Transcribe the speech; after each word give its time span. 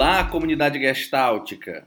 Olá, 0.00 0.24
comunidade 0.24 0.78
gestáltica! 0.78 1.86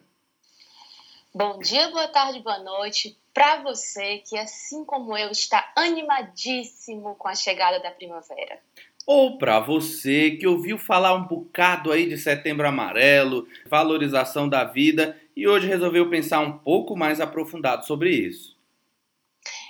Bom 1.34 1.58
dia, 1.58 1.90
boa 1.90 2.08
tarde, 2.08 2.42
boa 2.42 2.60
noite 2.60 3.18
para 3.34 3.64
você 3.64 4.20
que, 4.20 4.38
assim 4.38 4.86
como 4.86 5.18
eu, 5.18 5.32
está 5.32 5.74
animadíssimo 5.76 7.16
com 7.16 7.28
a 7.28 7.34
chegada 7.34 7.80
da 7.80 7.90
primavera. 7.90 8.62
Ou 9.08 9.40
para 9.40 9.60
você 9.60 10.30
que 10.30 10.46
ouviu 10.46 10.78
falar 10.78 11.16
um 11.16 11.26
bocado 11.26 11.92
aí 11.92 12.08
de 12.08 12.16
setembro 12.16 12.68
amarelo, 12.68 13.48
valorização 13.66 14.48
da 14.48 14.64
vida 14.64 15.20
e 15.36 15.48
hoje 15.48 15.66
resolveu 15.66 16.08
pensar 16.08 16.40
um 16.42 16.60
pouco 16.60 16.96
mais 16.96 17.20
aprofundado 17.20 17.84
sobre 17.88 18.12
isso. 18.12 18.56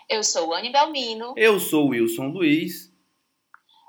Eu 0.10 0.22
sou 0.22 0.54
Anne 0.54 0.70
Belmino. 0.70 1.34
Eu 1.38 1.62
sou 1.62 1.92
Wilson 1.92 2.28
Luiz. 2.28 2.92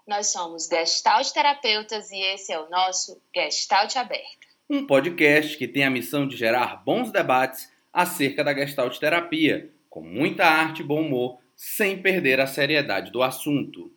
Nós 0.07 0.29
somos 0.29 0.69
Gestalt 0.69 1.29
Terapeutas 1.33 2.13
e 2.13 2.21
esse 2.21 2.53
é 2.53 2.61
o 2.61 2.71
nosso 2.71 3.21
Gestalt 3.35 3.97
Aberta. 3.97 4.44
Um 4.69 4.87
podcast 4.87 5.59
que 5.59 5.69
tem 5.69 5.85
a 5.85 5.91
missão 5.91 6.27
de 6.27 6.37
gerar 6.37 6.83
bons 6.85 7.13
debates 7.13 7.71
acerca 7.93 8.43
da 8.43 8.55
Gestalt 8.55 8.99
Terapia, 8.99 9.71
com 9.91 10.01
muita 10.01 10.47
arte 10.47 10.81
e 10.81 10.85
bom 10.85 11.03
humor, 11.03 11.39
sem 11.55 12.01
perder 12.01 12.41
a 12.41 12.47
seriedade 12.47 13.11
do 13.11 13.23
assunto. 13.23 13.93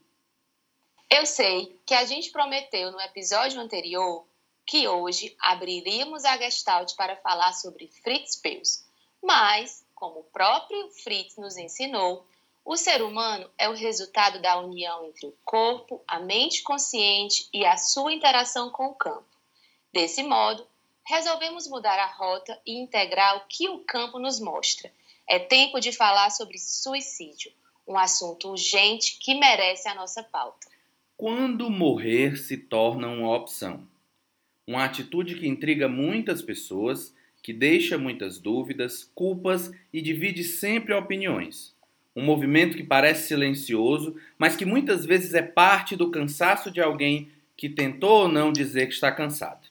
Eu 1.09 1.25
sei 1.25 1.79
que 1.85 1.93
a 1.93 2.03
gente 2.03 2.31
prometeu 2.31 2.91
no 2.91 2.99
episódio 2.99 3.61
anterior 3.61 4.27
que 4.65 4.85
hoje 4.89 5.33
abriríamos 5.39 6.25
a 6.25 6.37
Gestalt 6.37 6.93
para 6.97 7.15
falar 7.15 7.53
sobre 7.53 7.87
Fritz 8.03 8.35
Perls, 8.35 8.85
mas, 9.23 9.85
como 9.95 10.19
o 10.19 10.23
próprio 10.25 10.89
Fritz 10.89 11.37
nos 11.37 11.55
ensinou, 11.55 12.27
o 12.65 12.75
ser 12.75 13.01
humano 13.01 13.49
é 13.57 13.69
o 13.69 13.73
resultado 13.73 14.41
da 14.41 14.59
união 14.59 15.05
entre 15.05 15.27
o 15.27 15.33
corpo, 15.45 16.03
a 16.05 16.19
mente 16.19 16.61
consciente 16.61 17.47
e 17.53 17.65
a 17.65 17.77
sua 17.77 18.13
interação 18.13 18.69
com 18.69 18.87
o 18.87 18.95
campo. 18.95 19.36
Desse 19.93 20.21
modo, 20.21 20.67
resolvemos 21.05 21.67
mudar 21.67 21.97
a 21.97 22.11
rota 22.11 22.59
e 22.65 22.77
integrar 22.77 23.37
o 23.37 23.47
que 23.47 23.69
o 23.69 23.79
campo 23.79 24.19
nos 24.19 24.39
mostra. 24.39 24.91
É 25.27 25.39
tempo 25.39 25.79
de 25.79 25.91
falar 25.91 26.29
sobre 26.29 26.57
suicídio, 26.57 27.51
um 27.87 27.97
assunto 27.97 28.49
urgente 28.49 29.17
que 29.19 29.35
merece 29.35 29.87
a 29.87 29.95
nossa 29.95 30.21
pauta. 30.21 30.67
Quando 31.15 31.69
morrer 31.69 32.37
se 32.37 32.57
torna 32.57 33.07
uma 33.07 33.35
opção. 33.35 33.87
Uma 34.67 34.83
atitude 34.83 35.35
que 35.35 35.47
intriga 35.47 35.87
muitas 35.87 36.41
pessoas, 36.41 37.15
que 37.41 37.53
deixa 37.53 37.97
muitas 37.97 38.37
dúvidas, 38.37 39.09
culpas 39.15 39.71
e 39.93 40.01
divide 40.01 40.43
sempre 40.43 40.93
opiniões. 40.93 41.73
Um 42.13 42.23
movimento 42.23 42.75
que 42.75 42.83
parece 42.83 43.29
silencioso, 43.29 44.19
mas 44.37 44.55
que 44.55 44.65
muitas 44.65 45.05
vezes 45.05 45.33
é 45.33 45.41
parte 45.41 45.95
do 45.95 46.11
cansaço 46.11 46.69
de 46.69 46.81
alguém 46.81 47.31
que 47.55 47.69
tentou 47.69 48.23
ou 48.23 48.27
não 48.27 48.51
dizer 48.51 48.87
que 48.87 48.93
está 48.93 49.11
cansado. 49.11 49.67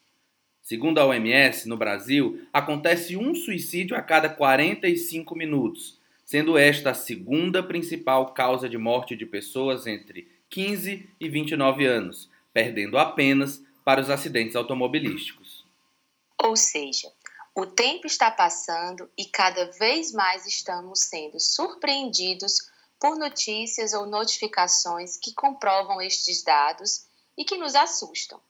Segundo 0.66 0.98
a 0.98 1.06
OMS, 1.06 1.68
no 1.68 1.76
Brasil, 1.76 2.44
acontece 2.52 3.16
um 3.16 3.36
suicídio 3.36 3.96
a 3.96 4.02
cada 4.02 4.28
45 4.28 5.36
minutos, 5.36 6.00
sendo 6.24 6.58
esta 6.58 6.90
a 6.90 6.94
segunda 6.94 7.62
principal 7.62 8.34
causa 8.34 8.68
de 8.68 8.76
morte 8.76 9.14
de 9.14 9.24
pessoas 9.24 9.86
entre 9.86 10.28
15 10.50 11.08
e 11.20 11.28
29 11.28 11.86
anos, 11.86 12.28
perdendo 12.52 12.98
apenas 12.98 13.62
para 13.84 14.00
os 14.00 14.10
acidentes 14.10 14.56
automobilísticos. 14.56 15.64
Ou 16.36 16.56
seja, 16.56 17.12
o 17.54 17.64
tempo 17.64 18.08
está 18.08 18.28
passando 18.28 19.08
e 19.16 19.24
cada 19.24 19.70
vez 19.70 20.10
mais 20.10 20.48
estamos 20.48 20.98
sendo 21.02 21.38
surpreendidos 21.38 22.72
por 22.98 23.16
notícias 23.16 23.94
ou 23.94 24.04
notificações 24.04 25.16
que 25.16 25.32
comprovam 25.32 26.02
estes 26.02 26.42
dados 26.42 27.06
e 27.38 27.44
que 27.44 27.56
nos 27.56 27.76
assustam. 27.76 28.40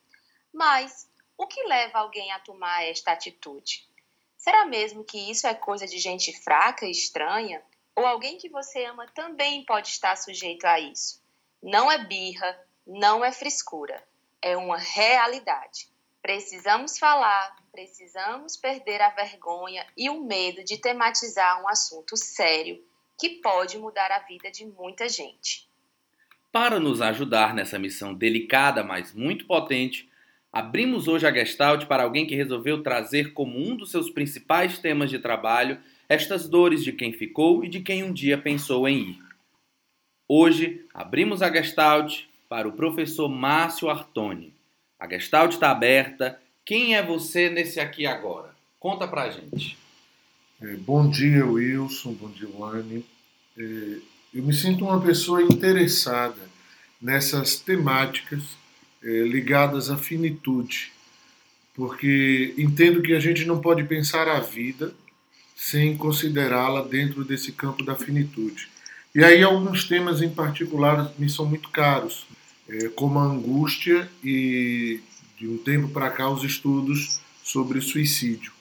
Mas 0.51 1.06
o 1.37 1.45
que 1.45 1.63
leva 1.63 1.99
alguém 1.99 2.31
a 2.31 2.39
tomar 2.39 2.83
esta 2.83 3.11
atitude? 3.11 3.87
Será 4.35 4.65
mesmo 4.65 5.03
que 5.03 5.29
isso 5.29 5.45
é 5.45 5.53
coisa 5.53 5.85
de 5.85 5.99
gente 5.99 6.33
fraca 6.41 6.85
e 6.85 6.91
estranha? 6.91 7.61
Ou 7.95 8.05
alguém 8.05 8.37
que 8.37 8.49
você 8.49 8.85
ama 8.85 9.07
também 9.07 9.65
pode 9.65 9.89
estar 9.89 10.15
sujeito 10.15 10.65
a 10.65 10.79
isso? 10.79 11.21
Não 11.61 11.91
é 11.91 11.97
birra, 11.97 12.59
não 12.85 13.23
é 13.23 13.31
frescura, 13.31 14.03
é 14.41 14.55
uma 14.55 14.77
realidade. 14.77 15.89
Precisamos 16.21 16.97
falar, 16.97 17.55
precisamos 17.71 18.57
perder 18.57 19.01
a 19.01 19.09
vergonha 19.09 19.85
e 19.95 20.09
o 20.09 20.23
medo 20.23 20.63
de 20.63 20.77
tematizar 20.77 21.61
um 21.61 21.69
assunto 21.69 22.17
sério 22.17 22.83
que 23.17 23.41
pode 23.41 23.77
mudar 23.77 24.11
a 24.11 24.19
vida 24.19 24.51
de 24.51 24.65
muita 24.65 25.09
gente. 25.09 25.67
Para 26.51 26.79
nos 26.79 27.01
ajudar 27.01 27.53
nessa 27.53 27.77
missão 27.77 28.13
delicada, 28.13 28.83
mas 28.83 29.13
muito 29.13 29.45
potente, 29.45 30.09
abrimos 30.51 31.07
hoje 31.07 31.25
a 31.25 31.33
Gestalt 31.33 31.85
para 31.85 32.03
alguém 32.03 32.25
que 32.25 32.35
resolveu 32.35 32.81
trazer 32.81 33.33
como 33.33 33.57
um 33.57 33.75
dos 33.75 33.91
seus 33.91 34.09
principais 34.09 34.79
temas 34.79 35.09
de 35.09 35.19
trabalho 35.19 35.77
estas 36.09 36.47
dores 36.47 36.83
de 36.83 36.91
quem 36.91 37.13
ficou 37.13 37.63
e 37.63 37.69
de 37.69 37.81
quem 37.81 38.03
um 38.03 38.13
dia 38.13 38.37
pensou 38.37 38.87
em 38.87 39.11
ir. 39.11 39.19
Hoje, 40.27 40.85
abrimos 40.93 41.41
a 41.41 41.51
Gestalt 41.51 42.23
para 42.49 42.67
o 42.67 42.73
professor 42.73 43.29
Márcio 43.29 43.89
Artoni, 43.89 44.53
a 44.99 45.07
Gestalt 45.07 45.53
está 45.53 45.69
aberta. 45.69 46.39
Quem 46.65 46.95
é 46.95 47.03
você 47.03 47.49
nesse 47.49 47.79
aqui 47.79 48.07
agora? 48.07 48.55
Conta 48.79 49.07
pra 49.07 49.29
gente. 49.29 49.77
É, 50.59 50.73
bom 50.75 51.07
dia, 51.07 51.45
Wilson. 51.45 52.13
Bom 52.13 52.29
dia, 52.29 52.49
Wani. 52.57 53.05
É, 53.55 53.61
eu 54.33 54.43
me 54.43 54.53
sinto 54.53 54.85
uma 54.85 54.99
pessoa 54.99 55.43
interessada 55.43 56.41
nessas 56.99 57.57
temáticas 57.59 58.57
ligadas 59.09 59.89
à 59.89 59.97
finitude, 59.97 60.91
porque 61.75 62.53
entendo 62.57 63.01
que 63.01 63.13
a 63.13 63.19
gente 63.19 63.45
não 63.45 63.59
pode 63.59 63.83
pensar 63.83 64.27
a 64.27 64.39
vida 64.39 64.93
sem 65.55 65.97
considerá-la 65.97 66.81
dentro 66.83 67.23
desse 67.23 67.51
campo 67.51 67.83
da 67.83 67.95
finitude. 67.95 68.69
E 69.13 69.23
aí 69.23 69.41
alguns 69.41 69.85
temas 69.85 70.21
em 70.21 70.29
particular 70.29 71.11
me 71.17 71.29
são 71.29 71.45
muito 71.45 71.69
caros 71.69 72.27
é, 72.69 72.89
como 72.89 73.17
a 73.17 73.23
angústia 73.23 74.09
e, 74.23 74.99
de 75.37 75.47
um 75.47 75.57
tempo 75.57 75.87
para 75.89 76.09
cá, 76.09 76.29
os 76.29 76.43
estudos 76.43 77.19
sobre 77.43 77.81
suicídio. 77.81 78.51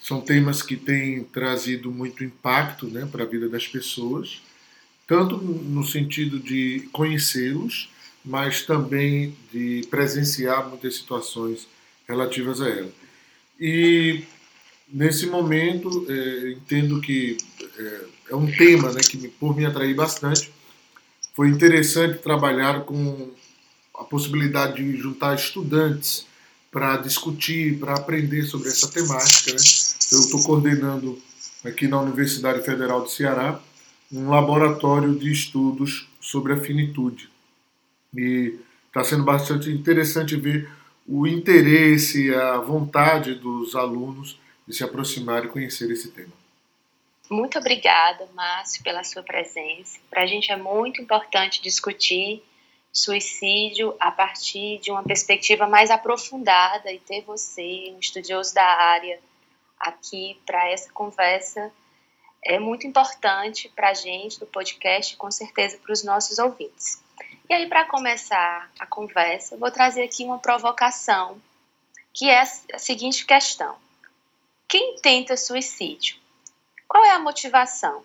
São 0.00 0.20
temas 0.20 0.62
que 0.62 0.76
têm 0.76 1.24
trazido 1.24 1.90
muito 1.90 2.22
impacto 2.22 2.86
né, 2.86 3.06
para 3.10 3.24
a 3.24 3.26
vida 3.26 3.48
das 3.48 3.66
pessoas, 3.66 4.40
tanto 5.06 5.36
no 5.36 5.84
sentido 5.84 6.38
de 6.38 6.88
conhecê-los, 6.92 7.90
mas 8.24 8.62
também 8.62 9.36
de 9.52 9.86
presenciar 9.90 10.68
muitas 10.68 10.96
situações 10.96 11.66
relativas 12.08 12.60
a 12.60 12.68
ela. 12.68 12.92
E 13.60 14.24
nesse 14.88 15.26
momento, 15.26 16.06
é, 16.08 16.52
entendo 16.52 17.00
que 17.00 17.36
é, 17.78 18.00
é, 18.30 18.36
um 18.36 18.50
tema 18.50 18.92
né, 18.92 19.00
que 19.00 19.28
por 19.28 19.56
me 19.56 19.66
atrair 19.66 19.94
bastante, 19.94 20.52
foi 21.34 21.48
interessante 21.48 22.22
trabalhar 22.22 22.84
com 22.84 23.30
a 23.94 24.04
possibilidade 24.04 24.82
de 24.82 24.96
juntar 24.96 25.34
estudantes 25.34 26.26
para 26.70 26.96
discutir, 26.96 27.78
para 27.78 27.94
aprender 27.94 28.42
sobre 28.44 28.68
essa 28.68 28.88
temática. 28.88 29.52
Né? 29.52 29.58
Eu 30.12 30.20
estou 30.20 30.42
coordenando 30.42 31.18
aqui 31.64 31.86
na 31.86 32.00
Universidade 32.00 32.64
Federal 32.64 33.02
do 33.02 33.08
Ceará 33.08 33.60
um 34.12 34.28
laboratório 34.28 35.14
de 35.14 35.30
estudos 35.30 36.08
sobre 36.20 36.52
a 36.52 36.56
finitude. 36.60 37.28
E 38.16 38.58
está 38.86 39.02
sendo 39.02 39.24
bastante 39.24 39.70
interessante 39.70 40.36
ver 40.36 40.70
o 41.06 41.26
interesse, 41.26 42.34
a 42.34 42.58
vontade 42.58 43.34
dos 43.34 43.74
alunos 43.74 44.38
de 44.66 44.74
se 44.74 44.82
aproximar 44.82 45.44
e 45.44 45.48
conhecer 45.48 45.90
esse 45.90 46.10
tema. 46.10 46.32
Muito 47.30 47.58
obrigada, 47.58 48.28
Márcio, 48.34 48.82
pela 48.82 49.02
sua 49.02 49.22
presença. 49.22 49.98
Para 50.10 50.22
a 50.22 50.26
gente 50.26 50.52
é 50.52 50.56
muito 50.56 51.00
importante 51.00 51.62
discutir 51.62 52.42
suicídio 52.92 53.94
a 53.98 54.10
partir 54.10 54.78
de 54.78 54.90
uma 54.90 55.02
perspectiva 55.02 55.66
mais 55.66 55.90
aprofundada 55.90 56.92
e 56.92 57.00
ter 57.00 57.22
você, 57.22 57.92
um 57.94 57.98
estudioso 57.98 58.54
da 58.54 58.64
área, 58.64 59.18
aqui 59.80 60.38
para 60.46 60.70
essa 60.70 60.90
conversa 60.92 61.72
é 62.44 62.58
muito 62.58 62.86
importante 62.86 63.72
para 63.74 63.90
a 63.90 63.94
gente 63.94 64.38
do 64.38 64.46
podcast 64.46 65.14
e 65.14 65.16
com 65.16 65.30
certeza 65.30 65.78
para 65.78 65.92
os 65.92 66.04
nossos 66.04 66.38
ouvintes. 66.38 67.02
E 67.48 67.54
aí, 67.54 67.68
para 67.68 67.84
começar 67.84 68.70
a 68.78 68.86
conversa, 68.86 69.56
vou 69.56 69.70
trazer 69.70 70.02
aqui 70.02 70.24
uma 70.24 70.38
provocação, 70.38 71.40
que 72.12 72.28
é 72.28 72.40
a 72.40 72.78
seguinte 72.78 73.26
questão: 73.26 73.76
quem 74.68 74.96
tenta 75.00 75.36
suicídio 75.36 76.24
qual 76.94 77.04
é 77.04 77.10
a 77.10 77.18
motivação? 77.18 78.04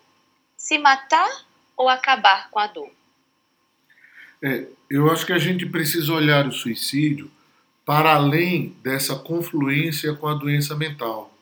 Se 0.56 0.76
matar 0.76 1.46
ou 1.76 1.88
acabar 1.88 2.50
com 2.50 2.58
a 2.58 2.66
dor? 2.66 2.90
É, 4.42 4.66
eu 4.90 5.08
acho 5.12 5.24
que 5.24 5.32
a 5.32 5.38
gente 5.38 5.64
precisa 5.64 6.12
olhar 6.12 6.44
o 6.44 6.52
suicídio 6.52 7.30
para 7.86 8.14
além 8.14 8.74
dessa 8.82 9.14
confluência 9.14 10.12
com 10.14 10.26
a 10.26 10.34
doença 10.34 10.74
mental. 10.74 11.32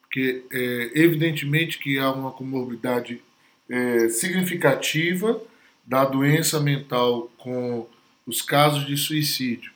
Porque, 0.00 0.44
é, 0.50 0.92
evidentemente, 0.94 1.78
que 1.78 1.98
há 1.98 2.10
uma 2.10 2.32
comorbidade 2.32 3.22
é, 3.68 4.08
significativa 4.08 5.42
da 5.84 6.04
doença 6.04 6.60
mental 6.60 7.30
com 7.38 7.86
os 8.26 8.40
casos 8.40 8.86
de 8.86 8.96
suicídio. 8.96 9.72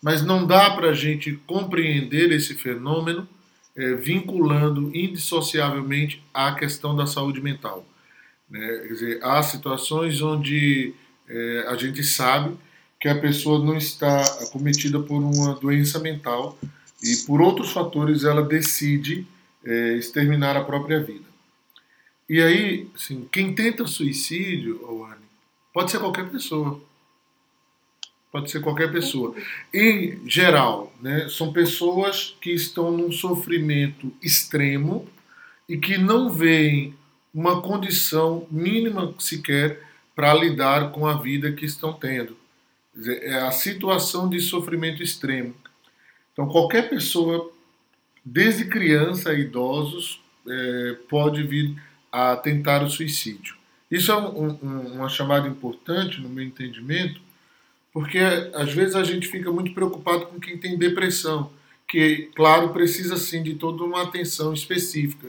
mas 0.00 0.20
não 0.20 0.44
dá 0.44 0.70
para 0.70 0.90
a 0.90 0.94
gente 0.94 1.32
compreender 1.46 2.32
esse 2.32 2.54
fenômeno 2.54 3.28
é, 3.76 3.94
vinculando 3.94 4.90
indissociavelmente 4.94 6.22
à 6.34 6.54
questão 6.54 6.96
da 6.96 7.06
saúde 7.06 7.40
mental. 7.40 7.86
Né? 8.50 8.60
Quer 8.82 8.88
dizer, 8.88 9.20
há 9.22 9.42
situações 9.42 10.20
onde 10.20 10.92
é, 11.28 11.66
a 11.68 11.76
gente 11.76 12.02
sabe 12.02 12.56
que 13.00 13.08
a 13.08 13.18
pessoa 13.18 13.64
não 13.64 13.76
está 13.76 14.20
acometida 14.42 15.00
por 15.00 15.18
uma 15.22 15.54
doença 15.54 15.98
mental 15.98 16.58
e 17.02 17.16
por 17.26 17.40
outros 17.40 17.72
fatores 17.72 18.24
ela 18.24 18.42
decide 18.42 19.26
é, 19.64 19.94
exterminar 19.94 20.56
a 20.56 20.64
própria 20.64 21.00
vida. 21.00 21.24
E 22.28 22.40
aí, 22.40 22.88
assim, 22.94 23.26
quem 23.30 23.54
tenta 23.54 23.86
suicídio, 23.86 24.80
pode 25.72 25.90
ser 25.90 25.98
qualquer 25.98 26.28
pessoa. 26.30 26.80
Pode 28.30 28.50
ser 28.50 28.60
qualquer 28.60 28.90
pessoa. 28.90 29.34
Em 29.72 30.26
geral, 30.26 30.92
né, 31.00 31.28
são 31.28 31.52
pessoas 31.52 32.34
que 32.40 32.50
estão 32.50 32.90
num 32.90 33.12
sofrimento 33.12 34.12
extremo 34.22 35.06
e 35.68 35.76
que 35.76 35.98
não 35.98 36.30
veem 36.30 36.94
uma 37.34 37.60
condição 37.60 38.46
mínima 38.50 39.14
sequer 39.18 39.80
para 40.14 40.34
lidar 40.34 40.92
com 40.92 41.06
a 41.06 41.14
vida 41.14 41.52
que 41.52 41.64
estão 41.64 41.92
tendo. 41.92 42.36
É 43.06 43.34
a 43.34 43.50
situação 43.50 44.28
de 44.28 44.40
sofrimento 44.40 45.02
extremo. 45.02 45.54
Então, 46.32 46.46
qualquer 46.48 46.88
pessoa, 46.88 47.50
desde 48.24 48.66
criança 48.66 49.30
a 49.30 49.34
idosos, 49.34 50.20
é, 50.46 50.96
pode 51.08 51.42
vir 51.42 51.74
a 52.10 52.36
tentar 52.36 52.82
o 52.82 52.90
suicídio. 52.90 53.56
Isso 53.92 54.10
é 54.10 54.16
um, 54.16 54.58
um, 54.62 54.94
uma 54.94 55.08
chamada 55.10 55.46
importante, 55.46 56.18
no 56.18 56.30
meu 56.30 56.42
entendimento, 56.42 57.20
porque 57.92 58.18
às 58.54 58.72
vezes 58.72 58.94
a 58.96 59.04
gente 59.04 59.28
fica 59.28 59.52
muito 59.52 59.74
preocupado 59.74 60.24
com 60.28 60.40
quem 60.40 60.56
tem 60.56 60.78
depressão, 60.78 61.52
que, 61.86 62.30
claro, 62.34 62.70
precisa 62.70 63.18
sim 63.18 63.42
de 63.42 63.54
toda 63.56 63.84
uma 63.84 64.02
atenção 64.02 64.54
específica. 64.54 65.28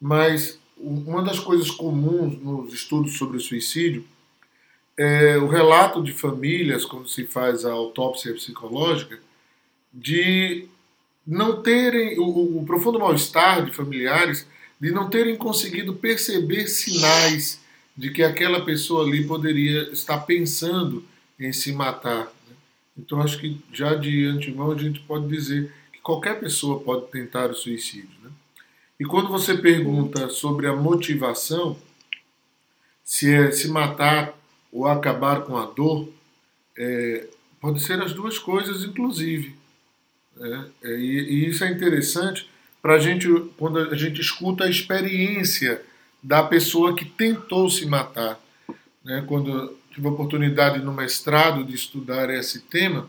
Mas 0.00 0.58
uma 0.78 1.22
das 1.22 1.38
coisas 1.38 1.70
comuns 1.70 2.42
nos 2.42 2.72
estudos 2.72 3.18
sobre 3.18 3.36
o 3.36 3.40
suicídio 3.40 4.02
é 4.96 5.36
o 5.36 5.46
relato 5.46 6.02
de 6.02 6.12
famílias, 6.12 6.86
quando 6.86 7.10
se 7.10 7.26
faz 7.26 7.66
a 7.66 7.72
autópsia 7.72 8.32
psicológica, 8.32 9.18
de 9.92 10.66
não 11.26 11.60
terem 11.62 12.18
o, 12.18 12.58
o 12.58 12.64
profundo 12.64 12.98
mal-estar 12.98 13.66
de 13.66 13.70
familiares 13.70 14.46
de 14.80 14.90
não 14.90 15.10
terem 15.10 15.36
conseguido 15.36 15.92
perceber 15.92 16.66
sinais 16.68 17.61
de 17.96 18.10
que 18.10 18.22
aquela 18.22 18.64
pessoa 18.64 19.04
ali 19.04 19.26
poderia 19.26 19.92
estar 19.92 20.18
pensando 20.20 21.04
em 21.38 21.52
se 21.52 21.72
matar. 21.72 22.24
Né? 22.48 22.56
Então, 22.98 23.20
acho 23.20 23.38
que 23.38 23.60
já 23.72 23.94
de 23.94 24.26
antemão 24.26 24.72
a 24.72 24.78
gente 24.78 25.00
pode 25.00 25.28
dizer 25.28 25.72
que 25.92 26.00
qualquer 26.00 26.40
pessoa 26.40 26.80
pode 26.80 27.10
tentar 27.10 27.50
o 27.50 27.54
suicídio. 27.54 28.10
Né? 28.22 28.30
E 28.98 29.04
quando 29.04 29.28
você 29.28 29.56
pergunta 29.56 30.28
sobre 30.28 30.66
a 30.66 30.76
motivação, 30.76 31.76
se 33.04 33.32
é 33.32 33.50
se 33.50 33.68
matar 33.68 34.34
ou 34.72 34.86
acabar 34.86 35.42
com 35.42 35.56
a 35.56 35.66
dor, 35.66 36.08
é, 36.78 37.26
pode 37.60 37.82
ser 37.82 38.00
as 38.00 38.12
duas 38.12 38.38
coisas, 38.38 38.84
inclusive. 38.84 39.54
Né? 40.36 40.70
É, 40.82 40.98
e, 40.98 41.18
e 41.20 41.48
isso 41.48 41.64
é 41.64 41.70
interessante 41.70 42.48
para 42.80 42.94
a 42.94 42.98
gente, 42.98 43.28
quando 43.56 43.78
a 43.78 43.94
gente 43.94 44.20
escuta 44.20 44.64
a 44.64 44.70
experiência 44.70 45.82
da 46.22 46.42
pessoa 46.42 46.94
que 46.94 47.04
tentou 47.04 47.68
se 47.68 47.86
matar. 47.86 48.38
Né? 49.04 49.24
Quando 49.26 49.76
tive 49.90 50.06
a 50.06 50.10
oportunidade 50.10 50.78
no 50.78 50.92
mestrado 50.92 51.64
de 51.64 51.74
estudar 51.74 52.30
esse 52.30 52.60
tema 52.60 53.08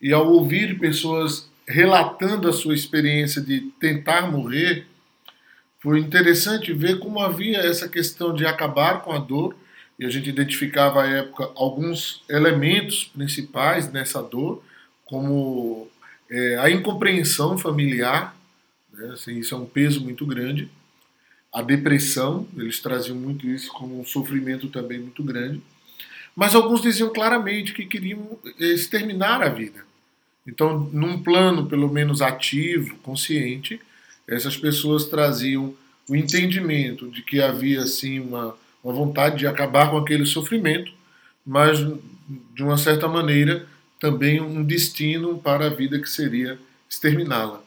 e 0.00 0.12
ao 0.12 0.26
ouvir 0.30 0.78
pessoas 0.78 1.48
relatando 1.66 2.48
a 2.48 2.52
sua 2.52 2.74
experiência 2.74 3.40
de 3.40 3.60
tentar 3.78 4.30
morrer, 4.30 4.86
foi 5.80 6.00
interessante 6.00 6.72
ver 6.72 6.98
como 6.98 7.20
havia 7.20 7.58
essa 7.58 7.88
questão 7.88 8.34
de 8.34 8.44
acabar 8.44 9.02
com 9.02 9.12
a 9.12 9.18
dor 9.18 9.54
e 9.98 10.04
a 10.04 10.10
gente 10.10 10.28
identificava 10.28 11.02
à 11.02 11.06
época 11.06 11.50
alguns 11.56 12.22
elementos 12.28 13.04
principais 13.04 13.90
nessa 13.90 14.22
dor, 14.22 14.62
como 15.04 15.88
é, 16.30 16.56
a 16.58 16.70
incompreensão 16.70 17.58
familiar, 17.58 18.36
né? 18.92 19.10
assim, 19.12 19.38
isso 19.38 19.54
é 19.54 19.58
um 19.58 19.66
peso 19.66 20.00
muito 20.00 20.24
grande, 20.24 20.70
a 21.52 21.62
depressão, 21.62 22.46
eles 22.56 22.80
traziam 22.80 23.16
muito 23.16 23.46
isso 23.46 23.72
como 23.72 23.98
um 23.98 24.04
sofrimento 24.04 24.68
também 24.68 24.98
muito 24.98 25.22
grande, 25.22 25.62
mas 26.36 26.54
alguns 26.54 26.80
diziam 26.80 27.12
claramente 27.12 27.72
que 27.72 27.84
queriam 27.84 28.38
exterminar 28.58 29.42
a 29.42 29.48
vida. 29.48 29.84
Então, 30.46 30.88
num 30.92 31.22
plano 31.22 31.66
pelo 31.66 31.92
menos 31.92 32.22
ativo, 32.22 32.96
consciente, 32.98 33.80
essas 34.26 34.56
pessoas 34.56 35.06
traziam 35.06 35.74
o 36.08 36.16
entendimento 36.16 37.10
de 37.10 37.22
que 37.22 37.40
havia 37.40 37.82
assim 37.82 38.20
uma, 38.20 38.54
uma 38.82 38.92
vontade 38.92 39.38
de 39.38 39.46
acabar 39.46 39.90
com 39.90 39.98
aquele 39.98 40.24
sofrimento, 40.24 40.92
mas 41.44 41.78
de 42.54 42.62
uma 42.62 42.78
certa 42.78 43.08
maneira 43.08 43.66
também 43.98 44.40
um 44.40 44.62
destino 44.62 45.38
para 45.38 45.66
a 45.66 45.70
vida 45.70 45.98
que 45.98 46.08
seria 46.08 46.58
exterminá-la. 46.88 47.62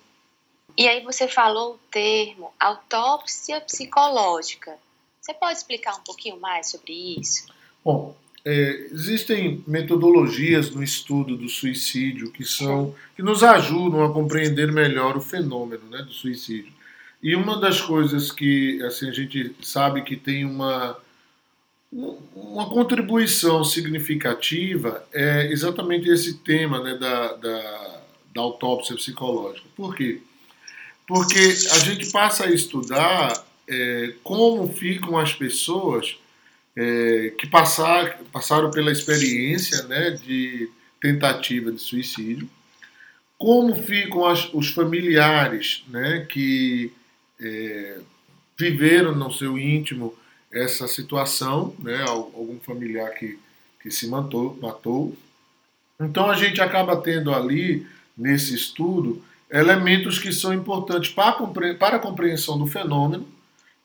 E 0.78 0.88
aí 0.88 1.04
você 1.04 1.28
falou 1.28 1.76
o 1.76 1.80
termo 1.92 2.52
autópsia 2.60 3.60
psicológica. 3.62 4.78
Você 5.20 5.34
pode 5.34 5.58
explicar 5.58 5.96
um 5.96 6.04
pouquinho 6.04 6.40
mais 6.40 6.72
sobre 6.72 6.94
isso? 7.20 7.46
Bom, 7.84 8.16
é, 8.44 8.88
existem 8.92 9.64
metodologias 9.68 10.72
no 10.72 10.84
estudo 10.84 11.38
do 11.38 11.48
suicídio 11.48 12.32
que 12.32 12.44
são 12.44 12.96
que 13.16 13.22
nos 13.22 13.44
ajudam 13.44 14.04
a 14.04 14.12
compreender 14.12 14.72
melhor 14.72 15.16
o 15.16 15.22
fenômeno 15.22 15.84
né, 15.90 16.02
do 16.02 16.12
suicídio. 16.12 16.74
E 17.22 17.36
uma 17.36 17.60
das 17.60 17.80
coisas 17.80 18.32
que 18.32 18.82
assim 18.84 19.10
a 19.10 19.14
gente 19.14 19.56
sabe 19.62 20.02
que 20.02 20.16
tem 20.16 20.44
uma 20.44 20.98
uma 22.34 22.70
contribuição 22.70 23.66
significativa 23.66 25.06
é 25.12 25.52
exatamente 25.52 26.10
esse 26.10 26.36
tema 26.36 26.82
né, 26.82 26.96
da, 26.96 27.34
da, 27.34 28.02
da 28.34 28.42
autópsia 28.42 28.96
psicológica. 28.96 29.68
Por 29.76 29.94
quê? 29.94 30.22
Porque 31.12 31.40
a 31.72 31.80
gente 31.80 32.10
passa 32.10 32.46
a 32.46 32.50
estudar 32.50 33.34
é, 33.68 34.14
como 34.24 34.72
ficam 34.72 35.18
as 35.18 35.34
pessoas 35.34 36.18
é, 36.74 37.34
que 37.38 37.46
passar, 37.48 38.18
passaram 38.32 38.72
pela 38.72 38.90
experiência 38.90 39.84
né, 39.88 40.12
de 40.12 40.70
tentativa 41.02 41.70
de 41.70 41.82
suicídio, 41.82 42.50
como 43.38 43.76
ficam 43.76 44.26
as, 44.26 44.54
os 44.54 44.70
familiares 44.70 45.84
né, 45.90 46.26
que 46.30 46.94
é, 47.42 48.00
viveram 48.58 49.14
no 49.14 49.34
seu 49.34 49.60
íntimo 49.60 50.16
essa 50.50 50.88
situação, 50.88 51.76
né, 51.80 52.06
algum 52.08 52.58
familiar 52.62 53.10
que, 53.16 53.38
que 53.84 53.92
se 53.92 54.08
matou, 54.08 54.58
matou. 54.62 55.14
Então 56.00 56.32
a 56.32 56.38
gente 56.38 56.62
acaba 56.62 56.96
tendo 56.96 57.34
ali, 57.34 57.86
nesse 58.18 58.56
estudo, 58.56 59.22
elementos 59.52 60.18
que 60.18 60.32
são 60.32 60.54
importantes 60.54 61.12
para, 61.12 61.34
para 61.78 61.98
a 61.98 62.00
compreensão 62.00 62.58
do 62.58 62.66
fenômeno, 62.66 63.28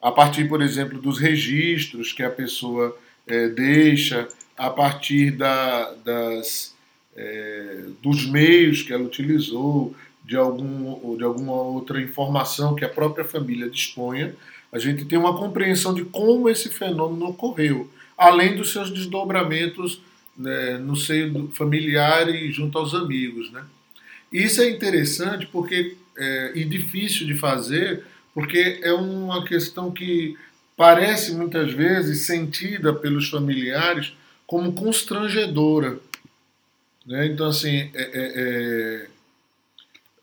a 0.01 0.11
partir, 0.11 0.47
por 0.47 0.61
exemplo, 0.61 1.01
dos 1.01 1.19
registros 1.19 2.13
que 2.13 2.23
a 2.23 2.29
pessoa 2.29 2.97
é, 3.25 3.49
deixa, 3.49 4.27
a 4.57 4.69
partir 4.69 5.31
da, 5.31 5.93
das, 6.05 6.73
é, 7.15 7.85
dos 8.01 8.25
meios 8.25 8.81
que 8.83 8.93
ela 8.93 9.03
utilizou, 9.03 9.93
de, 10.23 10.35
algum, 10.35 11.15
de 11.17 11.23
alguma 11.23 11.53
outra 11.53 12.01
informação 12.01 12.75
que 12.75 12.83
a 12.83 12.89
própria 12.89 13.25
família 13.25 13.69
disponha, 13.69 14.35
a 14.71 14.77
gente 14.77 15.05
tem 15.05 15.17
uma 15.17 15.37
compreensão 15.37 15.93
de 15.93 16.03
como 16.03 16.49
esse 16.49 16.69
fenômeno 16.69 17.27
ocorreu, 17.27 17.89
além 18.17 18.55
dos 18.55 18.73
seus 18.73 18.89
desdobramentos 18.89 20.01
né, 20.37 20.77
no 20.77 20.95
seio 20.95 21.49
familiar 21.53 22.27
e 22.27 22.51
junto 22.51 22.77
aos 22.77 22.93
amigos. 22.93 23.51
Né? 23.51 23.63
Isso 24.31 24.61
é 24.61 24.69
interessante 24.69 25.45
porque 25.47 25.95
é, 26.17 26.51
e 26.55 26.65
difícil 26.65 27.27
de 27.27 27.35
fazer, 27.35 28.03
porque 28.33 28.79
é 28.81 28.93
uma 28.93 29.45
questão 29.45 29.91
que 29.91 30.37
parece 30.75 31.33
muitas 31.33 31.71
vezes 31.71 32.25
sentida 32.25 32.93
pelos 32.93 33.29
familiares 33.29 34.13
como 34.45 34.73
constrangedora. 34.73 35.99
Né? 37.05 37.27
Então, 37.27 37.47
assim, 37.47 37.89
é, 37.93 38.01
é, 38.01 38.31
é, 38.35 39.07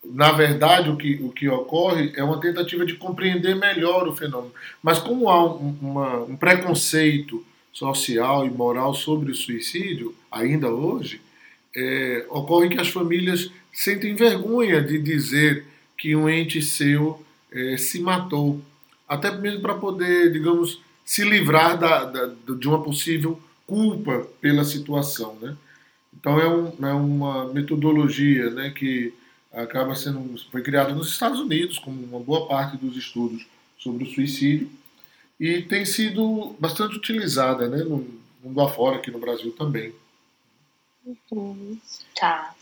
na 0.04 0.32
verdade, 0.32 0.90
o 0.90 0.96
que, 0.96 1.14
o 1.22 1.30
que 1.30 1.48
ocorre 1.48 2.12
é 2.16 2.22
uma 2.22 2.40
tentativa 2.40 2.84
de 2.84 2.94
compreender 2.94 3.56
melhor 3.56 4.06
o 4.06 4.14
fenômeno. 4.14 4.52
Mas, 4.82 4.98
como 4.98 5.28
há 5.28 5.44
um, 5.44 5.76
uma, 5.80 6.18
um 6.24 6.36
preconceito 6.36 7.44
social 7.72 8.46
e 8.46 8.50
moral 8.50 8.94
sobre 8.94 9.32
o 9.32 9.34
suicídio, 9.34 10.14
ainda 10.30 10.68
hoje, 10.68 11.20
é, 11.76 12.26
ocorre 12.28 12.68
que 12.68 12.80
as 12.80 12.88
famílias 12.88 13.50
sentem 13.72 14.14
vergonha 14.14 14.80
de 14.80 14.98
dizer 14.98 15.66
que 15.98 16.14
um 16.14 16.28
ente 16.28 16.62
seu 16.62 17.24
é, 17.52 17.76
se 17.76 18.00
matou, 18.00 18.60
até 19.08 19.30
mesmo 19.30 19.60
para 19.60 19.74
poder, 19.74 20.32
digamos, 20.32 20.80
se 21.04 21.24
livrar 21.24 21.78
da, 21.78 22.04
da, 22.04 22.26
de 22.54 22.68
uma 22.68 22.82
possível 22.82 23.40
culpa 23.66 24.26
pela 24.40 24.64
situação, 24.64 25.36
né? 25.40 25.56
Então 26.12 26.38
é, 26.38 26.48
um, 26.48 26.86
é 26.86 26.92
uma 26.92 27.52
metodologia 27.52 28.48
né, 28.50 28.70
que 28.70 29.12
acaba 29.52 29.94
sendo 29.94 30.38
foi 30.50 30.62
criada 30.62 30.94
nos 30.94 31.08
Estados 31.10 31.40
Unidos, 31.40 31.78
como 31.78 32.02
uma 32.04 32.20
boa 32.20 32.46
parte 32.46 32.76
dos 32.76 32.96
estudos 32.96 33.46
sobre 33.78 34.04
o 34.04 34.06
suicídio, 34.06 34.70
e 35.38 35.62
tem 35.62 35.84
sido 35.84 36.54
bastante 36.58 36.96
utilizada 36.96 37.68
né, 37.68 37.78
no 37.78 38.06
mundo 38.42 38.60
afora, 38.60 38.96
aqui 38.96 39.10
no 39.10 39.18
Brasil 39.18 39.52
também. 39.52 39.92
Uhum. 41.04 41.78
Tá. 42.18 42.54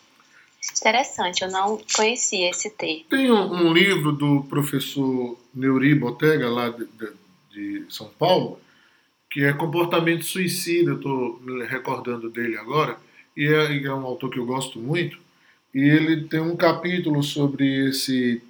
Interessante, 0.81 1.43
eu 1.43 1.51
não 1.51 1.81
conhecia 1.95 2.51
esse 2.51 2.71
termo. 2.71 3.05
Tem 3.11 3.31
um, 3.31 3.69
um 3.69 3.73
livro 3.73 4.13
do 4.13 4.45
professor 4.45 5.39
Neuri 5.53 5.95
Botega, 5.95 6.49
lá 6.49 6.71
de, 6.71 6.87
de, 6.87 7.83
de 7.83 7.93
São 7.93 8.09
Paulo, 8.09 8.61
que 9.31 9.43
é 9.43 9.53
Comportamento 9.53 10.25
Suicida, 10.25 10.91
eu 10.91 10.97
estou 10.97 11.41
me 11.41 11.65
recordando 11.65 12.31
dele 12.31 12.57
agora, 12.57 12.97
e 13.37 13.47
é, 13.47 13.85
é 13.85 13.95
um 13.95 14.05
autor 14.07 14.31
que 14.31 14.39
eu 14.39 14.47
gosto 14.47 14.79
muito, 14.79 15.19
e 15.75 15.81
ele 15.81 16.25
tem 16.25 16.41
um 16.41 16.55
capítulo 16.55 17.23
sobre 17.23 17.89
esse, 17.89 18.43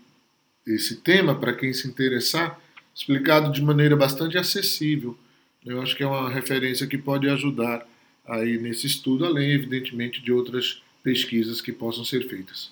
esse 0.66 0.96
tema, 0.96 1.34
para 1.34 1.54
quem 1.54 1.72
se 1.72 1.86
interessar, 1.88 2.58
explicado 2.94 3.52
de 3.52 3.62
maneira 3.62 3.96
bastante 3.96 4.36
acessível. 4.36 5.16
Eu 5.64 5.80
acho 5.80 5.96
que 5.96 6.02
é 6.02 6.06
uma 6.06 6.28
referência 6.28 6.86
que 6.86 6.98
pode 6.98 7.28
ajudar 7.28 7.86
aí 8.26 8.58
nesse 8.58 8.86
estudo, 8.86 9.24
além, 9.24 9.50
evidentemente, 9.50 10.22
de 10.22 10.32
outras 10.32 10.82
pesquisas 11.02 11.60
que 11.60 11.72
possam 11.72 12.04
ser 12.04 12.28
feitas. 12.28 12.70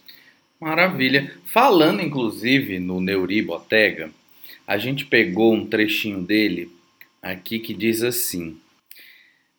Maravilha. 0.60 1.34
Falando, 1.44 2.02
inclusive, 2.02 2.78
no 2.78 3.00
Neuri 3.00 3.42
Botega, 3.42 4.10
a 4.66 4.78
gente 4.78 5.04
pegou 5.04 5.54
um 5.54 5.66
trechinho 5.66 6.22
dele 6.22 6.70
aqui 7.22 7.58
que 7.58 7.74
diz 7.74 8.02
assim: 8.02 8.58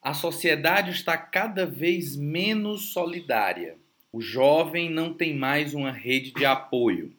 A 0.02 0.14
sociedade 0.14 0.92
está 0.92 1.18
cada 1.18 1.66
vez 1.66 2.16
menos 2.16 2.94
solidária. 2.94 3.76
O 4.14 4.22
jovem 4.22 4.90
não 4.90 5.14
tem 5.14 5.36
mais 5.36 5.74
uma 5.74 5.92
rede 5.92 6.32
de 6.32 6.46
apoio. 6.46 7.12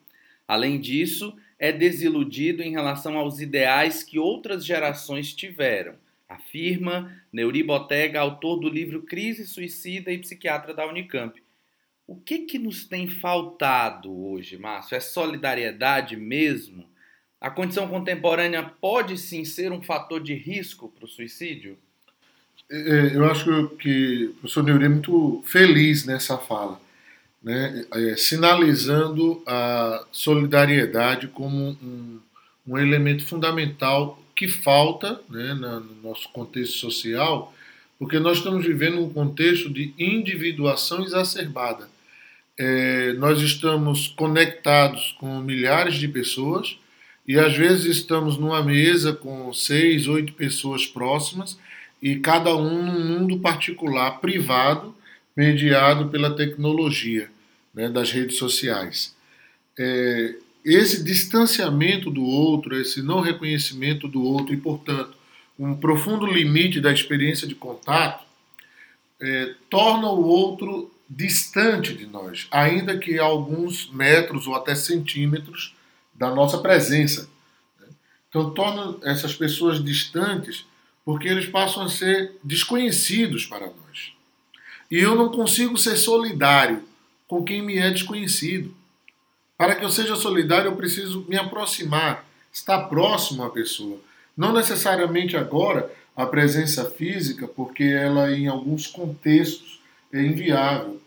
Além 0.47 0.79
disso, 0.79 1.35
é 1.57 1.71
desiludido 1.71 2.61
em 2.61 2.71
relação 2.71 3.17
aos 3.17 3.39
ideais 3.39 4.03
que 4.03 4.19
outras 4.19 4.65
gerações 4.65 5.33
tiveram, 5.33 5.95
afirma 6.27 7.11
Neuri 7.31 7.63
Botega, 7.63 8.19
autor 8.19 8.59
do 8.59 8.69
livro 8.69 9.03
Crise 9.03 9.45
Suicida 9.45 10.11
e 10.11 10.17
psiquiatra 10.17 10.73
da 10.73 10.87
Unicamp. 10.87 11.41
O 12.05 12.15
que, 12.15 12.39
que 12.39 12.59
nos 12.59 12.85
tem 12.85 13.07
faltado 13.07 14.11
hoje, 14.11 14.57
Márcio? 14.57 14.95
É 14.95 14.99
solidariedade 14.99 16.17
mesmo? 16.17 16.85
A 17.39 17.49
condição 17.49 17.87
contemporânea 17.87 18.63
pode 18.63 19.17
sim 19.17 19.45
ser 19.45 19.71
um 19.71 19.81
fator 19.81 20.21
de 20.21 20.33
risco 20.33 20.89
para 20.89 21.05
o 21.05 21.07
suicídio? 21.07 21.77
É, 22.71 22.77
é, 22.77 23.15
eu 23.15 23.25
acho 23.29 23.69
que 23.77 24.25
o 24.25 24.33
professor 24.35 24.63
Neuri 24.63 24.85
é 24.85 24.89
muito 24.89 25.43
feliz 25.45 26.05
nessa 26.05 26.37
fala, 26.37 26.79
né? 27.41 27.85
É, 27.93 28.15
sinalizando 28.15 29.43
a 29.45 30.05
solidariedade 30.11 31.27
como 31.27 31.77
um, 31.81 32.19
um 32.65 32.77
elemento 32.77 33.25
fundamental 33.25 34.22
que 34.35 34.47
falta 34.47 35.21
né, 35.29 35.53
no 35.53 35.95
nosso 36.03 36.29
contexto 36.29 36.77
social, 36.77 37.53
porque 37.99 38.19
nós 38.19 38.37
estamos 38.37 38.65
vivendo 38.65 39.01
um 39.01 39.09
contexto 39.09 39.69
de 39.69 39.93
individuação 39.97 41.03
exacerbada. 41.03 41.87
É, 42.57 43.13
nós 43.13 43.41
estamos 43.41 44.07
conectados 44.07 45.15
com 45.19 45.39
milhares 45.39 45.95
de 45.95 46.07
pessoas 46.07 46.77
e 47.27 47.39
às 47.39 47.55
vezes 47.55 47.97
estamos 47.97 48.37
numa 48.37 48.61
mesa 48.61 49.13
com 49.13 49.51
seis, 49.53 50.07
oito 50.07 50.33
pessoas 50.33 50.85
próximas 50.85 51.57
e 52.01 52.17
cada 52.17 52.55
um 52.55 52.85
num 52.85 52.99
mundo 52.99 53.39
particular, 53.39 54.19
privado, 54.19 54.93
mediado 55.35 56.09
pela 56.09 56.35
tecnologia 56.35 57.29
né, 57.73 57.89
das 57.89 58.11
redes 58.11 58.37
sociais. 58.37 59.15
É, 59.79 60.35
esse 60.63 61.03
distanciamento 61.03 62.09
do 62.09 62.23
outro, 62.23 62.79
esse 62.79 63.01
não 63.01 63.19
reconhecimento 63.19 64.07
do 64.07 64.23
outro 64.23 64.53
e, 64.53 64.57
portanto, 64.57 65.13
um 65.57 65.75
profundo 65.75 66.25
limite 66.25 66.79
da 66.79 66.91
experiência 66.91 67.47
de 67.47 67.55
contato, 67.55 68.23
é, 69.21 69.53
torna 69.69 70.09
o 70.09 70.25
outro 70.25 70.91
distante 71.09 71.93
de 71.93 72.05
nós, 72.05 72.47
ainda 72.49 72.97
que 72.97 73.19
a 73.19 73.23
alguns 73.23 73.89
metros 73.91 74.47
ou 74.47 74.55
até 74.55 74.73
centímetros 74.73 75.75
da 76.13 76.33
nossa 76.33 76.57
presença. 76.57 77.29
Né? 77.79 77.87
Então, 78.29 78.51
torna 78.51 78.97
essas 79.03 79.35
pessoas 79.35 79.83
distantes 79.83 80.65
porque 81.05 81.27
eles 81.27 81.45
passam 81.45 81.83
a 81.83 81.89
ser 81.89 82.33
desconhecidos 82.43 83.45
para 83.45 83.67
nós. 83.67 84.13
E 84.89 84.97
eu 84.97 85.15
não 85.15 85.29
consigo 85.29 85.77
ser 85.77 85.97
solidário 85.97 86.83
com 87.27 87.43
quem 87.43 87.61
me 87.61 87.77
é 87.77 87.89
desconhecido. 87.89 88.73
Para 89.57 89.75
que 89.75 89.85
eu 89.85 89.89
seja 89.89 90.15
solidário, 90.15 90.69
eu 90.69 90.75
preciso 90.75 91.25
me 91.27 91.37
aproximar, 91.37 92.25
estar 92.51 92.83
próximo 92.83 93.43
à 93.43 93.49
pessoa. 93.49 93.99
Não 94.35 94.53
necessariamente 94.53 95.37
agora 95.37 95.91
a 96.15 96.25
presença 96.25 96.89
física, 96.89 97.47
porque 97.47 97.83
ela, 97.83 98.31
em 98.31 98.47
alguns 98.47 98.87
contextos, 98.87 99.79
é 100.11 100.21
inviável 100.21 101.01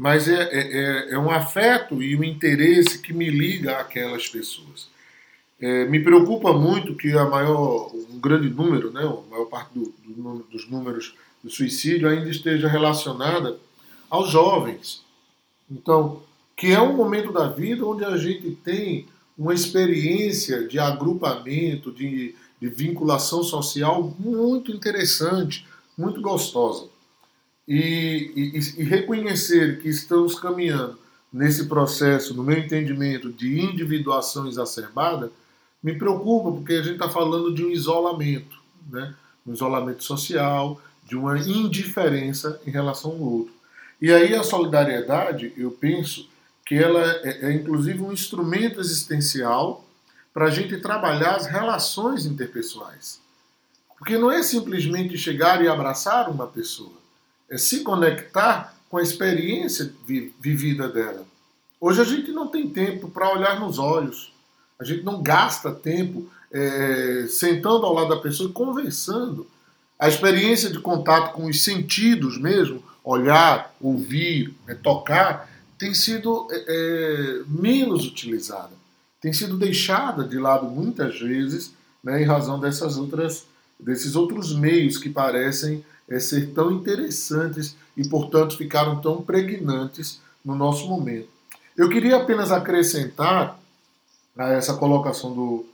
mas 0.00 0.28
é, 0.28 0.44
é, 0.44 0.60
é, 0.60 1.12
é, 1.12 1.18
um 1.18 1.30
afeto 1.30 2.02
e 2.02 2.16
um 2.16 2.24
interesse 2.24 3.02
que 3.02 3.12
me 3.12 3.28
liga 3.28 3.76
àquelas 3.76 4.26
pessoas. 4.26 4.88
É, 5.60 5.84
me 5.84 6.00
preocupa 6.00 6.54
muito 6.54 6.94
que 6.94 7.12
a 7.12 7.26
maior, 7.26 7.92
um 7.94 8.18
grande 8.18 8.48
número, 8.48 8.90
né, 8.90 9.02
a 9.02 9.30
maior 9.30 9.44
parte 9.44 9.74
do, 9.74 9.92
do, 10.02 10.46
dos 10.50 10.66
números 10.70 11.14
do 11.44 11.50
suicídio 11.50 12.08
ainda 12.08 12.30
esteja 12.30 12.66
relacionada 12.66 13.58
aos 14.08 14.30
jovens. 14.30 15.04
Então, 15.70 16.22
que 16.60 16.70
é 16.70 16.78
um 16.78 16.94
momento 16.94 17.32
da 17.32 17.48
vida 17.48 17.86
onde 17.86 18.04
a 18.04 18.18
gente 18.18 18.50
tem 18.50 19.06
uma 19.36 19.54
experiência 19.54 20.68
de 20.68 20.78
agrupamento, 20.78 21.90
de, 21.90 22.34
de 22.60 22.68
vinculação 22.68 23.42
social 23.42 24.14
muito 24.18 24.70
interessante, 24.70 25.66
muito 25.96 26.20
gostosa 26.20 26.84
e, 27.66 28.30
e, 28.36 28.82
e 28.82 28.84
reconhecer 28.84 29.80
que 29.80 29.88
estamos 29.88 30.38
caminhando 30.38 30.98
nesse 31.32 31.64
processo, 31.64 32.34
no 32.34 32.44
meu 32.44 32.58
entendimento, 32.58 33.32
de 33.32 33.58
individuação 33.58 34.46
exacerbada, 34.46 35.32
me 35.82 35.96
preocupa, 35.96 36.52
porque 36.52 36.74
a 36.74 36.82
gente 36.82 36.96
está 36.96 37.08
falando 37.08 37.54
de 37.54 37.64
um 37.64 37.70
isolamento, 37.70 38.60
né? 38.90 39.14
um 39.46 39.54
isolamento 39.54 40.04
social, 40.04 40.78
de 41.08 41.16
uma 41.16 41.38
indiferença 41.38 42.60
em 42.66 42.70
relação 42.70 43.12
ao 43.12 43.20
outro. 43.20 43.54
E 43.98 44.12
aí 44.12 44.34
a 44.34 44.42
solidariedade, 44.42 45.54
eu 45.56 45.70
penso 45.70 46.28
que 46.70 46.76
ela 46.76 47.02
é, 47.24 47.48
é 47.48 47.52
inclusive 47.52 48.00
um 48.00 48.12
instrumento 48.12 48.78
existencial 48.78 49.84
para 50.32 50.44
a 50.44 50.50
gente 50.50 50.76
trabalhar 50.76 51.34
as 51.34 51.46
relações 51.46 52.24
interpessoais. 52.24 53.20
Porque 53.98 54.16
não 54.16 54.30
é 54.30 54.40
simplesmente 54.40 55.18
chegar 55.18 55.60
e 55.64 55.66
abraçar 55.66 56.30
uma 56.30 56.46
pessoa 56.46 56.92
é 57.50 57.58
se 57.58 57.80
conectar 57.80 58.72
com 58.88 58.98
a 58.98 59.02
experiência 59.02 59.92
vivida 60.38 60.88
dela. 60.88 61.26
Hoje 61.80 62.00
a 62.00 62.04
gente 62.04 62.30
não 62.30 62.46
tem 62.46 62.70
tempo 62.70 63.10
para 63.10 63.34
olhar 63.34 63.58
nos 63.58 63.76
olhos, 63.76 64.32
a 64.78 64.84
gente 64.84 65.02
não 65.02 65.20
gasta 65.20 65.72
tempo 65.72 66.30
é, 66.52 67.26
sentando 67.28 67.84
ao 67.84 67.94
lado 67.94 68.10
da 68.10 68.20
pessoa 68.20 68.48
e 68.48 68.52
conversando. 68.52 69.44
A 69.98 70.06
experiência 70.06 70.70
de 70.70 70.78
contato 70.78 71.32
com 71.32 71.46
os 71.46 71.64
sentidos 71.64 72.38
mesmo, 72.38 72.80
olhar, 73.02 73.74
ouvir, 73.80 74.54
né, 74.68 74.76
tocar, 74.76 75.49
tem 75.80 75.94
sido 75.94 76.46
é, 76.50 76.64
é, 76.68 77.42
menos 77.48 78.06
utilizada, 78.06 78.72
tem 79.18 79.32
sido 79.32 79.56
deixada 79.56 80.22
de 80.22 80.38
lado 80.38 80.66
muitas 80.66 81.18
vezes, 81.18 81.72
né, 82.04 82.22
em 82.22 82.26
razão 82.26 82.60
dessas 82.60 82.98
outras, 82.98 83.46
desses 83.78 84.14
outros 84.14 84.54
meios 84.54 84.98
que 84.98 85.08
parecem 85.08 85.82
é, 86.06 86.20
ser 86.20 86.50
tão 86.50 86.70
interessantes 86.70 87.74
e, 87.96 88.06
portanto, 88.06 88.58
ficaram 88.58 89.00
tão 89.00 89.22
pregnantes 89.22 90.20
no 90.44 90.54
nosso 90.54 90.86
momento. 90.86 91.28
Eu 91.74 91.88
queria 91.88 92.18
apenas 92.18 92.52
acrescentar 92.52 93.58
a 94.36 94.48
essa 94.50 94.74
colocação 94.74 95.32
do 95.32 95.64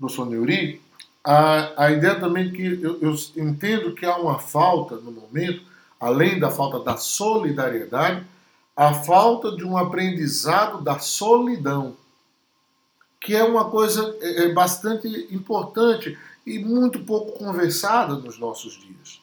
professor 0.00 0.26
Neuri 0.26 0.82
a, 1.22 1.84
a 1.84 1.92
ideia 1.92 2.16
também 2.16 2.50
que 2.50 2.80
eu, 2.82 2.98
eu 3.00 3.14
entendo 3.36 3.94
que 3.94 4.04
há 4.04 4.16
uma 4.16 4.38
falta 4.40 4.96
no 4.96 5.12
momento, 5.12 5.62
além 5.98 6.40
da 6.40 6.50
falta 6.50 6.80
da 6.80 6.96
solidariedade, 6.96 8.24
a 8.76 8.92
falta 8.92 9.52
de 9.56 9.64
um 9.64 9.76
aprendizado 9.76 10.82
da 10.82 10.98
solidão, 10.98 11.96
que 13.20 13.34
é 13.34 13.44
uma 13.44 13.70
coisa 13.70 14.16
é, 14.20 14.44
é 14.44 14.52
bastante 14.52 15.08
importante 15.30 16.18
e 16.46 16.58
muito 16.58 17.00
pouco 17.00 17.38
conversada 17.38 18.14
nos 18.16 18.38
nossos 18.38 18.74
dias. 18.74 19.20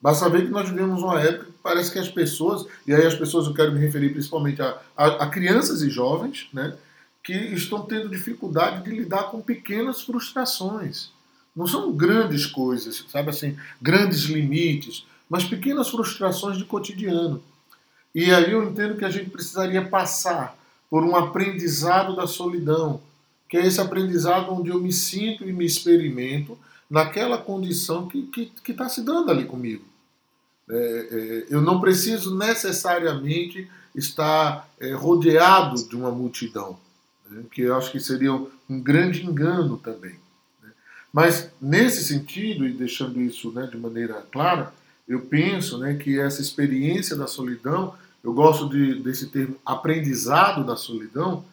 Basta 0.00 0.28
ver 0.28 0.44
que 0.44 0.50
nós 0.50 0.68
vivemos 0.68 1.02
uma 1.02 1.20
época 1.20 1.46
que 1.46 1.58
parece 1.62 1.90
que 1.90 1.98
as 1.98 2.08
pessoas, 2.08 2.66
e 2.86 2.94
aí 2.94 3.04
as 3.04 3.14
pessoas 3.14 3.46
eu 3.46 3.54
quero 3.54 3.72
me 3.72 3.80
referir 3.80 4.10
principalmente 4.10 4.62
a, 4.62 4.78
a, 4.96 5.06
a 5.24 5.28
crianças 5.28 5.82
e 5.82 5.90
jovens, 5.90 6.48
né, 6.52 6.76
que 7.22 7.32
estão 7.32 7.82
tendo 7.82 8.08
dificuldade 8.08 8.84
de 8.84 8.90
lidar 8.90 9.24
com 9.24 9.40
pequenas 9.40 10.02
frustrações. 10.02 11.10
Não 11.54 11.66
são 11.66 11.92
grandes 11.92 12.46
coisas, 12.46 13.04
sabe 13.08 13.30
assim, 13.30 13.56
grandes 13.82 14.22
limites, 14.22 15.04
mas 15.28 15.44
pequenas 15.44 15.88
frustrações 15.88 16.56
de 16.56 16.64
cotidiano. 16.64 17.42
E 18.14 18.32
aí 18.32 18.50
eu 18.52 18.64
entendo 18.64 18.96
que 18.96 19.04
a 19.04 19.10
gente 19.10 19.30
precisaria 19.30 19.86
passar 19.86 20.56
por 20.90 21.04
um 21.04 21.14
aprendizado 21.14 22.16
da 22.16 22.26
solidão, 22.26 23.00
que 23.48 23.56
é 23.56 23.66
esse 23.66 23.80
aprendizado 23.80 24.52
onde 24.52 24.70
eu 24.70 24.80
me 24.80 24.92
sinto 24.92 25.44
e 25.48 25.52
me 25.52 25.64
experimento 25.64 26.58
naquela 26.88 27.38
condição 27.38 28.08
que 28.08 28.50
está 28.66 28.84
tá 28.84 28.88
se 28.88 29.02
dando 29.02 29.30
ali 29.30 29.44
comigo. 29.44 29.84
É, 30.70 30.74
é, 30.74 31.46
eu 31.54 31.62
não 31.62 31.80
preciso 31.80 32.36
necessariamente 32.36 33.68
estar 33.94 34.68
é, 34.78 34.92
rodeado 34.92 35.88
de 35.88 35.96
uma 35.96 36.10
multidão, 36.10 36.78
né, 37.28 37.42
que 37.50 37.62
eu 37.62 37.76
acho 37.76 37.90
que 37.90 38.00
seria 38.00 38.32
um 38.32 38.80
grande 38.80 39.24
engano 39.24 39.78
também. 39.78 40.16
Né. 40.62 40.70
Mas, 41.12 41.50
nesse 41.60 42.04
sentido, 42.04 42.66
e 42.66 42.72
deixando 42.72 43.20
isso 43.20 43.50
né, 43.50 43.66
de 43.66 43.78
maneira 43.78 44.26
clara, 44.30 44.72
eu 45.08 45.22
penso 45.22 45.78
né, 45.78 45.94
que 45.94 46.20
essa 46.20 46.42
experiência 46.42 47.16
da 47.16 47.26
solidão, 47.26 47.94
eu 48.22 48.32
gosto 48.34 48.68
de, 48.68 49.00
desse 49.02 49.28
termo 49.28 49.56
aprendizado 49.64 50.64
da 50.64 50.76
solidão, 50.76 51.44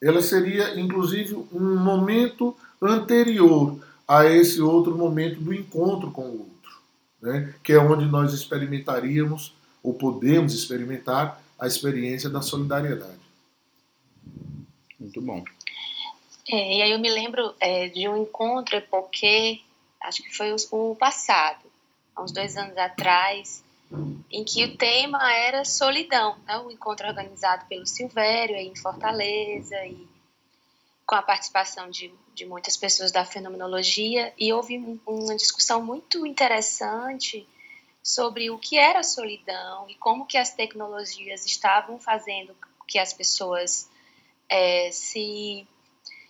ela 0.00 0.22
seria 0.22 0.80
inclusive 0.80 1.34
um 1.52 1.76
momento 1.76 2.56
anterior 2.80 3.78
a 4.08 4.24
esse 4.24 4.60
outro 4.60 4.96
momento 4.96 5.40
do 5.40 5.52
encontro 5.52 6.10
com 6.10 6.22
o 6.22 6.38
outro, 6.40 6.80
né? 7.20 7.54
que 7.62 7.72
é 7.72 7.78
onde 7.78 8.06
nós 8.06 8.32
experimentaríamos 8.32 9.54
ou 9.82 9.94
podemos 9.94 10.54
experimentar 10.54 11.40
a 11.58 11.66
experiência 11.66 12.30
da 12.30 12.40
solidariedade. 12.40 13.20
Muito 14.98 15.20
bom. 15.20 15.44
É, 16.48 16.78
e 16.78 16.82
aí 16.82 16.92
eu 16.92 16.98
me 16.98 17.10
lembro 17.10 17.54
é, 17.60 17.88
de 17.88 18.08
um 18.08 18.16
encontro 18.16 18.80
porque 18.90 19.60
acho 20.00 20.22
que 20.22 20.36
foi 20.36 20.52
o, 20.52 20.56
o 20.72 20.96
passado, 20.96 21.60
há 22.14 22.22
uns 22.22 22.32
dois 22.32 22.56
anos 22.56 22.76
atrás, 22.76 23.64
em 24.30 24.44
que 24.44 24.64
o 24.64 24.76
tema 24.76 25.32
era 25.32 25.64
solidão, 25.64 26.36
né? 26.46 26.58
um 26.58 26.70
encontro 26.70 27.06
organizado 27.06 27.66
pelo 27.66 27.86
Silvério 27.86 28.56
em 28.56 28.74
Fortaleza 28.74 29.76
e 29.84 30.08
com 31.04 31.14
a 31.14 31.22
participação 31.22 31.90
de, 31.90 32.12
de 32.34 32.46
muitas 32.46 32.76
pessoas 32.76 33.12
da 33.12 33.24
fenomenologia 33.24 34.32
e 34.38 34.52
houve 34.52 34.78
um, 34.78 34.98
uma 35.06 35.36
discussão 35.36 35.82
muito 35.82 36.26
interessante 36.26 37.46
sobre 38.02 38.50
o 38.50 38.58
que 38.58 38.78
era 38.78 39.02
solidão 39.02 39.88
e 39.88 39.94
como 39.96 40.26
que 40.26 40.38
as 40.38 40.54
tecnologias 40.54 41.44
estavam 41.44 41.98
fazendo 41.98 42.56
que 42.88 42.98
as 42.98 43.12
pessoas 43.12 43.88
é, 44.48 44.90
se 44.90 45.66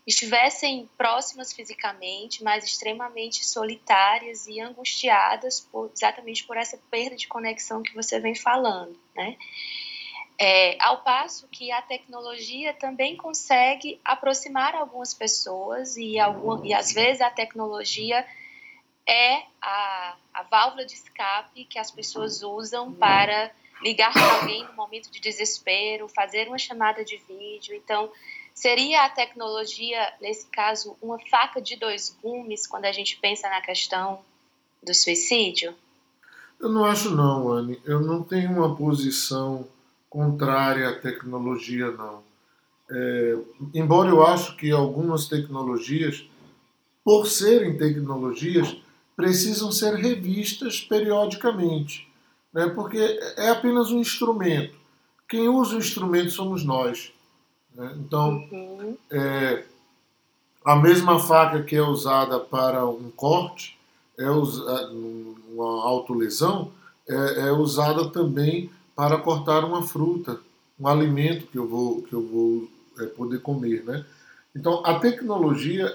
estivessem 0.06 0.88
próximas 0.98 1.52
fisicamente, 1.52 2.42
mas 2.42 2.64
extremamente 2.64 3.44
solitárias 3.44 4.46
e 4.46 4.60
angustiadas 4.60 5.60
por, 5.60 5.90
exatamente 5.94 6.44
por 6.44 6.56
essa 6.56 6.76
perda 6.90 7.14
de 7.14 7.28
conexão 7.28 7.82
que 7.82 7.94
você 7.94 8.18
vem 8.18 8.34
falando, 8.34 8.98
né? 9.14 9.36
É, 10.38 10.76
ao 10.82 11.02
passo 11.02 11.46
que 11.48 11.70
a 11.70 11.80
tecnologia 11.82 12.74
também 12.74 13.16
consegue 13.16 14.00
aproximar 14.04 14.74
algumas 14.74 15.14
pessoas 15.14 15.96
e, 15.96 16.18
algum, 16.18 16.64
e 16.64 16.74
às 16.74 16.92
vezes 16.92 17.20
a 17.20 17.30
tecnologia 17.30 18.26
é 19.06 19.42
a, 19.60 20.16
a 20.34 20.42
válvula 20.44 20.84
de 20.84 20.94
escape 20.94 21.64
que 21.66 21.78
as 21.78 21.92
pessoas 21.92 22.42
usam 22.42 22.92
para 22.92 23.52
ligar 23.82 24.12
para 24.12 24.40
alguém 24.40 24.64
no 24.64 24.72
momento 24.74 25.10
de 25.10 25.20
desespero, 25.20 26.08
fazer 26.08 26.48
uma 26.48 26.58
chamada 26.58 27.04
de 27.04 27.18
vídeo. 27.18 27.74
Então, 27.76 28.10
Seria 28.54 29.04
a 29.04 29.08
tecnologia, 29.08 30.12
nesse 30.20 30.46
caso, 30.46 30.96
uma 31.02 31.18
faca 31.30 31.60
de 31.60 31.76
dois 31.76 32.16
gumes 32.22 32.66
quando 32.66 32.84
a 32.84 32.92
gente 32.92 33.16
pensa 33.16 33.48
na 33.48 33.60
questão 33.60 34.20
do 34.82 34.94
suicídio? 34.94 35.74
Eu 36.60 36.68
não 36.68 36.84
acho 36.84 37.10
não, 37.10 37.50
Anne. 37.50 37.80
Eu 37.84 38.00
não 38.00 38.22
tenho 38.22 38.52
uma 38.52 38.76
posição 38.76 39.66
contrária 40.08 40.88
à 40.90 41.00
tecnologia, 41.00 41.90
não. 41.90 42.22
É, 42.90 43.38
embora 43.74 44.10
eu 44.10 44.24
acho 44.24 44.56
que 44.56 44.70
algumas 44.70 45.26
tecnologias, 45.26 46.24
por 47.02 47.26
serem 47.26 47.76
tecnologias, 47.76 48.76
precisam 49.16 49.72
ser 49.72 49.94
revistas 49.94 50.80
periodicamente, 50.80 52.08
né? 52.52 52.68
porque 52.68 52.98
é 53.36 53.48
apenas 53.48 53.90
um 53.90 53.98
instrumento. 53.98 54.76
Quem 55.28 55.48
usa 55.48 55.76
o 55.76 55.78
instrumento 55.78 56.30
somos 56.30 56.64
nós. 56.64 57.12
Né? 57.74 57.94
Então, 57.98 58.48
uhum. 58.50 58.96
é, 59.10 59.64
a 60.64 60.76
mesma 60.76 61.18
faca 61.18 61.62
que 61.62 61.76
é 61.76 61.82
usada 61.82 62.38
para 62.38 62.86
um 62.86 63.10
corte, 63.10 63.78
é 64.18 64.30
usada, 64.30 64.90
uma 64.92 65.84
autolesão, 65.84 66.72
é, 67.08 67.48
é 67.48 67.52
usada 67.52 68.08
também 68.08 68.70
para 68.94 69.18
cortar 69.18 69.64
uma 69.64 69.82
fruta, 69.82 70.38
um 70.78 70.86
alimento 70.86 71.46
que 71.46 71.58
eu 71.58 71.66
vou, 71.66 72.02
que 72.02 72.12
eu 72.12 72.26
vou 72.26 72.68
é, 72.98 73.06
poder 73.06 73.40
comer. 73.40 73.82
Né? 73.84 74.04
Então, 74.54 74.82
a 74.84 74.98
tecnologia, 74.98 75.86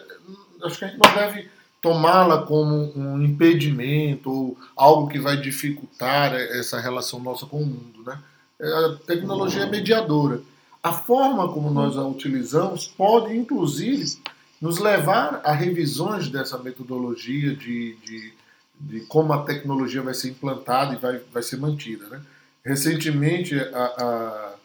acho 0.64 0.80
que 0.80 0.86
a 0.86 0.88
gente 0.88 1.00
não 1.00 1.16
deve 1.16 1.50
tomá-la 1.82 2.42
como 2.42 2.92
um 2.96 3.22
impedimento 3.22 4.30
ou 4.30 4.58
algo 4.76 5.08
que 5.08 5.20
vai 5.20 5.38
dificultar 5.38 6.34
essa 6.34 6.80
relação 6.80 7.20
nossa 7.20 7.46
com 7.46 7.62
o 7.62 7.66
mundo. 7.66 8.04
Né? 8.06 8.20
É, 8.60 8.68
a 8.68 8.96
tecnologia 9.06 9.64
é 9.64 9.70
mediadora. 9.70 10.42
A 10.88 10.94
forma 10.94 11.52
como 11.52 11.70
nós 11.70 11.98
a 11.98 12.08
utilizamos 12.08 12.88
pode, 12.88 13.36
inclusive, 13.36 14.18
nos 14.62 14.80
levar 14.80 15.42
a 15.44 15.52
revisões 15.52 16.30
dessa 16.30 16.58
metodologia 16.58 17.54
de, 17.54 17.98
de, 17.98 18.34
de 18.80 19.02
como 19.02 19.34
a 19.34 19.44
tecnologia 19.44 20.02
vai 20.02 20.14
ser 20.14 20.30
implantada 20.30 20.94
e 20.94 20.98
vai, 20.98 21.20
vai 21.34 21.44
ser 21.44 21.58
mantida. 21.58 22.08
Né? 22.08 22.22
Recentemente, 22.64 23.54
a, 23.60 23.84
a, 23.84 24.56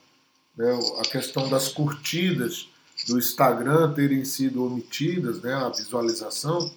né, 0.57 0.79
a 1.01 1.03
questão 1.11 1.49
das 1.49 1.67
curtidas 1.67 2.69
do 3.09 3.19
Instagram 3.19 3.93
terem 3.93 4.25
sido 4.25 4.65
omitidas, 4.65 5.43
né, 5.43 5.53
a 5.53 5.71
visualização, 5.71 6.71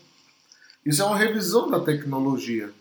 isso 0.83 1.03
é 1.03 1.05
uma 1.05 1.17
revisão 1.17 1.69
da 1.69 1.81
tecnologia, 1.81 2.71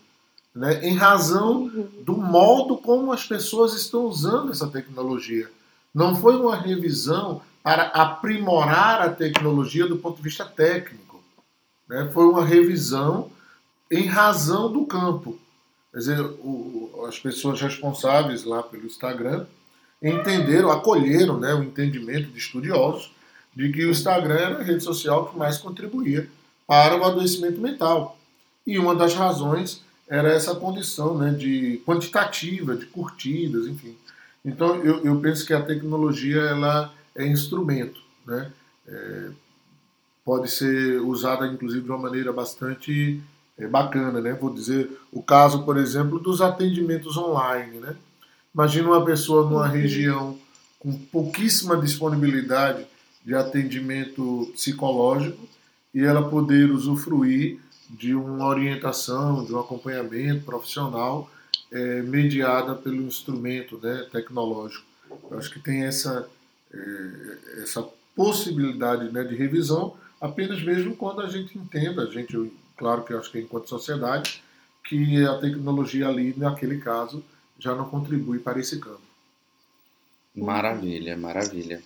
né, 0.55 0.83
em 0.83 0.95
razão 0.95 1.67
do 2.03 2.17
modo 2.17 2.75
como 2.75 3.11
as 3.11 3.23
pessoas 3.23 3.75
estão 3.75 4.05
usando 4.05 4.51
essa 4.51 4.67
tecnologia. 4.67 5.47
Não 5.95 6.13
foi 6.13 6.35
uma 6.35 6.57
revisão 6.57 7.41
para 7.63 7.83
aprimorar 7.83 9.01
a 9.01 9.09
tecnologia 9.09 9.87
do 9.87 9.95
ponto 9.95 10.17
de 10.17 10.23
vista 10.23 10.43
técnico. 10.43 11.23
Né? 11.87 12.09
Foi 12.13 12.25
uma 12.25 12.43
revisão 12.43 13.31
em 13.89 14.05
razão 14.05 14.69
do 14.69 14.85
campo. 14.85 15.39
Quer 15.93 15.99
dizer, 15.99 16.19
o, 16.19 17.05
as 17.07 17.17
pessoas 17.17 17.61
responsáveis 17.61 18.43
lá 18.43 18.61
pelo 18.61 18.85
Instagram 18.85 19.45
entenderam, 20.03 20.69
acolheram 20.69 21.39
né, 21.39 21.53
o 21.53 21.63
entendimento 21.63 22.29
de 22.29 22.39
estudiosos 22.39 23.11
de 23.55 23.71
que 23.71 23.85
o 23.85 23.91
Instagram 23.91 24.35
era 24.35 24.59
a 24.59 24.63
rede 24.63 24.83
social 24.83 25.27
que 25.27 25.37
mais 25.37 25.57
contribuía 25.57 26.29
para 26.67 26.99
o 26.99 27.05
adoecimento 27.05 27.61
mental. 27.61 28.17
E 28.67 28.77
uma 28.77 28.93
das 28.93 29.13
razões 29.13 29.81
era 30.09 30.29
essa 30.29 30.53
condição 30.55 31.17
né, 31.17 31.31
de 31.31 31.81
quantitativa, 31.85 32.75
de 32.75 32.85
curtidas, 32.85 33.65
enfim. 33.67 33.95
Então, 34.45 34.75
eu, 34.83 35.03
eu 35.03 35.19
penso 35.19 35.45
que 35.45 35.53
a 35.53 35.61
tecnologia 35.61 36.39
ela 36.39 36.93
é 37.15 37.25
instrumento, 37.25 37.99
né? 38.25 38.51
É, 38.87 39.29
pode 40.23 40.51
ser 40.51 41.01
usada, 41.01 41.47
inclusive, 41.47 41.83
de 41.83 41.89
uma 41.89 41.97
maneira 41.97 42.31
bastante 42.31 43.19
é, 43.57 43.67
bacana, 43.67 44.21
né? 44.21 44.33
Vou 44.33 44.53
dizer 44.53 44.89
o 45.11 45.23
caso, 45.23 45.63
por 45.63 45.77
exemplo, 45.77 46.19
dos 46.19 46.41
atendimentos 46.41 47.17
online, 47.17 47.79
né? 47.79 47.95
Imagina 48.53 48.89
uma 48.89 49.03
pessoa 49.03 49.49
numa 49.49 49.65
uhum. 49.65 49.71
região 49.71 50.37
com 50.79 50.93
pouquíssima 50.93 51.75
disponibilidade 51.75 52.85
de 53.25 53.33
atendimento 53.33 54.51
psicológico 54.53 55.47
e 55.93 56.03
ela 56.03 56.29
poder 56.29 56.71
usufruir 56.71 57.59
de 57.89 58.13
uma 58.13 58.45
orientação, 58.45 59.43
de 59.43 59.53
um 59.53 59.59
acompanhamento 59.59 60.45
profissional 60.45 61.29
é, 61.71 62.01
mediada 62.01 62.75
pelo 62.75 63.03
instrumento 63.03 63.79
né, 63.81 64.07
tecnológico. 64.11 64.85
Eu 65.29 65.37
acho 65.37 65.51
que 65.51 65.59
tem 65.59 65.83
essa, 65.83 66.27
é, 66.73 67.61
essa 67.63 67.87
possibilidade 68.15 69.11
né, 69.11 69.23
de 69.23 69.35
revisão 69.35 69.95
apenas 70.19 70.61
mesmo 70.63 70.95
quando 70.95 71.21
a 71.21 71.27
gente 71.27 71.57
entenda, 71.57 72.03
a 72.03 72.11
gente, 72.11 72.51
claro 72.77 73.03
que 73.03 73.13
eu 73.13 73.19
acho 73.19 73.31
que 73.31 73.39
enquanto 73.39 73.69
sociedade, 73.69 74.43
que 74.83 75.23
a 75.25 75.37
tecnologia 75.37 76.07
ali, 76.07 76.33
naquele 76.37 76.77
caso, 76.77 77.23
já 77.59 77.73
não 77.73 77.89
contribui 77.89 78.39
para 78.39 78.59
esse 78.59 78.79
campo. 78.79 79.01
Maravilha, 80.35 81.17
maravilha. 81.17 81.81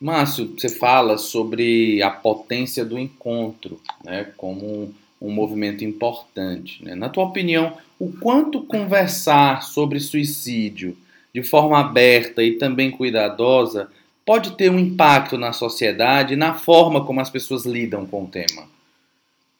Márcio, 0.00 0.54
você 0.56 0.68
fala 0.68 1.18
sobre 1.18 2.02
a 2.02 2.10
potência 2.10 2.84
do 2.84 2.98
encontro, 2.98 3.80
né, 4.02 4.24
como 4.36 4.94
um 5.20 5.30
movimento 5.30 5.84
importante. 5.84 6.84
Né? 6.84 6.94
Na 6.94 7.08
tua 7.08 7.24
opinião, 7.24 7.76
o 7.98 8.12
quanto 8.12 8.62
conversar 8.62 9.62
sobre 9.62 10.00
suicídio 10.00 10.96
de 11.34 11.42
forma 11.42 11.78
aberta 11.78 12.42
e 12.42 12.56
também 12.56 12.90
cuidadosa 12.90 13.90
pode 14.24 14.56
ter 14.56 14.70
um 14.70 14.78
impacto 14.78 15.36
na 15.36 15.52
sociedade 15.52 16.36
na 16.36 16.54
forma 16.54 17.04
como 17.04 17.20
as 17.20 17.30
pessoas 17.30 17.66
lidam 17.66 18.06
com 18.06 18.24
o 18.24 18.28
tema? 18.28 18.68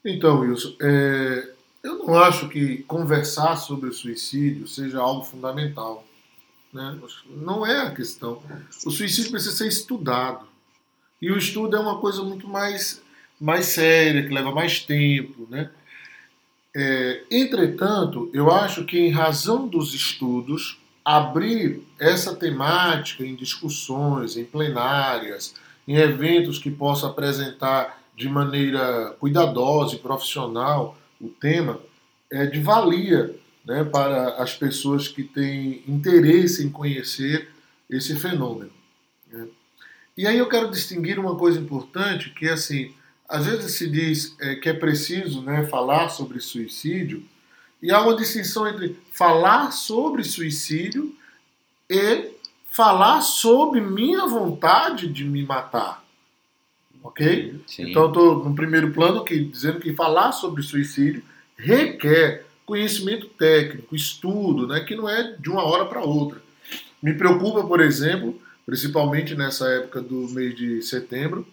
Então, 0.04 0.40
Wilson, 0.40 0.74
é, 0.80 1.48
eu 1.82 1.98
não 1.98 2.14
acho 2.14 2.48
que 2.48 2.82
conversar 2.84 3.56
sobre 3.56 3.88
o 3.88 3.92
suicídio 3.92 4.66
seja 4.66 5.00
algo 5.00 5.24
fundamental. 5.24 6.04
Né? 6.72 6.98
Não 7.28 7.66
é 7.66 7.86
a 7.86 7.90
questão. 7.90 8.42
O 8.86 8.90
suicídio 8.90 9.30
precisa 9.30 9.56
ser 9.56 9.68
estudado. 9.68 10.46
E 11.20 11.30
o 11.30 11.36
estudo 11.36 11.76
é 11.76 11.80
uma 11.80 11.98
coisa 11.98 12.22
muito 12.22 12.48
mais, 12.48 13.02
mais 13.40 13.66
séria, 13.66 14.22
que 14.22 14.34
leva 14.34 14.52
mais 14.52 14.80
tempo. 14.80 15.48
Né? 15.48 15.70
É, 16.74 17.22
entretanto, 17.30 18.30
eu 18.34 18.50
acho 18.50 18.84
que, 18.84 18.98
em 18.98 19.10
razão 19.10 19.66
dos 19.66 19.94
estudos, 19.94 20.78
abrir 21.04 21.82
essa 21.98 22.36
temática 22.36 23.24
em 23.24 23.34
discussões, 23.34 24.36
em 24.36 24.44
plenárias, 24.44 25.54
em 25.88 25.96
eventos 25.96 26.58
que 26.58 26.70
possa 26.70 27.06
apresentar 27.06 28.00
de 28.14 28.28
maneira 28.28 29.16
cuidadosa 29.18 29.96
e 29.96 29.98
profissional 29.98 30.98
o 31.20 31.28
tema, 31.28 31.80
é 32.30 32.46
de 32.46 32.60
valia 32.60 33.34
né, 33.64 33.82
para 33.84 34.34
as 34.36 34.54
pessoas 34.54 35.08
que 35.08 35.22
têm 35.22 35.82
interesse 35.88 36.64
em 36.64 36.70
conhecer 36.70 37.48
esse 37.88 38.14
fenômeno. 38.16 38.70
Né. 39.32 39.46
E 40.16 40.26
aí 40.26 40.38
eu 40.38 40.48
quero 40.48 40.70
distinguir 40.70 41.18
uma 41.18 41.34
coisa 41.36 41.58
importante, 41.58 42.30
que 42.30 42.46
é 42.46 42.52
assim, 42.52 42.94
às 43.30 43.46
vezes 43.46 43.72
se 43.72 43.88
diz 43.88 44.36
é, 44.40 44.56
que 44.56 44.68
é 44.68 44.72
preciso 44.72 45.40
né, 45.42 45.64
falar 45.66 46.08
sobre 46.08 46.40
suicídio, 46.40 47.22
e 47.80 47.90
há 47.90 48.02
uma 48.02 48.16
distinção 48.16 48.66
entre 48.66 48.98
falar 49.12 49.70
sobre 49.70 50.24
suicídio 50.24 51.14
e 51.88 52.32
falar 52.70 53.22
sobre 53.22 53.80
minha 53.80 54.26
vontade 54.26 55.06
de 55.06 55.24
me 55.24 55.44
matar. 55.44 56.04
Ok? 57.02 57.62
Sim. 57.66 57.90
Então, 57.90 58.08
estou 58.08 58.44
no 58.44 58.54
primeiro 58.54 58.92
plano 58.92 59.24
que, 59.24 59.38
dizendo 59.42 59.80
que 59.80 59.94
falar 59.94 60.32
sobre 60.32 60.62
suicídio 60.62 61.22
requer 61.56 62.46
conhecimento 62.66 63.26
técnico, 63.28 63.96
estudo, 63.96 64.66
né, 64.66 64.80
que 64.80 64.94
não 64.94 65.08
é 65.08 65.36
de 65.38 65.48
uma 65.50 65.64
hora 65.64 65.86
para 65.86 66.02
outra. 66.02 66.42
Me 67.02 67.14
preocupa, 67.14 67.64
por 67.64 67.80
exemplo, 67.80 68.40
principalmente 68.66 69.34
nessa 69.34 69.68
época 69.70 70.00
do 70.00 70.28
mês 70.28 70.54
de 70.54 70.82
setembro, 70.82 71.46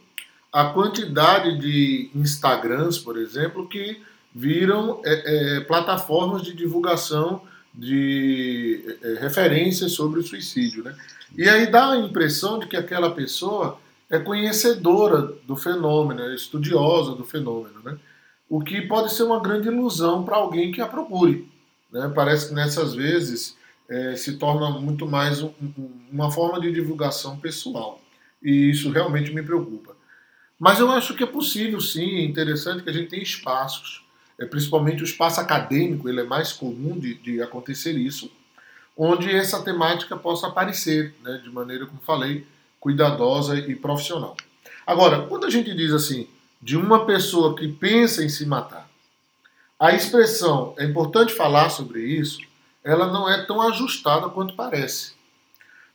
a 0.51 0.65
quantidade 0.65 1.57
de 1.60 2.10
Instagrams, 2.15 2.97
por 2.99 3.17
exemplo, 3.17 3.67
que 3.67 4.01
viram 4.33 5.01
é, 5.03 5.57
é, 5.57 5.60
plataformas 5.62 6.43
de 6.43 6.53
divulgação 6.53 7.41
de 7.73 8.97
é, 9.01 9.12
é, 9.12 9.19
referências 9.19 9.91
sobre 9.91 10.19
o 10.19 10.23
suicídio. 10.23 10.83
Né? 10.83 10.95
E 11.36 11.47
aí 11.47 11.67
dá 11.67 11.91
a 11.91 11.97
impressão 11.97 12.60
de 12.60 12.67
que 12.67 12.77
aquela 12.77 13.12
pessoa 13.12 13.79
é 14.10 14.17
conhecedora 14.19 15.33
do 15.45 15.55
fenômeno, 15.55 16.21
é 16.21 16.33
estudiosa 16.33 17.13
do 17.13 17.25
fenômeno. 17.25 17.81
Né? 17.83 17.97
o 18.49 18.62
que 18.62 18.81
pode 18.81 19.13
ser 19.13 19.23
uma 19.23 19.41
grande 19.41 19.67
ilusão 19.67 20.23
para 20.23 20.38
alguém 20.38 20.71
que 20.71 20.81
a 20.81 20.88
procure. 20.88 21.47
Né? 21.91 22.12
Parece 22.15 22.49
que 22.49 22.53
nessas 22.53 22.93
vezes 22.93 23.57
é, 23.89 24.15
se 24.15 24.38
torna 24.38 24.69
muito 24.69 25.05
mais 25.05 25.41
um, 25.41 25.51
uma 26.12 26.31
forma 26.31 26.60
de 26.60 26.71
divulgação 26.71 27.38
pessoal. 27.38 27.99
E 28.41 28.69
isso 28.69 28.91
realmente 28.91 29.33
me 29.33 29.43
preocupa. 29.43 29.95
Mas 30.59 30.79
eu 30.79 30.89
acho 30.91 31.13
que 31.13 31.23
é 31.23 31.27
possível, 31.27 31.79
sim, 31.79 32.17
é 32.17 32.23
interessante 32.23 32.83
que 32.83 32.89
a 32.89 32.93
gente 32.93 33.09
tenha 33.09 33.21
espaços, 33.21 34.03
é, 34.39 34.45
principalmente 34.45 35.03
o 35.03 35.05
espaço 35.05 35.39
acadêmico, 35.39 36.09
ele 36.09 36.21
é 36.21 36.23
mais 36.23 36.51
comum 36.51 36.97
de, 36.97 37.15
de 37.15 37.41
acontecer 37.41 37.93
isso, 37.93 38.31
onde 38.95 39.29
essa 39.29 39.61
temática 39.61 40.17
possa 40.17 40.47
aparecer, 40.47 41.13
né, 41.23 41.39
de 41.43 41.49
maneira, 41.51 41.85
como 41.85 42.01
falei, 42.01 42.45
cuidadosa 42.79 43.57
e 43.57 43.75
profissional. 43.75 44.35
Agora, 44.85 45.27
quando 45.27 45.45
a 45.45 45.49
gente 45.49 45.73
diz 45.75 45.91
assim, 45.91 46.27
de 46.61 46.75
uma 46.75 47.05
pessoa 47.05 47.55
que 47.55 47.67
pensa 47.67 48.23
em 48.23 48.29
se 48.29 48.45
matar. 48.45 48.89
A 49.79 49.93
expressão, 49.93 50.73
é 50.77 50.85
importante 50.85 51.33
falar 51.33 51.69
sobre 51.69 52.01
isso, 52.01 52.41
ela 52.83 53.11
não 53.11 53.29
é 53.29 53.45
tão 53.45 53.61
ajustada 53.61 54.29
quanto 54.29 54.55
parece. 54.55 55.13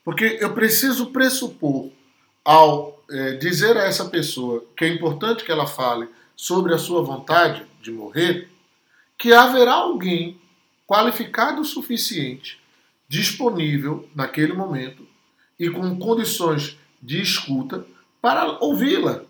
Porque 0.05 0.39
eu 0.41 0.53
preciso 0.53 1.07
pressupor, 1.07 1.91
ao 2.45 2.92
é, 3.13 3.33
dizer 3.33 3.77
a 3.77 3.85
essa 3.85 4.07
pessoa 4.07 4.65
que 4.77 4.85
é 4.85 4.89
importante 4.89 5.45
que 5.45 5.53
ela 5.53 5.67
fale 5.67 6.09
sobre 6.35 6.75
a 6.75 6.79
sua 6.79 7.03
vontade 7.03 7.65
de 7.81 7.91
morrer, 7.91 8.49
que 9.19 9.33
haverá 9.33 9.75
alguém 9.75 10.41
qualificado 10.87 11.61
o 11.61 11.65
suficiente, 11.65 12.61
disponível 13.09 14.09
naquele 14.15 14.53
momento 14.53 15.07
e 15.59 15.71
com 15.71 15.97
condições 15.99 16.77
de 17.01 17.21
escuta 17.21 17.87
para 18.21 18.59
ouvi-la, 18.65 19.23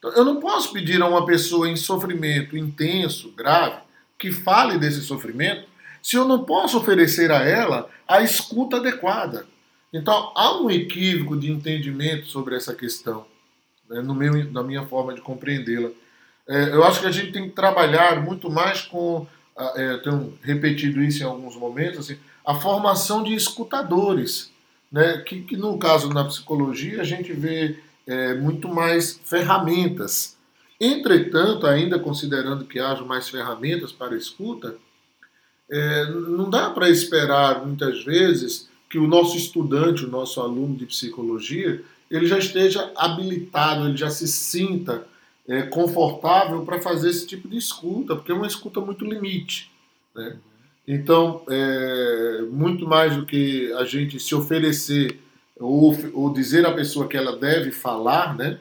então, 0.00 0.10
eu 0.12 0.24
não 0.24 0.40
posso 0.40 0.72
pedir 0.72 1.00
a 1.02 1.06
uma 1.06 1.26
pessoa 1.26 1.68
em 1.68 1.76
sofrimento 1.76 2.56
intenso, 2.56 3.30
grave, 3.32 3.82
que 4.18 4.32
fale 4.32 4.78
desse 4.78 5.02
sofrimento, 5.02 5.68
se 6.02 6.16
eu 6.16 6.24
não 6.24 6.42
posso 6.44 6.78
oferecer 6.78 7.30
a 7.30 7.46
ela 7.46 7.88
a 8.08 8.22
escuta 8.22 8.78
adequada. 8.78 9.46
Então, 9.92 10.32
há 10.36 10.56
um 10.60 10.70
equívoco 10.70 11.36
de 11.36 11.50
entendimento 11.50 12.26
sobre 12.26 12.54
essa 12.54 12.74
questão, 12.74 13.26
né, 13.88 14.00
no 14.00 14.14
meu, 14.14 14.50
na 14.52 14.62
minha 14.62 14.86
forma 14.86 15.12
de 15.12 15.20
compreendê-la. 15.20 15.90
É, 16.48 16.70
eu 16.70 16.84
acho 16.84 17.00
que 17.00 17.06
a 17.06 17.10
gente 17.10 17.32
tem 17.32 17.48
que 17.48 17.54
trabalhar 17.54 18.22
muito 18.22 18.48
mais 18.48 18.82
com, 18.82 19.26
é, 19.74 19.96
tenho 19.98 20.38
repetido 20.42 21.02
isso 21.02 21.22
em 21.22 21.26
alguns 21.26 21.56
momentos, 21.56 21.98
assim, 21.98 22.18
a 22.46 22.54
formação 22.54 23.22
de 23.22 23.34
escutadores, 23.34 24.52
né, 24.90 25.18
que, 25.18 25.42
que 25.42 25.56
no 25.56 25.78
caso 25.78 26.08
na 26.08 26.24
psicologia 26.24 27.00
a 27.00 27.04
gente 27.04 27.32
vê 27.32 27.78
é, 28.06 28.34
muito 28.34 28.68
mais 28.68 29.20
ferramentas. 29.24 30.36
Entretanto, 30.80 31.66
ainda 31.66 31.98
considerando 31.98 32.64
que 32.64 32.78
haja 32.78 33.04
mais 33.04 33.28
ferramentas 33.28 33.92
para 33.92 34.16
escuta, 34.16 34.76
é, 35.70 36.06
não 36.06 36.48
dá 36.48 36.70
para 36.70 36.88
esperar 36.88 37.64
muitas 37.64 38.02
vezes 38.04 38.69
que 38.90 38.98
o 38.98 39.06
nosso 39.06 39.36
estudante, 39.36 40.04
o 40.04 40.10
nosso 40.10 40.40
aluno 40.40 40.74
de 40.74 40.84
psicologia, 40.84 41.82
ele 42.10 42.26
já 42.26 42.36
esteja 42.36 42.90
habilitado, 42.96 43.86
ele 43.86 43.96
já 43.96 44.10
se 44.10 44.26
sinta 44.26 45.06
é, 45.48 45.62
confortável 45.62 46.62
para 46.64 46.80
fazer 46.80 47.10
esse 47.10 47.24
tipo 47.24 47.48
de 47.48 47.56
escuta, 47.56 48.16
porque 48.16 48.32
é 48.32 48.34
uma 48.34 48.48
escuta 48.48 48.80
muito 48.80 49.04
limite. 49.04 49.70
Né? 50.14 50.36
Então, 50.86 51.42
é, 51.48 52.42
muito 52.50 52.84
mais 52.86 53.16
do 53.16 53.24
que 53.24 53.72
a 53.74 53.84
gente 53.84 54.18
se 54.18 54.34
oferecer 54.34 55.20
ou, 55.56 55.96
ou 56.12 56.32
dizer 56.32 56.66
à 56.66 56.72
pessoa 56.72 57.06
que 57.06 57.16
ela 57.16 57.36
deve 57.36 57.70
falar, 57.70 58.36
né? 58.36 58.58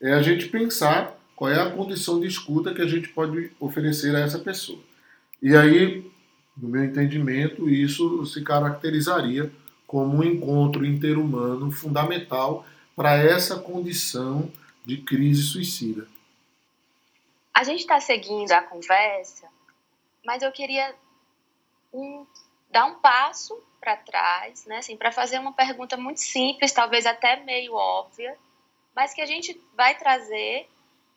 É 0.00 0.12
a 0.12 0.22
gente 0.22 0.46
pensar 0.46 1.18
qual 1.34 1.50
é 1.50 1.60
a 1.60 1.70
condição 1.70 2.20
de 2.20 2.28
escuta 2.28 2.72
que 2.72 2.82
a 2.82 2.86
gente 2.86 3.08
pode 3.08 3.50
oferecer 3.58 4.14
a 4.14 4.20
essa 4.20 4.38
pessoa. 4.38 4.78
E 5.42 5.56
aí, 5.56 6.04
no 6.60 6.68
meu 6.68 6.84
entendimento, 6.84 7.68
isso 7.68 8.26
se 8.26 8.42
caracterizaria 8.42 9.50
como 9.86 10.18
um 10.18 10.24
encontro 10.24 10.84
interhumano 10.84 11.70
fundamental 11.70 12.66
para 12.94 13.14
essa 13.16 13.58
condição 13.58 14.50
de 14.84 14.98
crise 14.98 15.42
suicida. 15.42 16.06
A 17.54 17.64
gente 17.64 17.80
está 17.80 18.00
seguindo 18.00 18.52
a 18.52 18.62
conversa, 18.62 19.48
mas 20.24 20.42
eu 20.42 20.52
queria 20.52 20.94
um, 21.92 22.26
dar 22.70 22.86
um 22.86 22.94
passo 22.96 23.58
para 23.80 23.96
trás, 23.96 24.66
né, 24.66 24.78
assim, 24.78 24.96
para 24.96 25.12
fazer 25.12 25.38
uma 25.38 25.52
pergunta 25.52 25.96
muito 25.96 26.20
simples, 26.20 26.72
talvez 26.72 27.06
até 27.06 27.42
meio 27.44 27.74
óbvia, 27.74 28.36
mas 28.94 29.14
que 29.14 29.20
a 29.20 29.26
gente 29.26 29.58
vai 29.76 29.96
trazer 29.96 30.68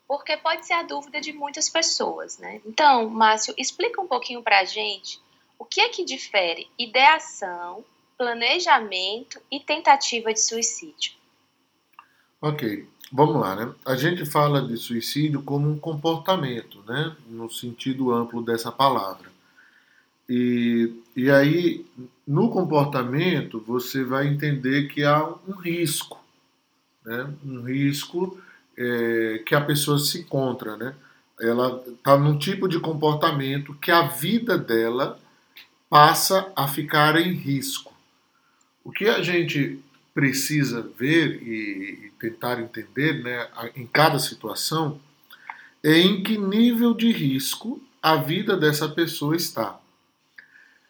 porque 0.06 0.36
pode 0.36 0.66
ser 0.66 0.74
a 0.74 0.82
dúvida 0.82 1.20
de 1.20 1.32
muitas 1.32 1.68
pessoas, 1.68 2.38
né? 2.38 2.60
Então, 2.66 3.08
Márcio, 3.08 3.54
explica 3.56 4.00
um 4.00 4.06
pouquinho 4.06 4.42
para 4.42 4.60
a 4.60 4.64
gente 4.64 5.20
o 5.62 5.64
que 5.64 5.80
é 5.80 5.88
que 5.88 6.04
difere 6.04 6.66
ideação, 6.76 7.84
planejamento 8.18 9.38
e 9.48 9.60
tentativa 9.60 10.32
de 10.32 10.40
suicídio. 10.40 11.12
Ok, 12.40 12.84
vamos 13.12 13.40
lá, 13.40 13.54
né? 13.54 13.72
A 13.86 13.94
gente 13.94 14.26
fala 14.26 14.60
de 14.60 14.76
suicídio 14.76 15.40
como 15.40 15.70
um 15.70 15.78
comportamento, 15.78 16.82
né? 16.84 17.16
No 17.28 17.48
sentido 17.48 18.12
amplo 18.12 18.42
dessa 18.42 18.72
palavra. 18.72 19.30
E, 20.28 20.92
e 21.14 21.30
aí, 21.30 21.86
no 22.26 22.50
comportamento, 22.50 23.62
você 23.64 24.02
vai 24.02 24.26
entender 24.26 24.88
que 24.88 25.04
há 25.04 25.24
um 25.46 25.52
risco, 25.52 26.18
né? 27.04 27.32
um 27.44 27.62
risco 27.62 28.36
é, 28.76 29.40
que 29.46 29.54
a 29.54 29.60
pessoa 29.60 30.00
se 30.00 30.22
encontra. 30.22 30.76
Né? 30.76 30.92
Ela 31.40 31.80
está 31.86 32.16
num 32.16 32.36
tipo 32.36 32.66
de 32.66 32.80
comportamento 32.80 33.74
que 33.74 33.92
a 33.92 34.08
vida 34.08 34.58
dela 34.58 35.21
passa 35.92 36.50
a 36.56 36.66
ficar 36.66 37.20
em 37.20 37.34
risco. 37.34 37.92
O 38.82 38.90
que 38.90 39.04
a 39.04 39.20
gente 39.20 39.78
precisa 40.14 40.80
ver 40.80 41.42
e, 41.42 42.10
tentar 42.18 42.58
entender 42.62 43.22
né, 43.22 43.46
em 43.76 43.86
cada 43.86 44.18
situação 44.18 44.98
é 45.84 45.98
em 45.98 46.22
que 46.22 46.38
nível 46.38 46.94
de 46.94 47.12
risco 47.12 47.78
a 48.00 48.16
vida 48.16 48.56
dessa 48.56 48.88
pessoa 48.88 49.36
está. 49.36 49.78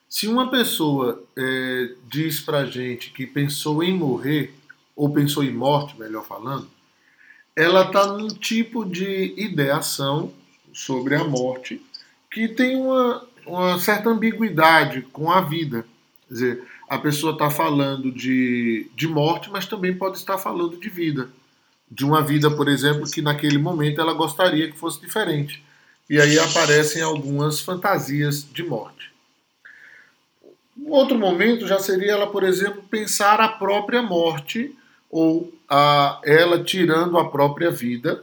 Se 0.09 0.29
uma 0.29 0.49
pessoa 0.49 1.25
é, 1.37 1.95
diz 2.09 2.39
pra 2.39 2.65
gente 2.65 3.11
que 3.11 3.27
pensou 3.27 3.83
em 3.83 3.93
morrer, 3.93 4.55
ou 4.95 5.13
pensou 5.13 5.43
em 5.43 5.53
morte, 5.53 5.99
melhor 5.99 6.25
falando, 6.25 6.71
ela 7.57 7.87
está 7.87 8.07
num 8.07 8.29
tipo 8.29 8.85
de 8.85 9.35
ideação 9.37 10.33
sobre 10.73 11.17
a 11.17 11.25
morte 11.25 11.85
que 12.31 12.47
tem 12.47 12.77
uma, 12.77 13.27
uma 13.47 13.79
certa 13.79 14.11
ambiguidade 14.11 15.03
com 15.13 15.31
a 15.31 15.41
vida. 15.41 15.85
Quer 16.29 16.35
dizer, 16.35 16.63
a 16.89 16.99
pessoa 16.99 17.33
está 17.33 17.51
falando 17.51 18.11
de, 18.11 18.91
de 18.95 19.09
morte, 19.09 19.51
mas 19.51 19.67
também 19.67 19.95
pode 19.95 20.19
estar 20.19 20.39
falando 20.39 20.77
de 20.77 20.89
vida. 20.89 21.29
De 21.91 22.05
uma 22.05 22.23
vida, 22.23 22.51
por 22.51 22.69
exemplo, 22.69 23.11
que 23.11 23.23
naquele 23.23 23.59
momento 23.59 24.01
ela 24.01 24.15
gostaria 24.15 24.71
que 24.71 24.79
fosse 24.79 25.01
diferente. 25.01 25.63
E 26.09 26.21
aí 26.21 26.39
aparecem 26.39 27.03
algumas 27.03 27.61
fantasias 27.61 28.47
de 28.53 28.63
morte. 28.63 29.13
Um 30.77 30.91
outro 30.91 31.19
momento 31.19 31.67
já 31.67 31.79
seria 31.79 32.13
ela, 32.13 32.27
por 32.27 32.43
exemplo, 32.43 32.83
pensar 32.91 33.41
a 33.41 33.49
própria 33.49 34.03
morte 34.03 34.77
ou 35.11 35.53
a, 35.69 36.21
ela 36.25 36.63
tirando 36.63 37.19
a 37.19 37.31
própria 37.31 37.71
vida, 37.71 38.23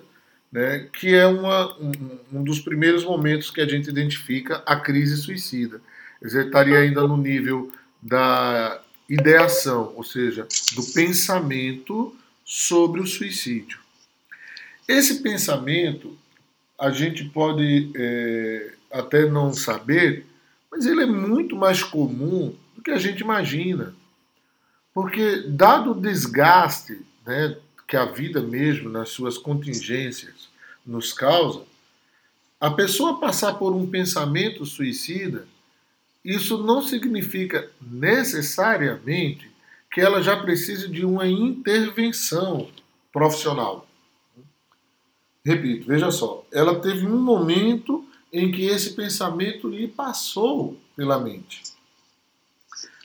né, 0.52 0.88
que 0.94 1.14
é 1.14 1.28
uma, 1.28 1.76
um, 1.78 1.92
um, 2.34 2.44
dos 2.44 2.60
primeiros 2.60 3.04
momentos 3.04 3.52
que 3.52 3.62
a 3.62 3.68
gente 3.68 3.90
identifica 3.90 4.64
a 4.66 4.76
crise 4.76 5.18
suicida. 5.18 5.82
Dizer, 6.22 6.48
estaria 6.48 6.80
ainda 6.80 7.08
no 7.08 7.18
nível 7.18 7.72
da 8.02 8.82
ideação, 9.08 9.94
ou 9.96 10.04
seja, 10.04 10.48
do 10.76 10.84
pensamento 10.94 12.16
sobre 12.44 13.00
o 13.00 13.08
suicídio. 13.08 13.80
Esse 14.88 15.22
pensamento 15.22 16.18
a 16.80 16.90
gente 16.92 17.26
pode 17.26 17.92
é, 17.96 18.74
até 18.92 19.30
não 19.30 19.54
saber, 19.54 20.26
mas 20.72 20.86
ele 20.86 21.04
é 21.04 21.06
muito 21.06 21.56
mais 21.56 21.84
comum 21.84 22.56
do 22.76 22.82
que 22.82 22.92
a 22.92 22.98
gente 22.98 23.20
imagina. 23.20 23.94
Porque, 24.94 25.44
dado 25.48 25.92
o 25.92 26.00
desgaste 26.00 27.02
né, 27.26 27.56
que 27.90 27.98
a 27.98 28.06
vida 28.06 28.40
mesmo, 28.40 28.88
nas 28.88 29.10
suas 29.10 29.36
contingências, 29.36 30.48
nos 30.86 31.12
causa, 31.12 31.64
a 32.62 32.70
pessoa 32.70 33.20
passar 33.20 33.56
por 33.56 33.76
um 33.76 33.90
pensamento 33.90 34.64
suicida, 34.64 35.48
isso 36.24 36.60
não 36.64 36.84
significa 36.84 37.68
necessariamente 37.82 39.50
que 39.92 40.00
ela 40.00 40.22
já 40.22 40.38
precise 40.38 40.88
de 40.88 41.04
uma 41.04 41.28
intervenção 41.28 42.70
profissional. 43.12 43.88
Repito, 45.44 45.88
veja 45.88 46.12
só, 46.12 46.46
ela 46.52 46.80
teve 46.80 47.08
um 47.08 47.20
momento 47.20 48.06
em 48.32 48.52
que 48.52 48.66
esse 48.68 48.92
pensamento 48.92 49.68
lhe 49.68 49.88
passou 49.88 50.78
pela 50.96 51.20
mente. 51.20 51.64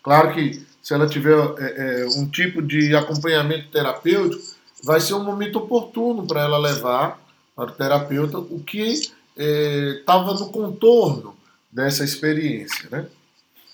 Claro 0.03 0.35
que 0.35 0.62
se 0.83 0.92
ela 0.92 1.09
tiver 1.09 1.38
é, 1.59 2.03
é, 2.03 2.07
um 2.18 2.29
tipo 2.29 2.61
de 2.61 2.94
acompanhamento 2.94 3.70
terapêutico, 3.70 4.55
vai 4.85 5.01
ser 5.01 5.14
um 5.14 5.25
momento 5.25 5.57
oportuno 5.57 6.27
para 6.27 6.42
ela 6.42 6.59
levar 6.59 7.20
para 7.57 7.70
o 7.70 7.75
terapeuta 7.75 8.38
o 8.38 8.61
que 8.61 9.01
estava 9.37 10.33
é, 10.33 10.35
no 10.35 10.51
contorno 10.51 11.37
dessa 11.70 12.05
experiência, 12.05 12.88
né? 12.90 13.07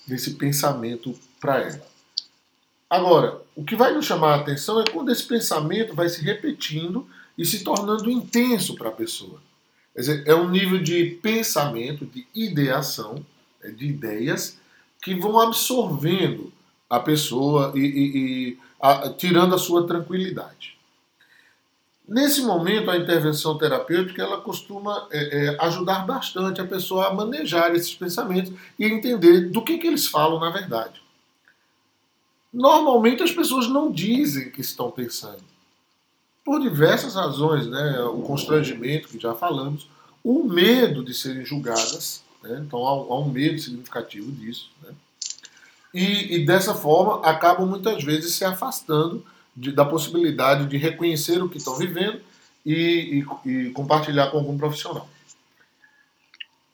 desse 0.06 0.34
pensamento 0.34 1.14
para 1.40 1.58
ela. 1.58 1.90
Agora, 2.88 3.40
o 3.54 3.64
que 3.64 3.76
vai 3.76 3.92
nos 3.92 4.06
chamar 4.06 4.32
a 4.32 4.40
atenção 4.40 4.80
é 4.80 4.84
quando 4.84 5.10
esse 5.10 5.24
pensamento 5.24 5.94
vai 5.94 6.08
se 6.08 6.22
repetindo 6.22 7.06
e 7.36 7.44
se 7.44 7.62
tornando 7.62 8.10
intenso 8.10 8.74
para 8.74 8.88
a 8.88 8.92
pessoa. 8.92 9.40
Quer 9.94 10.00
dizer, 10.00 10.22
é 10.26 10.34
um 10.34 10.48
nível 10.48 10.82
de 10.82 11.18
pensamento, 11.22 12.04
de 12.06 12.26
ideação, 12.34 13.24
é, 13.62 13.70
de 13.70 13.86
ideias, 13.86 14.58
que 15.02 15.14
vão 15.14 15.38
absorvendo 15.38 16.52
a 16.88 16.98
pessoa 16.98 17.72
e, 17.74 17.80
e, 17.80 18.18
e 18.18 18.58
a, 18.80 19.10
tirando 19.10 19.54
a 19.54 19.58
sua 19.58 19.86
tranquilidade. 19.86 20.79
Nesse 22.10 22.42
momento, 22.42 22.90
a 22.90 22.96
intervenção 22.96 23.56
terapêutica 23.56 24.20
ela 24.20 24.40
costuma 24.40 25.06
é, 25.12 25.46
é, 25.46 25.56
ajudar 25.60 26.04
bastante 26.04 26.60
a 26.60 26.66
pessoa 26.66 27.06
a 27.06 27.14
manejar 27.14 27.72
esses 27.72 27.94
pensamentos 27.94 28.52
e 28.76 28.84
entender 28.84 29.42
do 29.42 29.62
que, 29.62 29.78
que 29.78 29.86
eles 29.86 30.08
falam 30.08 30.40
na 30.40 30.50
verdade. 30.50 31.00
Normalmente 32.52 33.22
as 33.22 33.30
pessoas 33.30 33.68
não 33.68 33.92
dizem 33.92 34.50
que 34.50 34.60
estão 34.60 34.90
pensando. 34.90 35.38
Por 36.44 36.60
diversas 36.60 37.14
razões, 37.14 37.68
né? 37.68 38.00
o 38.02 38.22
constrangimento 38.22 39.06
que 39.06 39.20
já 39.20 39.32
falamos, 39.32 39.88
o 40.24 40.42
medo 40.42 41.04
de 41.04 41.14
serem 41.14 41.44
julgadas, 41.44 42.24
né? 42.42 42.60
então 42.66 42.84
há, 42.88 42.90
há, 42.90 43.20
um 43.20 43.30
medo 43.30 43.60
significativo 43.60 44.32
disso. 44.32 44.68
Né? 44.82 44.92
E, 45.94 46.34
e, 46.34 46.44
dessa 46.44 46.74
forma 46.74 47.24
acabam 47.24 47.68
muitas 47.68 48.02
vezes 48.02 48.34
se 48.34 48.44
afastando 48.44 49.24
de, 49.60 49.72
da 49.72 49.84
possibilidade 49.84 50.66
de 50.66 50.76
reconhecer 50.78 51.42
o 51.42 51.48
que 51.48 51.58
estão 51.58 51.76
vivendo 51.76 52.20
e, 52.64 53.22
e, 53.44 53.48
e 53.50 53.70
compartilhar 53.70 54.30
com 54.30 54.38
algum 54.38 54.56
profissional. 54.56 55.08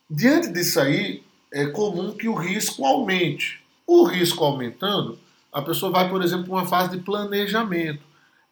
Diante 0.08 0.52
disso 0.52 0.80
aí, 0.80 1.22
é 1.52 1.66
comum 1.66 2.12
que 2.12 2.28
o 2.28 2.34
risco 2.34 2.86
aumente. 2.86 3.60
O 3.86 4.04
risco 4.04 4.44
aumentando, 4.44 5.18
a 5.52 5.62
pessoa 5.62 5.90
vai, 5.90 6.08
por 6.08 6.22
exemplo, 6.22 6.46
para 6.46 6.54
uma 6.54 6.66
fase 6.66 6.96
de 6.96 7.02
planejamento. 7.02 8.02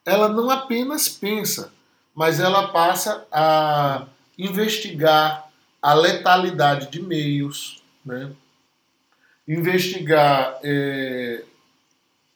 Ela 0.05 0.27
não 0.29 0.49
apenas 0.49 1.07
pensa, 1.07 1.73
mas 2.13 2.39
ela 2.39 2.69
passa 2.69 3.25
a 3.31 4.05
investigar 4.37 5.49
a 5.81 5.93
letalidade 5.93 6.89
de 6.91 7.01
meios, 7.01 7.81
né? 8.05 8.31
investigar 9.47 10.57
é, 10.63 11.43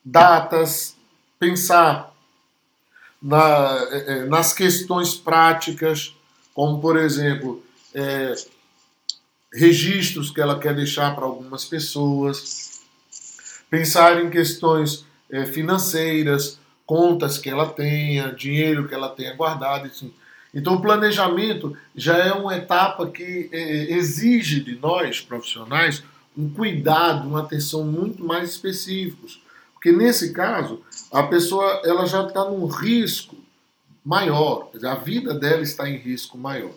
datas, 0.03 0.95
pensar 1.39 2.13
na, 3.21 3.87
é, 3.91 4.13
é, 4.13 4.25
nas 4.25 4.53
questões 4.53 5.15
práticas, 5.15 6.13
como, 6.53 6.79
por 6.79 6.97
exemplo, 6.97 7.63
é, 7.93 8.35
registros 9.53 10.29
que 10.29 10.41
ela 10.41 10.59
quer 10.59 10.75
deixar 10.75 11.15
para 11.15 11.25
algumas 11.25 11.65
pessoas, 11.65 12.81
pensar 13.69 14.23
em 14.23 14.29
questões 14.29 15.05
é, 15.29 15.45
financeiras, 15.45 16.59
contas 16.85 17.37
que 17.37 17.49
ela 17.49 17.69
tenha, 17.69 18.33
dinheiro 18.33 18.87
que 18.87 18.93
ela 18.93 19.09
tenha 19.09 19.35
guardado. 19.35 19.85
Assim. 19.85 20.13
Então, 20.53 20.75
o 20.75 20.81
planejamento 20.81 21.77
já 21.95 22.17
é 22.17 22.33
uma 22.33 22.57
etapa 22.57 23.07
que 23.07 23.49
é, 23.51 23.93
exige 23.93 24.59
de 24.61 24.75
nós, 24.75 25.21
profissionais, 25.21 26.03
um 26.37 26.49
cuidado, 26.49 27.27
uma 27.27 27.41
atenção 27.41 27.83
muito 27.83 28.23
mais 28.23 28.49
específicos. 28.49 29.41
Porque 29.73 29.91
nesse 29.91 30.33
caso, 30.33 30.81
a 31.11 31.23
pessoa 31.23 31.81
ela 31.83 32.05
já 32.05 32.25
está 32.25 32.45
num 32.45 32.65
risco 32.67 33.35
maior, 34.03 34.69
a 34.83 34.95
vida 34.95 35.33
dela 35.33 35.61
está 35.61 35.89
em 35.89 35.97
risco 35.97 36.37
maior. 36.37 36.73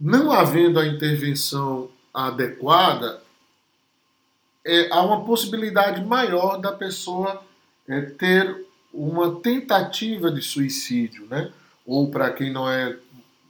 Não 0.00 0.30
havendo 0.30 0.78
a 0.78 0.86
intervenção 0.86 1.90
adequada, 2.14 3.20
é, 4.64 4.88
há 4.92 5.02
uma 5.02 5.24
possibilidade 5.24 6.04
maior 6.04 6.58
da 6.58 6.72
pessoa 6.72 7.42
é, 7.88 8.02
ter 8.02 8.66
uma 8.92 9.40
tentativa 9.40 10.30
de 10.30 10.42
suicídio, 10.42 11.26
né? 11.26 11.50
Ou 11.86 12.10
para 12.10 12.30
quem 12.30 12.52
não 12.52 12.68
é 12.70 12.96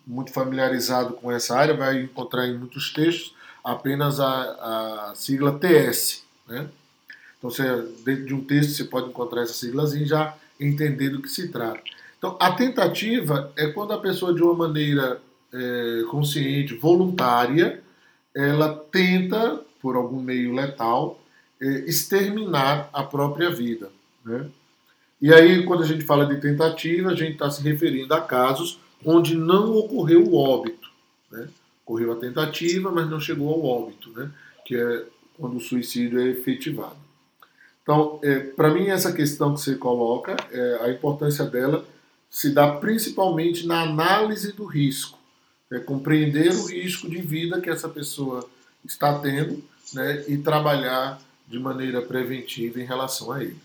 muito 0.07 0.33
familiarizado 0.33 1.15
com 1.15 1.31
essa 1.31 1.57
área, 1.57 1.75
vai 1.75 2.03
encontrar 2.03 2.47
em 2.47 2.57
muitos 2.57 2.93
textos 2.93 3.35
apenas 3.63 4.21
a, 4.21 5.11
a 5.11 5.15
sigla 5.15 5.59
TS, 5.59 6.25
né? 6.47 6.69
Então, 7.39 7.51
você, 7.51 7.63
dentro 8.05 8.27
de 8.27 8.35
um 8.35 8.45
texto, 8.45 8.73
você 8.73 8.85
pode 8.85 9.09
encontrar 9.09 9.43
essa 9.43 9.55
siglazinha 9.55 10.05
e 10.05 10.09
já 10.09 10.37
entender 10.61 11.11
do 11.11 11.23
que 11.23 11.29
se 11.29 11.49
trata. 11.49 11.81
Então, 12.19 12.37
a 12.41 12.51
tentativa 12.53 13.53
é 13.57 13.69
quando 13.69 13.93
a 13.93 13.99
pessoa, 13.99 14.35
de 14.35 14.43
uma 14.43 14.55
maneira 14.55 15.21
é, 15.53 16.03
consciente, 16.11 16.75
voluntária, 16.75 17.81
ela 18.35 18.75
tenta, 18.91 19.61
por 19.81 19.95
algum 19.95 20.21
meio 20.21 20.53
letal, 20.53 21.21
é, 21.61 21.67
exterminar 21.89 22.91
a 22.93 23.05
própria 23.05 23.51
vida. 23.51 23.91
Né? 24.25 24.49
E 25.21 25.33
aí, 25.33 25.65
quando 25.65 25.85
a 25.85 25.87
gente 25.87 26.05
fala 26.05 26.27
de 26.27 26.41
tentativa, 26.41 27.11
a 27.11 27.15
gente 27.15 27.33
está 27.33 27.51
se 27.51 27.63
referindo 27.63 28.13
a 28.15 28.21
casos 28.21 28.81
onde 29.05 29.37
não 29.37 29.77
ocorreu 29.77 30.25
o 30.25 30.35
óbito. 30.37 30.91
Né? 31.31 31.49
Ocorreu 31.85 32.13
a 32.13 32.17
tentativa, 32.17 32.91
mas 32.91 33.09
não 33.09 33.21
chegou 33.21 33.49
ao 33.49 33.65
óbito, 33.65 34.11
né? 34.11 34.31
que 34.65 34.77
é 34.77 35.05
quando 35.39 35.57
o 35.57 35.61
suicídio 35.61 36.21
é 36.21 36.27
efetivado. 36.27 37.08
Então, 37.89 38.21
é, 38.23 38.41
para 38.41 38.71
mim, 38.71 38.89
essa 38.89 39.11
questão 39.15 39.55
que 39.55 39.63
você 39.63 39.75
coloca, 39.75 40.37
é, 40.53 40.79
a 40.83 40.91
importância 40.91 41.47
dela 41.47 41.89
se 42.29 42.51
dá 42.51 42.71
principalmente 42.71 43.67
na 43.67 43.81
análise 43.81 44.53
do 44.53 44.67
risco. 44.67 45.19
É, 45.73 45.79
compreender 45.79 46.51
o 46.51 46.67
risco 46.67 47.09
de 47.09 47.17
vida 47.23 47.63
que 47.63 47.71
essa 47.71 47.89
pessoa 47.89 48.47
está 48.85 49.19
tendo 49.19 49.65
né, 49.95 50.23
e 50.29 50.37
trabalhar 50.37 51.19
de 51.47 51.59
maneira 51.59 52.03
preventiva 52.03 52.79
em 52.79 52.85
relação 52.85 53.33
a 53.33 53.43
ele. 53.43 53.57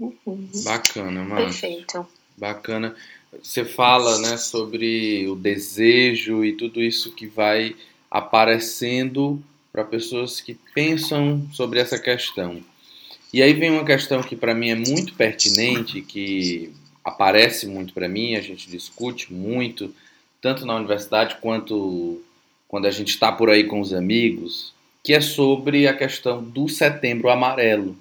Uhum. 0.00 0.50
Bacana, 0.64 1.22
mano. 1.22 1.44
Perfeito. 1.44 2.04
Bacana. 2.36 2.96
Você 3.40 3.64
fala 3.64 4.18
né, 4.18 4.36
sobre 4.36 5.28
o 5.28 5.36
desejo 5.36 6.44
e 6.44 6.54
tudo 6.54 6.82
isso 6.82 7.12
que 7.12 7.28
vai 7.28 7.76
aparecendo 8.10 9.40
para 9.78 9.84
pessoas 9.84 10.40
que 10.40 10.54
pensam 10.74 11.46
sobre 11.52 11.78
essa 11.78 11.96
questão. 11.96 12.60
E 13.32 13.40
aí 13.40 13.52
vem 13.52 13.70
uma 13.70 13.84
questão 13.84 14.20
que 14.20 14.34
para 14.34 14.52
mim 14.52 14.70
é 14.70 14.74
muito 14.74 15.14
pertinente, 15.14 16.02
que 16.02 16.72
aparece 17.04 17.64
muito 17.64 17.94
para 17.94 18.08
mim, 18.08 18.34
a 18.34 18.40
gente 18.40 18.68
discute 18.68 19.32
muito, 19.32 19.94
tanto 20.42 20.66
na 20.66 20.74
universidade 20.74 21.36
quanto 21.40 22.20
quando 22.66 22.86
a 22.86 22.90
gente 22.90 23.10
está 23.10 23.30
por 23.30 23.50
aí 23.50 23.64
com 23.64 23.80
os 23.80 23.94
amigos, 23.94 24.74
que 25.04 25.14
é 25.14 25.20
sobre 25.20 25.86
a 25.86 25.94
questão 25.94 26.42
do 26.42 26.68
Setembro 26.68 27.30
Amarelo. 27.30 27.96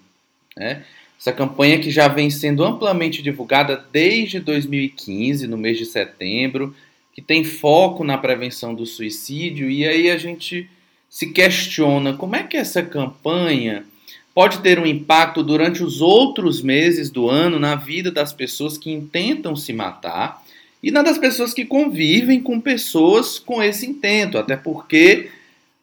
Né? 0.55 0.83
Essa 1.19 1.31
campanha 1.31 1.79
que 1.79 1.91
já 1.91 2.07
vem 2.07 2.31
sendo 2.31 2.63
amplamente 2.63 3.21
divulgada 3.21 3.85
desde 3.91 4.39
2015, 4.39 5.45
no 5.45 5.57
mês 5.59 5.77
de 5.77 5.85
setembro, 5.85 6.75
que 7.13 7.21
tem 7.21 7.43
foco 7.43 8.03
na 8.03 8.17
prevenção 8.17 8.73
do 8.73 8.85
suicídio, 8.85 9.69
e 9.69 9.87
aí 9.87 10.09
a 10.09 10.17
gente 10.17 10.67
se 11.09 11.27
questiona 11.27 12.13
como 12.13 12.35
é 12.35 12.43
que 12.43 12.57
essa 12.57 12.83
campanha 12.83 13.85
pode 14.33 14.59
ter 14.59 14.79
um 14.79 14.85
impacto 14.85 15.41
durante 15.41 15.83
os 15.83 16.01
outros 16.01 16.61
meses 16.61 17.09
do 17.09 17.29
ano 17.29 17.59
na 17.59 17.75
vida 17.75 18.11
das 18.11 18.31
pessoas 18.31 18.77
que 18.77 18.91
intentam 18.91 19.55
se 19.55 19.73
matar 19.73 20.43
e 20.81 20.91
na 20.91 21.01
das 21.01 21.17
pessoas 21.17 21.53
que 21.53 21.65
convivem 21.65 22.41
com 22.41 22.61
pessoas 22.61 23.39
com 23.39 23.63
esse 23.63 23.85
intento, 23.85 24.37
até 24.37 24.55
porque 24.55 25.31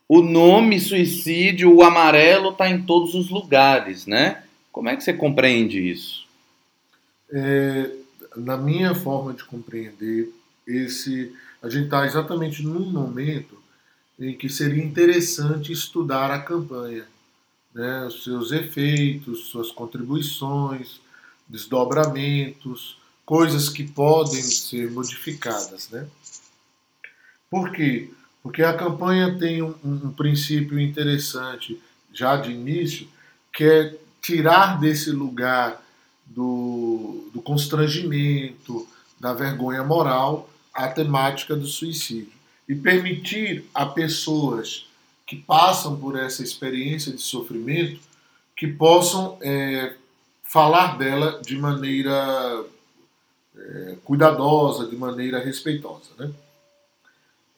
o 0.08 0.22
nome 0.22 0.78
suicídio, 0.78 1.74
o 1.74 1.82
amarelo, 1.82 2.50
está 2.50 2.68
em 2.68 2.82
todos 2.82 3.14
os 3.14 3.28
lugares, 3.30 4.06
né? 4.06 4.44
Como 4.70 4.88
é 4.88 4.96
que 4.96 5.02
você 5.02 5.12
compreende 5.12 5.80
isso? 5.80 6.24
É, 7.32 7.90
na 8.36 8.56
minha 8.56 8.94
forma 8.94 9.32
de 9.32 9.42
compreender, 9.44 10.30
esse 10.66 11.32
a 11.62 11.68
gente 11.68 11.86
está 11.86 12.04
exatamente 12.06 12.62
num 12.62 12.90
momento 12.90 13.63
em 14.18 14.36
que 14.36 14.48
seria 14.48 14.82
interessante 14.82 15.72
estudar 15.72 16.30
a 16.30 16.40
campanha, 16.40 17.06
né? 17.74 18.06
os 18.06 18.22
seus 18.22 18.52
efeitos, 18.52 19.46
suas 19.46 19.70
contribuições, 19.70 21.00
desdobramentos, 21.48 22.98
coisas 23.26 23.68
que 23.68 23.84
podem 23.84 24.42
ser 24.42 24.90
modificadas. 24.90 25.90
Né? 25.90 26.06
Por 27.50 27.72
quê? 27.72 28.10
Porque 28.42 28.62
a 28.62 28.76
campanha 28.76 29.36
tem 29.38 29.62
um, 29.62 29.74
um 29.84 30.10
princípio 30.12 30.78
interessante 30.78 31.80
já 32.12 32.36
de 32.36 32.52
início, 32.52 33.08
que 33.52 33.64
é 33.64 33.98
tirar 34.20 34.78
desse 34.78 35.10
lugar 35.10 35.82
do, 36.24 37.28
do 37.32 37.42
constrangimento, 37.42 38.86
da 39.18 39.32
vergonha 39.34 39.82
moral, 39.82 40.48
a 40.72 40.88
temática 40.88 41.54
do 41.54 41.66
suicídio. 41.66 42.32
E 42.68 42.74
permitir 42.74 43.64
a 43.74 43.86
pessoas 43.86 44.86
que 45.26 45.36
passam 45.36 45.98
por 45.98 46.18
essa 46.18 46.42
experiência 46.42 47.12
de 47.12 47.20
sofrimento 47.20 48.00
que 48.56 48.66
possam 48.66 49.38
é, 49.42 49.94
falar 50.42 50.96
dela 50.96 51.40
de 51.44 51.56
maneira 51.56 52.64
é, 53.56 53.96
cuidadosa, 54.04 54.86
de 54.86 54.96
maneira 54.96 55.38
respeitosa. 55.38 56.10
Né? 56.18 56.32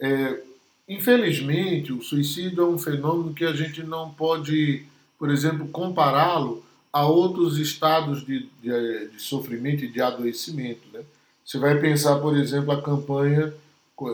É, 0.01 0.43
Infelizmente, 0.89 1.93
o 1.93 2.01
suicídio 2.01 2.63
é 2.63 2.67
um 2.67 2.79
fenômeno 2.79 3.35
que 3.35 3.45
a 3.45 3.53
gente 3.53 3.83
não 3.83 4.11
pode, 4.11 4.85
por 5.19 5.31
exemplo, 5.31 5.67
compará-lo 5.69 6.65
a 6.93 7.05
outros 7.05 7.59
estados 7.59 8.25
de, 8.25 8.49
de, 8.63 9.09
de, 9.09 9.21
sofrimento 9.21 9.85
e 9.85 9.89
de 9.89 10.01
adoecimento. 10.01 10.83
Né? 10.93 11.01
Você 11.45 11.59
vai 11.59 11.79
pensar, 11.81 12.21
por 12.21 12.37
exemplo, 12.37 12.71
a 12.71 12.81
campanha 12.81 13.53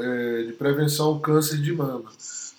é, 0.02 0.42
de 0.44 0.52
prevenção 0.52 1.06
ao 1.06 1.20
câncer 1.20 1.58
de 1.58 1.72
mama. 1.72 2.10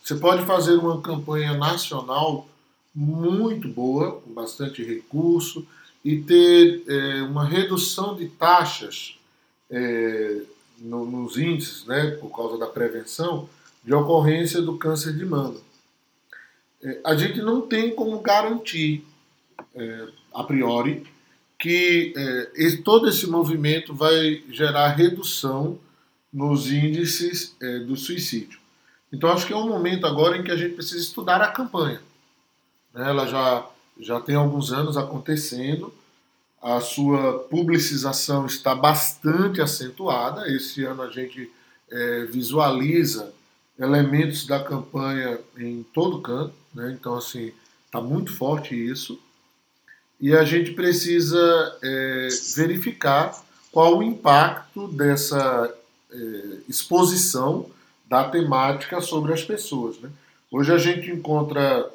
Você 0.03 0.15
pode 0.15 0.45
fazer 0.45 0.73
uma 0.73 1.01
campanha 1.01 1.53
nacional 1.57 2.47
muito 2.93 3.67
boa, 3.67 4.19
com 4.19 4.33
bastante 4.33 4.83
recurso, 4.83 5.65
e 6.03 6.17
ter 6.21 6.83
é, 6.88 7.21
uma 7.23 7.45
redução 7.45 8.15
de 8.15 8.27
taxas 8.27 9.17
é, 9.71 10.41
no, 10.77 11.05
nos 11.05 11.38
índices, 11.38 11.86
né, 11.86 12.12
por 12.19 12.29
causa 12.36 12.57
da 12.57 12.67
prevenção, 12.67 13.47
de 13.83 13.93
ocorrência 13.93 14.62
do 14.62 14.77
câncer 14.77 15.13
de 15.13 15.25
mama. 15.25 15.59
É, 16.83 16.99
a 17.05 17.15
gente 17.15 17.41
não 17.41 17.62
tem 17.62 17.95
como 17.95 18.19
garantir, 18.19 19.05
é, 19.73 20.07
a 20.33 20.43
priori, 20.43 21.03
que 21.57 22.13
é, 22.17 22.77
todo 22.83 23.07
esse 23.07 23.25
movimento 23.25 23.93
vai 23.93 24.43
gerar 24.49 24.89
redução 24.89 25.79
nos 26.34 26.72
índices 26.72 27.56
é, 27.62 27.80
do 27.80 27.96
suicídio. 27.96 28.60
Então 29.12 29.30
acho 29.32 29.46
que 29.46 29.54
é 29.54 29.58
um 29.58 29.67
momento 29.67 30.08
agora 30.08 30.38
em 30.38 30.43
que 30.43 30.52
a 30.52 30.56
gente 30.56 30.74
precisa 30.74 31.00
estudar 31.00 31.41
a 31.41 31.52
campanha. 31.52 32.02
Né? 32.93 33.08
Ela 33.10 33.28
já, 33.28 33.67
já 34.00 34.19
tem 34.19 34.36
alguns 34.36 34.72
anos 34.72 34.98
acontecendo, 34.98 35.93
a 36.62 36.80
sua 36.80 37.39
publicização 37.50 38.46
está 38.46 38.74
bastante 38.74 39.62
acentuada. 39.62 40.50
Esse 40.50 40.84
ano 40.84 41.04
a 41.04 41.10
gente 41.10 41.52
é, 41.91 42.26
visualiza 42.26 43.32
elementos 43.78 44.48
da 44.48 44.63
campanha 44.63 45.39
em 45.58 45.84
todo 45.93 46.22
canto, 46.22 46.54
né? 46.74 46.96
então 46.98 47.15
assim 47.15 47.52
está 47.86 48.02
muito 48.02 48.32
forte 48.34 48.74
isso 48.74 49.19
e 50.19 50.34
a 50.34 50.43
gente 50.46 50.72
precisa 50.72 51.78
é, 51.84 52.28
verificar 52.56 53.43
qual 53.72 53.98
o 53.98 54.04
impacto 54.04 54.88
dessa 54.88 55.74
é, 56.13 56.60
exposição 56.69 57.69
da 58.08 58.23
temática 58.23 59.02
sobre 59.02 59.34
as 59.34 59.43
pessoas. 59.43 59.97
Né? 59.99 60.10
Hoje 60.52 60.71
a 60.71 60.78
gente 60.78 61.10
encontra 61.10 61.89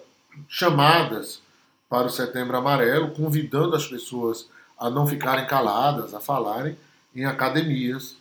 chamadas 0.48 1.40
para 1.88 2.06
o 2.06 2.10
Setembro 2.10 2.56
Amarelo, 2.56 3.10
convidando 3.12 3.74
as 3.74 3.86
pessoas 3.86 4.46
a 4.78 4.90
não 4.90 5.06
ficarem 5.06 5.46
caladas, 5.46 6.14
a 6.14 6.20
falarem 6.20 6.76
em 7.14 7.24
academias, 7.24 8.16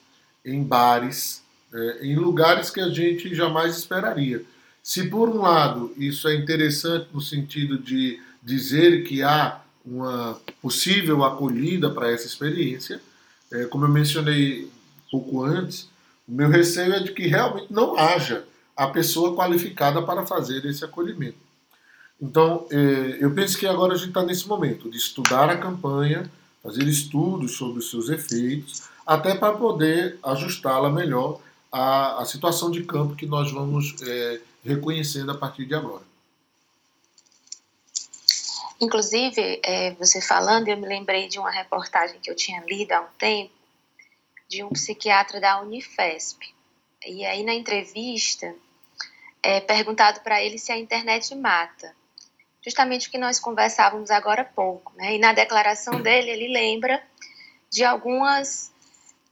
em 0.45 0.63
bares, 0.63 1.43
é, 1.73 2.05
em 2.05 2.15
lugares 2.15 2.69
que 2.69 2.79
a 2.79 2.89
gente 2.89 3.35
jamais 3.35 3.77
esperaria. 3.77 4.43
Se, 4.81 5.09
por 5.09 5.27
um 5.29 5.41
lado, 5.41 5.93
isso 5.97 6.27
é 6.27 6.35
interessante 6.35 7.09
no 7.13 7.19
sentido 7.19 7.77
de 7.77 8.21
dizer 8.41 9.03
que 9.03 9.21
há 9.21 9.59
uma 9.85 10.39
possível 10.61 11.23
acolhida 11.23 11.89
para 11.89 12.11
essa 12.11 12.25
experiência, 12.25 13.01
é, 13.51 13.65
como 13.65 13.85
eu 13.85 13.89
mencionei 13.89 14.69
pouco 15.09 15.43
antes, 15.43 15.89
o 16.27 16.31
meu 16.31 16.49
receio 16.49 16.93
é 16.93 16.99
de 16.99 17.13
que 17.13 17.27
realmente 17.27 17.71
não 17.71 17.97
haja 17.97 18.45
a 18.75 18.87
pessoa 18.87 19.35
qualificada 19.35 20.01
para 20.01 20.25
fazer 20.25 20.65
esse 20.65 20.83
acolhimento. 20.83 21.37
Então, 22.21 22.65
é, 22.71 23.17
eu 23.19 23.33
penso 23.33 23.57
que 23.57 23.65
agora 23.65 23.93
a 23.93 23.97
gente 23.97 24.09
está 24.09 24.23
nesse 24.23 24.47
momento 24.47 24.89
de 24.89 24.97
estudar 24.97 25.49
a 25.49 25.57
campanha, 25.57 26.29
fazer 26.61 26.83
estudos 26.83 27.55
sobre 27.55 27.79
os 27.79 27.89
seus 27.89 28.09
efeitos, 28.09 28.83
até 29.05 29.35
para 29.35 29.53
poder 29.53 30.19
ajustá-la 30.23 30.89
melhor 30.89 31.39
a, 31.71 32.21
a 32.21 32.25
situação 32.25 32.69
de 32.69 32.83
campo 32.83 33.15
que 33.15 33.25
nós 33.25 33.51
vamos 33.51 33.95
é, 34.01 34.41
reconhecendo 34.63 35.31
a 35.31 35.35
partir 35.35 35.65
de 35.65 35.75
agora. 35.75 36.03
Inclusive, 38.79 39.59
é, 39.63 39.93
você 39.93 40.21
falando, 40.21 40.67
eu 40.67 40.77
me 40.77 40.87
lembrei 40.87 41.27
de 41.27 41.39
uma 41.39 41.49
reportagem 41.49 42.19
que 42.19 42.29
eu 42.29 42.35
tinha 42.35 42.63
lido 42.67 42.91
há 42.91 43.01
um 43.01 43.07
tempo 43.17 43.56
de 44.47 44.63
um 44.63 44.69
psiquiatra 44.69 45.39
da 45.39 45.59
Unifesp. 45.61 46.53
E 47.05 47.25
aí, 47.25 47.43
na 47.43 47.53
entrevista, 47.53 48.53
é 49.43 49.59
perguntado 49.59 50.21
para 50.21 50.41
ele 50.43 50.57
se 50.57 50.71
a 50.71 50.77
internet 50.77 51.33
mata. 51.35 51.95
Justamente 52.63 53.07
o 53.07 53.11
que 53.11 53.17
nós 53.17 53.39
conversávamos 53.39 54.11
agora 54.11 54.41
há 54.41 54.45
pouco. 54.45 54.93
Né? 54.95 55.15
E 55.15 55.19
na 55.19 55.33
declaração 55.33 56.01
dele, 56.01 56.31
ele 56.31 56.47
lembra 56.47 57.01
de 57.69 57.83
algumas 57.83 58.71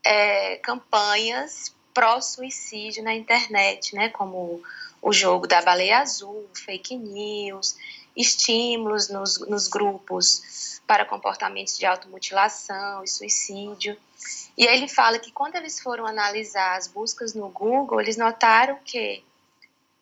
é, 0.04 0.56
campanhas 0.56 1.74
pró-suicídio 1.92 3.02
na 3.02 3.14
internet, 3.14 3.94
né? 3.94 4.10
Como 4.10 4.62
o 5.00 5.12
jogo 5.12 5.46
da 5.46 5.62
baleia 5.62 6.00
azul, 6.00 6.46
fake 6.52 6.94
news, 6.96 7.76
estímulos 8.14 9.08
nos, 9.08 9.38
nos 9.40 9.66
grupos 9.66 10.80
para 10.86 11.04
comportamentos 11.04 11.78
de 11.78 11.86
automutilação 11.86 13.02
e 13.02 13.08
suicídio. 13.08 13.96
E 14.56 14.64
ele 14.66 14.88
fala 14.88 15.18
que 15.18 15.30
quando 15.30 15.56
eles 15.56 15.80
foram 15.80 16.06
analisar 16.06 16.76
as 16.76 16.88
buscas 16.88 17.34
no 17.34 17.48
Google, 17.48 18.00
eles 18.00 18.16
notaram 18.16 18.78
que 18.84 19.22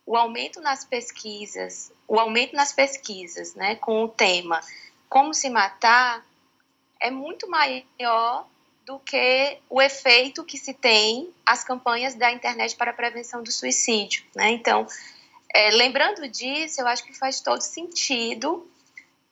o 0.05 0.15
aumento 0.15 0.61
nas 0.61 0.85
pesquisas, 0.85 1.91
o 2.07 2.19
aumento 2.19 2.55
nas 2.55 2.71
pesquisas, 2.71 3.55
né, 3.55 3.75
com 3.75 4.03
o 4.03 4.07
tema 4.07 4.61
como 5.09 5.33
se 5.33 5.49
matar 5.49 6.25
é 6.99 7.09
muito 7.09 7.49
maior 7.49 8.45
do 8.85 8.99
que 8.99 9.57
o 9.69 9.81
efeito 9.81 10.43
que 10.43 10.57
se 10.57 10.73
tem 10.73 11.33
as 11.45 11.63
campanhas 11.63 12.15
da 12.15 12.31
internet 12.31 12.75
para 12.75 12.91
a 12.91 12.93
prevenção 12.93 13.41
do 13.41 13.51
suicídio. 13.51 14.23
Né? 14.35 14.51
Então, 14.51 14.85
é, 15.53 15.71
lembrando 15.71 16.27
disso, 16.27 16.81
eu 16.81 16.87
acho 16.87 17.03
que 17.03 17.13
faz 17.13 17.39
todo 17.39 17.61
sentido 17.61 18.69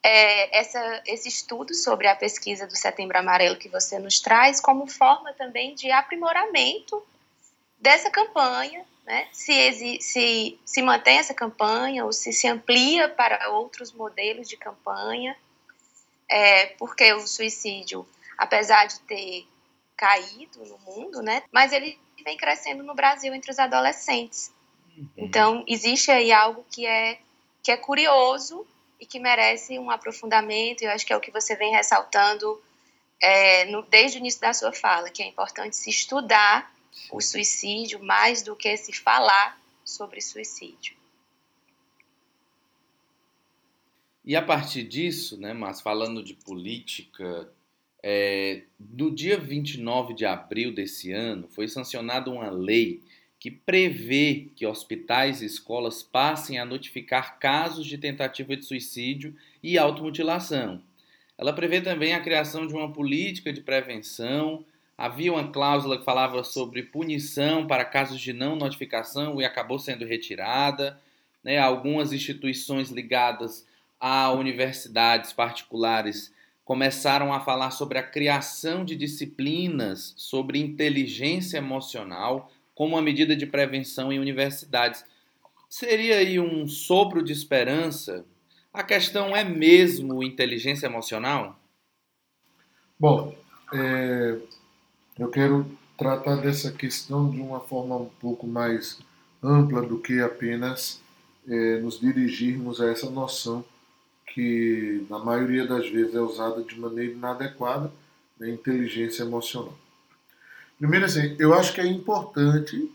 é, 0.04 0.58
essa, 0.58 1.02
esse 1.06 1.28
estudo 1.28 1.74
sobre 1.74 2.06
a 2.06 2.14
pesquisa 2.14 2.66
do 2.66 2.76
Setembro 2.76 3.18
Amarelo 3.18 3.56
que 3.56 3.70
você 3.70 3.98
nos 3.98 4.20
traz, 4.20 4.60
como 4.60 4.86
forma 4.86 5.32
também 5.32 5.74
de 5.74 5.90
aprimoramento 5.90 7.02
dessa 7.78 8.10
campanha, 8.10 8.84
né? 9.06 9.26
se, 9.32 10.00
se, 10.00 10.58
se 10.64 10.82
mantém 10.82 11.18
essa 11.18 11.32
campanha 11.32 12.04
ou 12.04 12.12
se 12.12 12.32
se 12.32 12.46
amplia 12.46 13.08
para 13.08 13.50
outros 13.50 13.92
modelos 13.92 14.46
de 14.48 14.56
campanha, 14.56 15.34
é, 16.28 16.66
porque 16.78 17.12
o 17.14 17.26
suicídio 17.26 18.06
apesar 18.36 18.86
de 18.86 19.00
ter 19.00 19.46
caído 19.96 20.64
no 20.64 20.78
mundo, 20.78 21.22
né? 21.22 21.42
Mas 21.52 21.72
ele 21.72 21.98
vem 22.24 22.36
crescendo 22.36 22.82
no 22.82 22.94
Brasil 22.94 23.34
entre 23.34 23.50
os 23.50 23.58
adolescentes. 23.58 24.52
Uhum. 24.96 25.08
Então, 25.16 25.64
existe 25.66 26.10
aí 26.10 26.32
algo 26.32 26.64
que 26.70 26.86
é 26.86 27.18
que 27.62 27.70
é 27.70 27.76
curioso 27.76 28.66
e 29.04 29.06
que 29.06 29.20
merece 29.20 29.78
um 29.78 29.90
aprofundamento. 29.90 30.82
Eu 30.82 30.90
acho 30.90 31.06
que 31.06 31.12
é 31.12 31.16
o 31.16 31.20
que 31.20 31.30
você 31.30 31.54
vem 31.54 31.72
ressaltando 31.72 32.60
é, 33.20 33.66
no, 33.66 33.82
desde 33.82 34.16
o 34.16 34.20
início 34.20 34.40
da 34.40 34.54
sua 34.54 34.72
fala, 34.72 35.10
que 35.10 35.22
é 35.22 35.26
importante 35.26 35.76
se 35.76 35.90
estudar 35.90 36.74
o 37.12 37.20
suicídio 37.20 38.02
mais 38.02 38.42
do 38.42 38.56
que 38.56 38.74
se 38.78 38.94
falar 38.94 39.60
sobre 39.84 40.22
suicídio. 40.22 40.96
E 44.24 44.34
a 44.34 44.40
partir 44.40 44.84
disso, 44.84 45.38
né, 45.38 45.52
mas 45.52 45.82
falando 45.82 46.24
de 46.24 46.32
política, 46.32 47.52
é, 48.02 48.62
no 48.80 49.14
dia 49.14 49.38
29 49.38 50.14
de 50.14 50.24
abril 50.24 50.74
desse 50.74 51.12
ano 51.12 51.46
foi 51.48 51.68
sancionada 51.68 52.30
uma 52.30 52.48
lei 52.48 53.02
que 53.44 53.50
prevê 53.50 54.48
que 54.56 54.66
hospitais 54.66 55.42
e 55.42 55.44
escolas 55.44 56.02
passem 56.02 56.58
a 56.58 56.64
notificar 56.64 57.38
casos 57.38 57.84
de 57.84 57.98
tentativa 57.98 58.56
de 58.56 58.64
suicídio 58.64 59.36
e 59.62 59.76
automutilação. 59.76 60.80
Ela 61.36 61.52
prevê 61.52 61.82
também 61.82 62.14
a 62.14 62.22
criação 62.22 62.66
de 62.66 62.72
uma 62.72 62.90
política 62.90 63.52
de 63.52 63.60
prevenção. 63.60 64.64
Havia 64.96 65.30
uma 65.30 65.52
cláusula 65.52 65.98
que 65.98 66.06
falava 66.06 66.42
sobre 66.42 66.84
punição 66.84 67.66
para 67.66 67.84
casos 67.84 68.18
de 68.18 68.32
não 68.32 68.56
notificação 68.56 69.38
e 69.38 69.44
acabou 69.44 69.78
sendo 69.78 70.06
retirada. 70.06 70.98
Né? 71.44 71.58
Algumas 71.58 72.14
instituições 72.14 72.88
ligadas 72.88 73.66
a 74.00 74.32
universidades 74.32 75.34
particulares 75.34 76.32
começaram 76.64 77.30
a 77.30 77.40
falar 77.40 77.72
sobre 77.72 77.98
a 77.98 78.02
criação 78.02 78.86
de 78.86 78.96
disciplinas 78.96 80.14
sobre 80.16 80.58
inteligência 80.58 81.58
emocional 81.58 82.50
como 82.74 82.94
uma 82.94 83.02
medida 83.02 83.36
de 83.36 83.46
prevenção 83.46 84.12
em 84.12 84.18
universidades. 84.18 85.04
Seria 85.68 86.18
aí 86.18 86.38
um 86.38 86.66
sopro 86.66 87.22
de 87.22 87.32
esperança? 87.32 88.24
A 88.72 88.82
questão 88.82 89.36
é 89.36 89.44
mesmo 89.44 90.22
inteligência 90.22 90.86
emocional? 90.86 91.58
Bom, 92.98 93.34
é, 93.72 94.38
eu 95.18 95.28
quero 95.28 95.66
tratar 95.96 96.36
dessa 96.36 96.72
questão 96.72 97.30
de 97.30 97.40
uma 97.40 97.60
forma 97.60 97.96
um 97.96 98.10
pouco 98.20 98.46
mais 98.46 98.98
ampla 99.42 99.82
do 99.82 99.98
que 99.98 100.20
apenas 100.20 101.00
é, 101.46 101.78
nos 101.78 102.00
dirigirmos 102.00 102.80
a 102.80 102.90
essa 102.90 103.10
noção 103.10 103.64
que, 104.26 105.06
na 105.08 105.18
maioria 105.18 105.66
das 105.66 105.88
vezes, 105.88 106.14
é 106.14 106.20
usada 106.20 106.62
de 106.62 106.78
maneira 106.78 107.12
inadequada, 107.12 107.92
né, 108.38 108.50
inteligência 108.50 109.22
emocional. 109.22 109.76
Primeiro, 110.78 111.04
assim, 111.04 111.36
eu 111.38 111.54
acho 111.54 111.72
que 111.72 111.80
é 111.80 111.86
importante 111.86 112.90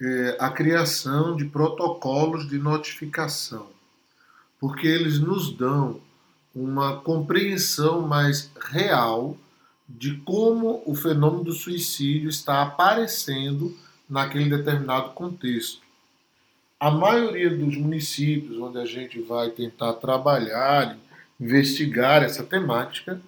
é, 0.00 0.36
a 0.38 0.50
criação 0.50 1.36
de 1.36 1.44
protocolos 1.44 2.48
de 2.48 2.58
notificação, 2.58 3.68
porque 4.60 4.86
eles 4.86 5.18
nos 5.18 5.52
dão 5.56 6.00
uma 6.54 6.96
compreensão 7.00 8.02
mais 8.02 8.50
real 8.70 9.36
de 9.88 10.16
como 10.18 10.82
o 10.84 10.94
fenômeno 10.94 11.44
do 11.44 11.52
suicídio 11.52 12.28
está 12.28 12.62
aparecendo 12.62 13.76
naquele 14.08 14.50
determinado 14.50 15.10
contexto. 15.10 15.80
A 16.78 16.90
maioria 16.90 17.50
dos 17.50 17.76
municípios 17.76 18.58
onde 18.58 18.78
a 18.78 18.84
gente 18.84 19.20
vai 19.20 19.50
tentar 19.50 19.94
trabalhar, 19.94 20.96
investigar 21.40 22.22
essa 22.22 22.42
temática, 22.42 23.20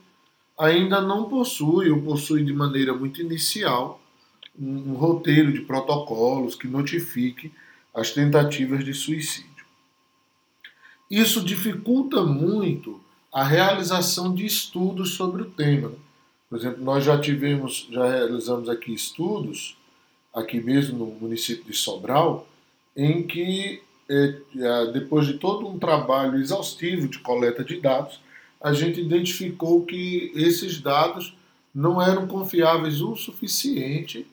ainda 0.59 1.01
não 1.01 1.29
possui, 1.29 1.91
ou 1.91 2.03
possui 2.03 2.45
de 2.45 2.53
maneira 2.53 2.93
muito 2.93 3.21
inicial, 3.21 4.01
um, 4.59 4.91
um 4.91 4.95
roteiro 4.95 5.53
de 5.53 5.61
protocolos 5.61 6.55
que 6.55 6.67
notifique 6.67 7.53
as 7.95 8.11
tentativas 8.11 8.85
de 8.85 8.93
suicídio. 8.93 9.49
Isso 11.11 11.43
dificulta 11.43 12.23
muito 12.23 13.01
a 13.33 13.45
realização 13.45 14.35
de 14.35 14.45
estudos 14.45 15.15
sobre 15.15 15.43
o 15.43 15.51
tema. 15.51 15.93
Por 16.49 16.59
exemplo, 16.59 16.83
nós 16.83 17.05
já 17.05 17.19
tivemos, 17.19 17.87
já 17.91 18.09
realizamos 18.09 18.69
aqui 18.69 18.93
estudos, 18.93 19.77
aqui 20.35 20.61
mesmo 20.61 20.99
no 20.99 21.07
município 21.07 21.65
de 21.65 21.77
Sobral, 21.77 22.49
em 22.97 23.27
que, 23.27 23.83
é, 24.09 24.35
depois 24.93 25.27
de 25.27 25.35
todo 25.35 25.67
um 25.69 25.79
trabalho 25.79 26.39
exaustivo 26.39 27.07
de 27.07 27.19
coleta 27.19 27.63
de 27.63 27.81
dados, 27.81 28.21
a 28.61 28.73
gente 28.73 29.01
identificou 29.01 29.85
que 29.85 30.33
esses 30.35 30.81
dados 30.81 31.37
não 31.75 32.03
eram 32.03 32.27
confiáveis 32.27 33.01
o 33.01 33.15
suficiente, 33.15 34.27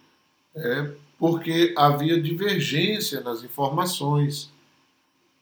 é, 0.55 0.91
porque 1.17 1.73
havia 1.77 2.21
divergência 2.21 3.21
nas 3.21 3.43
informações, 3.43 4.49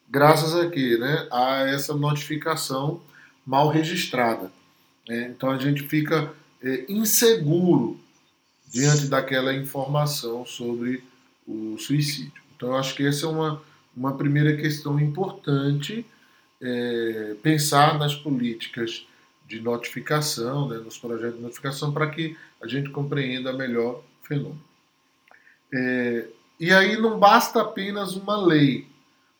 graças 0.09 0.55
a 0.55 0.69
quê? 0.69 0.97
Né, 0.97 1.27
a 1.31 1.61
essa 1.69 1.93
notificação 1.93 3.01
mal 3.45 3.69
registrada. 3.69 4.51
É, 5.09 5.27
então 5.27 5.49
a 5.49 5.57
gente 5.57 5.83
fica 5.83 6.33
é, 6.61 6.85
inseguro 6.89 7.99
diante 8.69 9.07
daquela 9.07 9.53
informação 9.53 10.45
sobre 10.45 11.03
o 11.47 11.77
suicídio. 11.77 12.41
Então 12.55 12.69
eu 12.69 12.75
acho 12.75 12.95
que 12.95 13.05
essa 13.05 13.25
é 13.25 13.29
uma, 13.29 13.61
uma 13.95 14.15
primeira 14.17 14.55
questão 14.57 14.99
importante 14.99 16.05
é, 16.63 17.35
pensar 17.43 17.99
nas 17.99 18.15
políticas 18.15 19.05
de 19.45 19.59
notificação, 19.59 20.69
né, 20.69 20.77
nos 20.77 20.97
projetos 20.97 21.35
de 21.35 21.43
notificação, 21.43 21.91
para 21.91 22.09
que 22.09 22.37
a 22.61 22.67
gente 22.67 22.89
compreenda 22.89 23.51
melhor 23.51 23.95
o 23.95 24.27
fenômeno. 24.27 24.61
É, 25.73 26.27
e 26.59 26.71
aí 26.71 26.99
não 26.99 27.19
basta 27.19 27.61
apenas 27.61 28.15
uma 28.15 28.37
lei, 28.37 28.87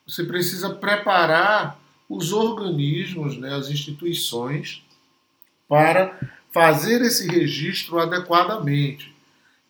você 0.05 0.25
precisa 0.25 0.69
preparar 0.69 1.79
os 2.09 2.33
organismos, 2.33 3.37
né, 3.37 3.55
as 3.55 3.69
instituições, 3.69 4.83
para 5.67 6.19
fazer 6.51 7.01
esse 7.01 7.27
registro 7.27 7.97
adequadamente. 7.97 9.15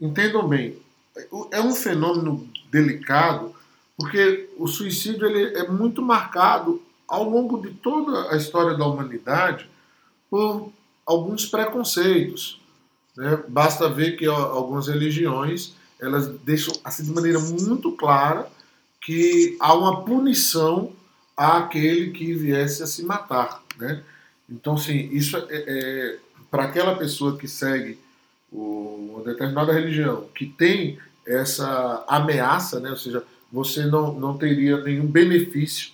Entendam 0.02 0.48
bem, 0.48 0.76
é 1.52 1.62
um 1.62 1.76
fenômeno 1.76 2.50
delicado, 2.72 3.56
porque 3.96 4.50
o 4.58 4.68
suicídio 4.68 5.28
ele 5.28 5.56
é 5.56 5.68
muito 5.70 6.02
marcado 6.02 6.83
ao 7.08 7.30
longo 7.30 7.62
de 7.62 7.72
toda 7.72 8.32
a 8.32 8.38
história 8.38 8.78
da 8.78 8.86
humanidade 8.86 9.70
por 10.30 10.72
alguns 11.06 11.46
preconceitos. 11.46 12.62
Né? 13.16 13.44
Basta 13.48 13.90
ver 13.90 14.18
que 14.18 14.26
algumas 14.26 14.88
religiões 14.88 15.74
elas 16.02 16.28
deixam 16.40 16.74
assim 16.84 17.04
de 17.04 17.12
maneira 17.12 17.40
muito 17.40 17.92
clara 17.94 18.48
que 19.02 19.56
há 19.60 19.74
uma 19.74 20.04
punição 20.04 20.92
àquele 21.36 22.12
que 22.12 22.34
viesse 22.34 22.84
a 22.84 22.88
se 22.88 23.04
matar. 23.04 23.62
Né? 23.78 24.02
Então, 24.50 24.78
sim, 24.78 25.10
isso 25.12 25.38
é, 25.38 25.46
é 25.50 26.18
para 26.50 26.66
aquela 26.66 26.96
pessoa 26.96 27.38
que 27.38 27.48
segue 27.48 28.00
uma 28.52 29.24
determinada 29.24 29.74
religião, 29.74 30.28
que 30.36 30.46
tem 30.46 31.00
essa 31.26 32.04
ameaça, 32.08 32.80
né? 32.80 32.92
ou 32.92 32.98
seja, 32.98 33.24
você 33.52 33.86
não, 33.86 34.14
não 34.14 34.38
teria 34.38 34.78
nenhum 34.82 35.06
benefício 35.06 35.93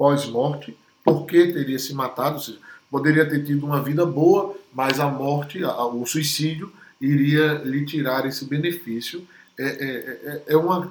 pós-morte, 0.00 0.74
porque 1.04 1.52
teria 1.52 1.78
se 1.78 1.92
matado, 1.92 2.36
ou 2.36 2.40
seja, 2.40 2.58
poderia 2.90 3.28
ter 3.28 3.44
tido 3.44 3.66
uma 3.66 3.82
vida 3.82 4.06
boa, 4.06 4.56
mas 4.72 4.98
a 4.98 5.06
morte, 5.06 5.62
o 5.62 6.06
suicídio, 6.06 6.72
iria 6.98 7.60
lhe 7.62 7.84
tirar 7.84 8.24
esse 8.24 8.46
benefício. 8.46 9.28
É, 9.58 9.64
é, 9.66 9.88
é, 9.88 10.42
é 10.54 10.56
uma, 10.56 10.90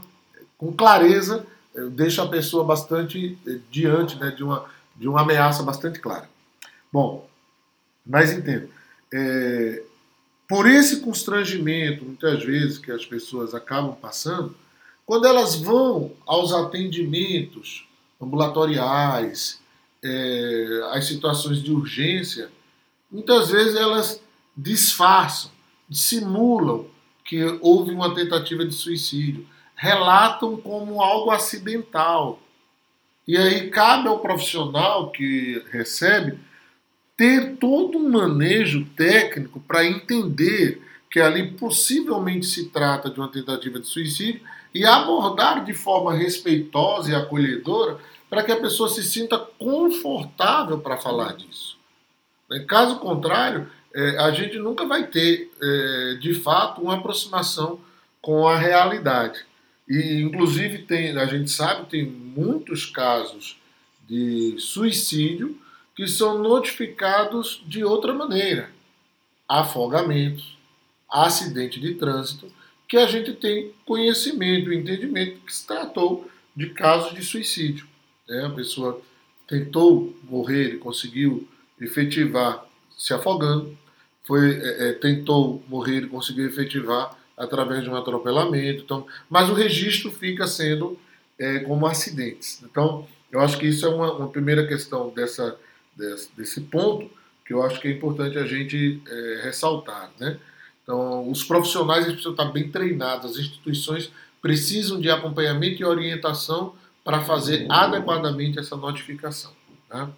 com 0.59 0.71
clareza, 0.71 1.43
é, 1.75 1.85
deixa 1.85 2.21
a 2.21 2.27
pessoa 2.27 2.63
bastante 2.63 3.35
é, 3.47 3.57
diante 3.71 4.15
né, 4.19 4.29
de, 4.29 4.43
uma, 4.43 4.65
de 4.95 5.07
uma 5.07 5.21
ameaça 5.21 5.63
bastante 5.63 5.99
clara. 5.99 6.29
Bom, 6.93 7.27
mas 8.05 8.31
entendo. 8.31 8.69
É, 9.11 9.81
por 10.47 10.69
esse 10.69 10.99
constrangimento, 10.99 12.05
muitas 12.05 12.43
vezes, 12.43 12.77
que 12.77 12.91
as 12.91 13.07
pessoas 13.07 13.55
acabam 13.55 13.95
passando, 13.95 14.55
quando 15.03 15.25
elas 15.25 15.55
vão 15.55 16.11
aos 16.27 16.53
atendimentos 16.53 17.88
ambulatoriais, 18.21 19.59
é, 20.03 20.81
as 20.91 21.05
situações 21.05 21.61
de 21.61 21.71
urgência, 21.71 22.49
muitas 23.11 23.49
vezes 23.49 23.75
elas 23.75 24.21
disfarçam, 24.55 25.51
dissimulam 25.87 26.85
que 27.23 27.43
houve 27.61 27.91
uma 27.91 28.13
tentativa 28.13 28.65
de 28.65 28.73
suicídio, 28.73 29.47
relatam 29.75 30.57
como 30.57 31.01
algo 31.01 31.31
acidental. 31.31 32.41
E 33.27 33.37
aí 33.37 33.69
cabe 33.69 34.07
ao 34.07 34.19
profissional 34.19 35.11
que 35.11 35.63
recebe 35.71 36.39
ter 37.15 37.57
todo 37.57 37.97
um 37.97 38.09
manejo 38.09 38.85
técnico 38.95 39.59
para 39.59 39.85
entender 39.85 40.81
que 41.11 41.19
ali 41.19 41.51
possivelmente 41.51 42.45
se 42.45 42.69
trata 42.69 43.09
de 43.09 43.19
uma 43.19 43.31
tentativa 43.31 43.79
de 43.79 43.87
suicídio 43.87 44.41
e 44.73 44.85
abordar 44.85 45.63
de 45.63 45.73
forma 45.73 46.13
respeitosa 46.13 47.11
e 47.11 47.15
acolhedora 47.15 47.97
para 48.29 48.43
que 48.43 48.51
a 48.51 48.59
pessoa 48.59 48.87
se 48.89 49.03
sinta 49.03 49.37
confortável 49.37 50.79
para 50.79 50.97
falar 50.97 51.35
disso. 51.35 51.77
Em 52.51 52.65
caso 52.65 52.99
contrário, 52.99 53.69
é, 53.93 54.17
a 54.19 54.31
gente 54.31 54.57
nunca 54.57 54.85
vai 54.85 55.07
ter, 55.07 55.51
é, 55.61 56.17
de 56.19 56.33
fato, 56.33 56.81
uma 56.81 56.95
aproximação 56.95 57.79
com 58.21 58.47
a 58.47 58.57
realidade. 58.57 59.45
E, 59.87 60.21
inclusive, 60.21 60.79
tem, 60.79 61.17
a 61.17 61.25
gente 61.25 61.49
sabe 61.49 61.89
tem 61.89 62.05
muitos 62.05 62.85
casos 62.85 63.59
de 64.07 64.55
suicídio 64.59 65.59
que 65.95 66.07
são 66.07 66.37
notificados 66.37 67.63
de 67.65 67.83
outra 67.83 68.13
maneira. 68.13 68.69
Afogamentos, 69.47 70.57
acidente 71.09 71.79
de 71.79 71.95
trânsito, 71.95 72.51
que 72.89 72.97
a 72.97 73.05
gente 73.05 73.33
tem 73.33 73.71
conhecimento, 73.85 74.73
entendimento 74.73 75.39
que 75.45 75.55
se 75.55 75.65
tratou 75.65 76.29
de 76.55 76.71
casos 76.71 77.13
de 77.13 77.23
suicídio. 77.23 77.87
Né? 78.27 78.43
A 78.45 78.49
pessoa 78.49 78.99
tentou 79.47 80.17
morrer 80.23 80.73
e 80.73 80.77
conseguiu 80.77 81.47
efetivar 81.79 82.65
se 82.97 83.13
afogando, 83.13 83.77
foi, 84.25 84.59
é, 84.59 84.89
é, 84.89 84.93
tentou 84.93 85.63
morrer 85.67 86.03
e 86.03 86.07
conseguiu 86.07 86.47
efetivar 86.47 87.17
através 87.37 87.83
de 87.83 87.89
um 87.89 87.95
atropelamento. 87.95 88.83
Então, 88.83 89.07
mas 89.29 89.49
o 89.49 89.53
registro 89.53 90.11
fica 90.11 90.47
sendo 90.47 90.99
é, 91.37 91.59
como 91.59 91.85
acidentes. 91.85 92.61
Então, 92.63 93.07
eu 93.31 93.39
acho 93.39 93.57
que 93.57 93.67
isso 93.67 93.85
é 93.85 93.89
uma, 93.89 94.11
uma 94.13 94.27
primeira 94.29 94.67
questão 94.67 95.09
dessa, 95.11 95.57
desse, 95.95 96.29
desse, 96.35 96.61
ponto 96.61 97.09
que 97.45 97.53
eu 97.53 97.63
acho 97.63 97.79
que 97.79 97.87
é 97.87 97.91
importante 97.91 98.37
a 98.37 98.45
gente 98.45 99.01
é, 99.07 99.41
ressaltar. 99.43 100.11
Né? 100.19 100.37
Então, 100.89 101.29
os 101.29 101.43
profissionais 101.43 102.05
precisam 102.05 102.31
estar 102.31 102.45
bem 102.45 102.71
treinados, 102.71 103.33
as 103.33 103.37
instituições 103.37 104.11
precisam 104.41 104.99
de 104.99 105.07
acompanhamento 105.11 105.79
e 105.79 105.85
orientação 105.85 106.73
para 107.03 107.21
fazer 107.21 107.67
adequadamente 107.69 108.57
essa 108.57 108.75
notificação. 108.75 109.51
Tá? 109.87 110.09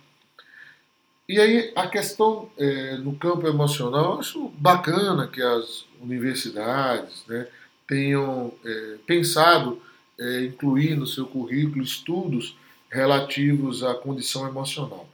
E 1.28 1.42
aí, 1.42 1.74
a 1.76 1.88
questão 1.90 2.50
é, 2.58 2.96
no 2.96 3.14
campo 3.18 3.46
emocional, 3.48 4.14
eu 4.14 4.20
acho 4.20 4.48
bacana 4.58 5.28
que 5.28 5.42
as 5.42 5.84
universidades 6.02 7.26
né, 7.28 7.48
tenham 7.86 8.54
é, 8.64 8.96
pensado 9.06 9.82
é, 10.18 10.46
incluir 10.46 10.96
no 10.96 11.06
seu 11.06 11.26
currículo 11.26 11.84
estudos 11.84 12.56
relativos 12.90 13.84
à 13.84 13.94
condição 13.94 14.48
emocional. 14.48 15.06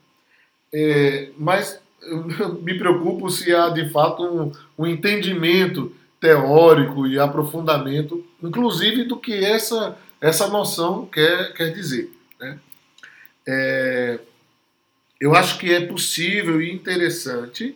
É, 0.72 1.32
mas 1.36 1.82
me 2.62 2.78
preocupo 2.78 3.30
se 3.30 3.54
há 3.54 3.70
de 3.70 3.90
fato 3.90 4.24
um, 4.24 4.52
um, 4.78 4.88
entendimento 4.88 5.96
teórico 6.20 7.06
e 7.06 7.20
aprofundamento, 7.20 8.26
inclusive 8.42 9.04
do 9.04 9.18
que 9.18 9.34
essa, 9.34 9.98
essa 10.20 10.48
noção 10.48 11.06
quer, 11.06 11.54
quer 11.54 11.74
dizer. 11.74 12.12
Né? 12.40 12.60
É, 13.48 14.20
eu 15.20 15.36
acho 15.36 15.58
que 15.58 15.72
é 15.72 15.86
possível 15.86 16.62
e 16.62 16.72
interessante 16.72 17.76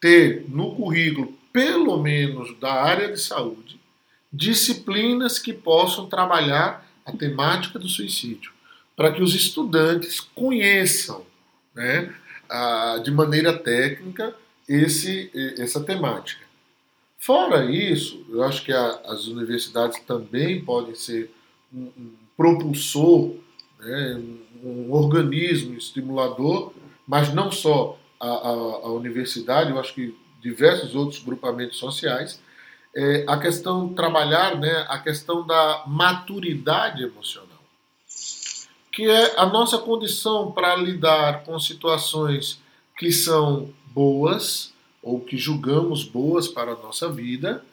ter 0.00 0.44
no 0.48 0.74
currículo, 0.74 1.32
pelo 1.52 2.02
menos 2.02 2.58
da 2.58 2.72
área 2.72 3.12
de 3.12 3.20
saúde, 3.20 3.78
disciplinas 4.32 5.38
que 5.38 5.52
possam 5.52 6.06
trabalhar 6.06 6.86
a 7.04 7.12
temática 7.12 7.78
do 7.78 7.88
suicídio, 7.88 8.52
para 8.96 9.12
que 9.12 9.22
os 9.22 9.34
estudantes 9.34 10.20
conheçam 10.20 11.24
né, 11.74 12.14
de 13.02 13.10
maneira 13.10 13.56
técnica 13.56 14.34
esse, 14.68 15.30
essa 15.58 15.82
temática. 15.82 16.44
Fora 17.18 17.64
isso, 17.64 18.26
eu 18.28 18.42
acho 18.42 18.64
que 18.64 18.72
a, 18.72 19.00
as 19.06 19.26
universidades 19.26 20.00
também 20.00 20.64
podem 20.64 20.94
ser 20.94 21.32
um, 21.72 21.90
um 21.96 22.12
propulsor, 22.36 23.36
né, 23.78 24.20
um, 24.62 24.88
um 24.88 24.92
organismo 24.92 25.76
estimulador, 25.76 26.72
mas 27.06 27.32
não 27.32 27.50
só 27.50 27.98
a, 28.18 28.28
a, 28.28 28.50
a 28.50 28.92
universidade, 28.92 29.70
eu 29.70 29.78
acho 29.78 29.94
que 29.94 30.16
diversos 30.40 30.94
outros 30.94 31.22
grupamentos 31.22 31.78
sociais, 31.78 32.40
é, 32.94 33.24
a 33.28 33.38
questão 33.38 33.94
trabalhar 33.94 34.58
né, 34.58 34.84
a 34.88 34.98
questão 34.98 35.46
da 35.46 35.84
maturidade 35.86 37.02
emocional, 37.02 37.51
que 38.92 39.08
é 39.08 39.40
a 39.40 39.46
nossa 39.46 39.78
condição 39.78 40.52
para 40.52 40.76
lidar 40.76 41.44
com 41.44 41.58
situações 41.58 42.60
que 42.98 43.10
são 43.10 43.72
boas 43.86 44.72
ou 45.02 45.18
que 45.18 45.36
julgamos 45.36 46.04
boas 46.04 46.46
para 46.46 46.72
a 46.72 46.76
nossa 46.76 47.10
vida, 47.10 47.64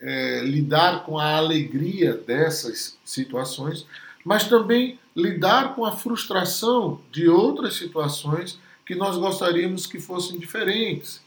é, 0.00 0.42
lidar 0.44 1.04
com 1.04 1.18
a 1.18 1.36
alegria 1.36 2.14
dessas 2.14 2.96
situações, 3.04 3.84
mas 4.24 4.48
também 4.48 4.98
lidar 5.14 5.74
com 5.74 5.84
a 5.84 5.92
frustração 5.92 7.00
de 7.10 7.28
outras 7.28 7.74
situações 7.74 8.58
que 8.86 8.94
nós 8.94 9.16
gostaríamos 9.16 9.86
que 9.86 10.00
fossem 10.00 10.38
diferentes. 10.38 11.20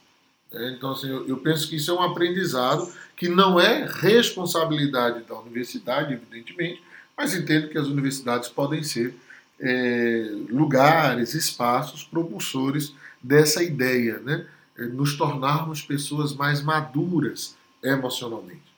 É, 0.51 0.71
então, 0.71 0.91
assim, 0.91 1.09
eu, 1.09 1.27
eu, 1.27 1.37
penso 1.37 1.67
que 1.67 1.75
isso 1.75 1.91
é 1.91 1.93
um 1.93 2.01
aprendizado 2.01 2.91
que 3.15 3.27
não 3.27 3.59
é 3.59 3.85
responsabilidade 3.85 5.23
da 5.23 5.39
universidade, 5.39 6.13
evidentemente, 6.13 6.81
mas 7.15 7.35
entendo 7.35 7.69
que 7.69 7.77
as 7.77 7.87
universidades 7.87 8.49
podem 8.49 8.83
ser 8.83 9.15
é, 9.63 10.29
lugares, 10.49 11.33
espaços 11.33 12.03
propulsores 12.03 12.93
dessa 13.21 13.63
ideia, 13.63 14.19
né? 14.19 14.45
É, 14.77 14.83
nos 14.85 15.15
tornarmos 15.15 15.81
pessoas 15.81 16.35
mais 16.35 16.61
maduras 16.61 17.55
emocionalmente. 17.81 18.73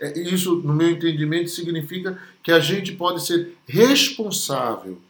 É, 0.00 0.18
isso, 0.18 0.56
no 0.56 0.74
meu 0.74 0.90
entendimento, 0.90 1.48
significa 1.48 2.18
que 2.42 2.52
a 2.52 2.60
gente 2.60 2.92
pode 2.92 3.24
ser 3.24 3.56
responsável 3.66 5.00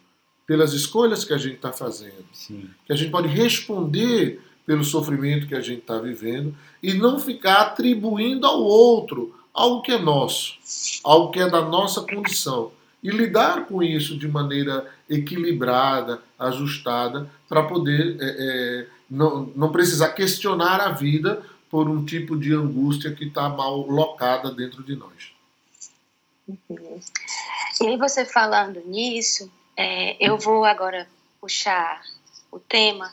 pelas 0.47 0.73
escolhas 0.73 1.25
que 1.25 1.33
a 1.33 1.39
gente 1.39 1.57
está 1.57 1.73
fazendo, 1.73 2.25
Sim. 2.33 2.69
que 2.87 2.93
a 2.93 2.97
gente 2.97 3.11
pode 3.11 3.29
responder 3.29 4.41
pelo 4.67 4.85
sofrimento 4.85 5.47
que 5.47 5.55
a 5.55 5.61
gente 5.61 5.81
está 5.81 5.99
vivendo 5.99 6.55
e 6.83 6.95
não 6.95 7.19
ficar 7.19 7.63
atribuindo 7.63 8.47
ao 8.47 8.63
outro 8.63 9.35
algo 9.53 9.83
que 9.83 9.93
é 9.93 9.99
nosso, 9.99 10.55
algo 11.03 11.31
que 11.31 11.41
é 11.41 11.49
da 11.49 11.63
nossa 11.63 12.03
condição. 12.03 12.71
E 13.05 13.11
lidar 13.11 13.67
com 13.67 13.83
isso 13.83 14.17
de 14.17 14.27
maneira 14.27 14.91
equilibrada, 15.11 16.23
ajustada, 16.39 17.31
para 17.47 17.63
poder 17.65 18.17
é, 18.19 18.25
é, 18.25 18.87
não, 19.11 19.53
não 19.55 19.71
precisar 19.71 20.09
questionar 20.15 20.81
a 20.81 20.91
vida 20.91 21.45
por 21.71 21.87
um 21.87 22.03
tipo 22.03 22.35
de 22.35 22.55
angústia 22.55 23.13
que 23.13 23.27
está 23.27 23.47
mal 23.51 23.87
locada 23.87 24.51
dentro 24.51 24.83
de 24.83 24.97
nós. 24.97 25.35
E 27.81 27.87
aí 27.87 27.97
você 27.99 28.25
falando 28.25 28.81
nisso, 28.87 29.53
é, 29.77 30.17
eu 30.19 30.39
vou 30.39 30.65
agora 30.65 31.07
puxar 31.41 32.03
o 32.51 32.59
tema 32.59 33.13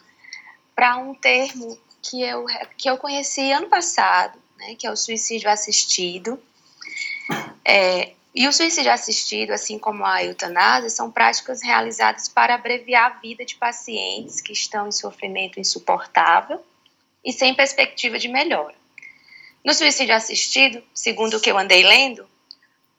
para 0.74 0.98
um 0.98 1.14
termo 1.14 1.78
que 2.02 2.22
eu, 2.22 2.46
que 2.78 2.90
eu 2.90 2.98
conheci 2.98 3.52
ano 3.52 3.68
passado, 3.68 4.40
né, 4.58 4.76
que 4.76 4.88
é 4.88 4.92
o 4.92 4.96
suicídio 4.96 5.50
assistido. 5.50 6.40
É, 7.66 8.14
e 8.34 8.48
o 8.48 8.54
suicídio 8.54 8.92
assistido, 8.92 9.52
assim 9.52 9.78
como 9.78 10.06
a 10.06 10.24
eutanásia, 10.24 10.90
são 10.90 11.12
práticas 11.12 11.62
realizadas 11.62 12.30
para 12.30 12.56
abreviar 12.56 13.12
a 13.12 13.20
vida 13.20 13.44
de 13.44 13.56
pacientes 13.56 14.40
que 14.40 14.54
estão 14.54 14.88
em 14.88 14.92
sofrimento 14.92 15.60
insuportável 15.60 16.64
e 17.24 17.34
sem 17.34 17.54
perspectiva 17.54 18.18
de 18.18 18.30
melhora. 18.30 18.76
No 19.64 19.74
suicídio 19.74 20.16
assistido, 20.16 20.82
segundo 20.94 21.36
o 21.36 21.42
que 21.42 21.52
eu 21.52 21.58
andei 21.58 21.84
lendo, 21.84 22.26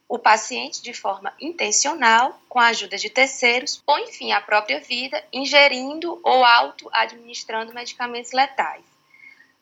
o 0.07 0.19
paciente, 0.19 0.83
de 0.83 0.93
forma 0.93 1.33
intencional, 1.41 2.39
com 2.47 2.59
a 2.59 2.67
ajuda 2.67 2.99
de 2.99 3.09
terceiros, 3.09 3.83
põe 3.87 4.07
fim 4.09 4.33
à 4.33 4.43
própria 4.43 4.79
vida, 4.79 5.25
ingerindo 5.33 6.21
ou 6.23 6.45
auto-administrando 6.45 7.73
medicamentos 7.73 8.33
letais. 8.33 8.85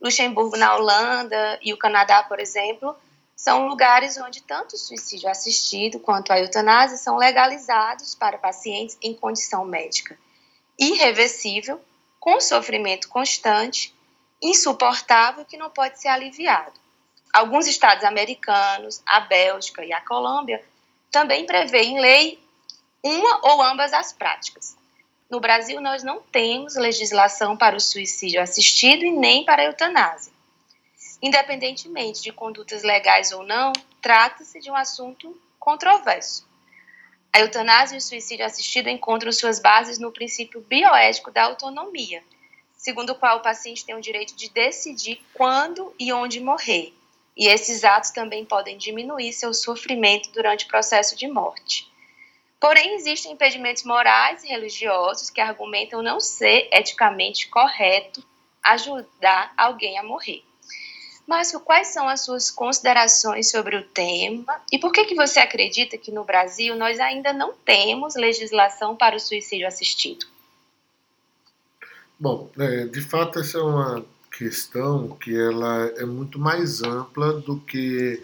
Luxemburgo, 0.01 0.57
na 0.57 0.75
Holanda, 0.75 1.59
e 1.63 1.73
o 1.73 1.77
Canadá, 1.77 2.25
por 2.25 2.41
exemplo, 2.41 2.97
são 3.41 3.69
lugares 3.69 4.19
onde 4.19 4.43
tanto 4.43 4.75
o 4.75 4.79
suicídio 4.79 5.27
assistido 5.27 5.99
quanto 5.99 6.31
a 6.31 6.39
eutanásia 6.39 6.99
são 6.99 7.17
legalizados 7.17 8.15
para 8.15 8.37
pacientes 8.37 8.99
em 9.01 9.15
condição 9.15 9.65
médica 9.65 10.15
irreversível, 10.79 11.81
com 12.19 12.39
sofrimento 12.39 13.09
constante, 13.09 13.95
insuportável 14.43 15.47
que 15.47 15.57
não 15.57 15.71
pode 15.71 15.99
ser 15.99 16.09
aliviado. 16.09 16.79
Alguns 17.33 17.67
estados 17.67 18.05
americanos, 18.05 19.03
a 19.07 19.21
Bélgica 19.21 19.83
e 19.87 19.93
a 19.93 20.03
Colômbia 20.03 20.63
também 21.11 21.47
prevêem 21.47 21.97
em 21.97 22.01
lei 22.01 22.39
uma 23.03 23.41
ou 23.43 23.63
ambas 23.63 23.95
as 23.95 24.13
práticas. 24.13 24.77
No 25.31 25.41
Brasil, 25.41 25.81
nós 25.81 26.03
não 26.03 26.21
temos 26.21 26.77
legislação 26.77 27.57
para 27.57 27.77
o 27.77 27.81
suicídio 27.81 28.43
assistido 28.43 29.03
e 29.03 29.11
nem 29.11 29.47
para 29.47 29.63
a 29.63 29.65
eutanásia. 29.65 30.31
Independentemente 31.23 32.23
de 32.23 32.33
condutas 32.33 32.83
legais 32.83 33.33
ou 33.33 33.43
não, 33.43 33.73
trata-se 34.01 34.61
de 34.61 34.71
um 34.71 34.77
assunto 34.77 35.39
controverso. 35.59 36.49
A 37.33 37.41
eutanásia 37.41 37.95
e 37.95 37.99
o 37.99 38.01
suicídio 38.01 38.45
assistido 38.45 38.89
encontram 38.89 39.31
suas 39.31 39.61
bases 39.61 39.99
no 39.99 40.11
princípio 40.11 40.61
bioético 40.63 41.31
da 41.31 41.45
autonomia, 41.45 42.25
segundo 42.77 43.11
o 43.11 43.15
qual 43.15 43.39
o 43.39 43.43
paciente 43.43 43.85
tem 43.85 43.95
o 43.95 44.01
direito 44.01 44.35
de 44.35 44.49
decidir 44.51 45.23
quando 45.35 45.95
e 45.99 46.13
onde 46.13 46.41
morrer, 46.41 46.93
e 47.37 47.47
esses 47.47 47.85
atos 47.85 48.11
também 48.11 48.45
podem 48.45 48.77
diminuir 48.77 49.33
seu 49.33 49.55
sofrimento 49.55 50.31
durante 50.33 50.65
o 50.65 50.69
processo 50.69 51.15
de 51.15 51.29
morte. 51.29 51.89
Porém, 52.59 52.95
existem 52.95 53.33
impedimentos 53.33 53.85
morais 53.85 54.43
e 54.43 54.49
religiosos 54.49 55.31
que 55.31 55.41
argumentam 55.41 56.03
não 56.03 56.21
ser 56.21 56.69
eticamente 56.73 57.49
correto 57.49 58.23
ajudar 58.63 59.55
alguém 59.57 59.99
a 59.99 60.03
morrer. 60.03 60.45
Márcio, 61.31 61.61
quais 61.61 61.87
são 61.87 62.09
as 62.09 62.25
suas 62.25 62.51
considerações 62.51 63.49
sobre 63.49 63.77
o 63.77 63.85
tema 63.85 64.61
e 64.73 64.81
por 64.81 64.91
que, 64.91 65.05
que 65.05 65.15
você 65.15 65.39
acredita 65.39 65.97
que 65.97 66.11
no 66.11 66.25
Brasil 66.25 66.75
nós 66.75 66.99
ainda 66.99 67.33
não 67.33 67.53
temos 67.53 68.17
legislação 68.17 68.97
para 68.97 69.15
o 69.15 69.21
suicídio 69.21 69.69
assistido? 69.69 70.27
Bom, 72.19 72.51
é, 72.59 72.85
de 72.85 73.01
fato 73.01 73.39
essa 73.39 73.59
é 73.59 73.63
uma 73.63 74.05
questão 74.37 75.17
que 75.21 75.33
ela 75.33 75.93
é 75.99 76.05
muito 76.05 76.37
mais 76.37 76.83
ampla 76.83 77.35
do 77.35 77.61
que 77.61 78.21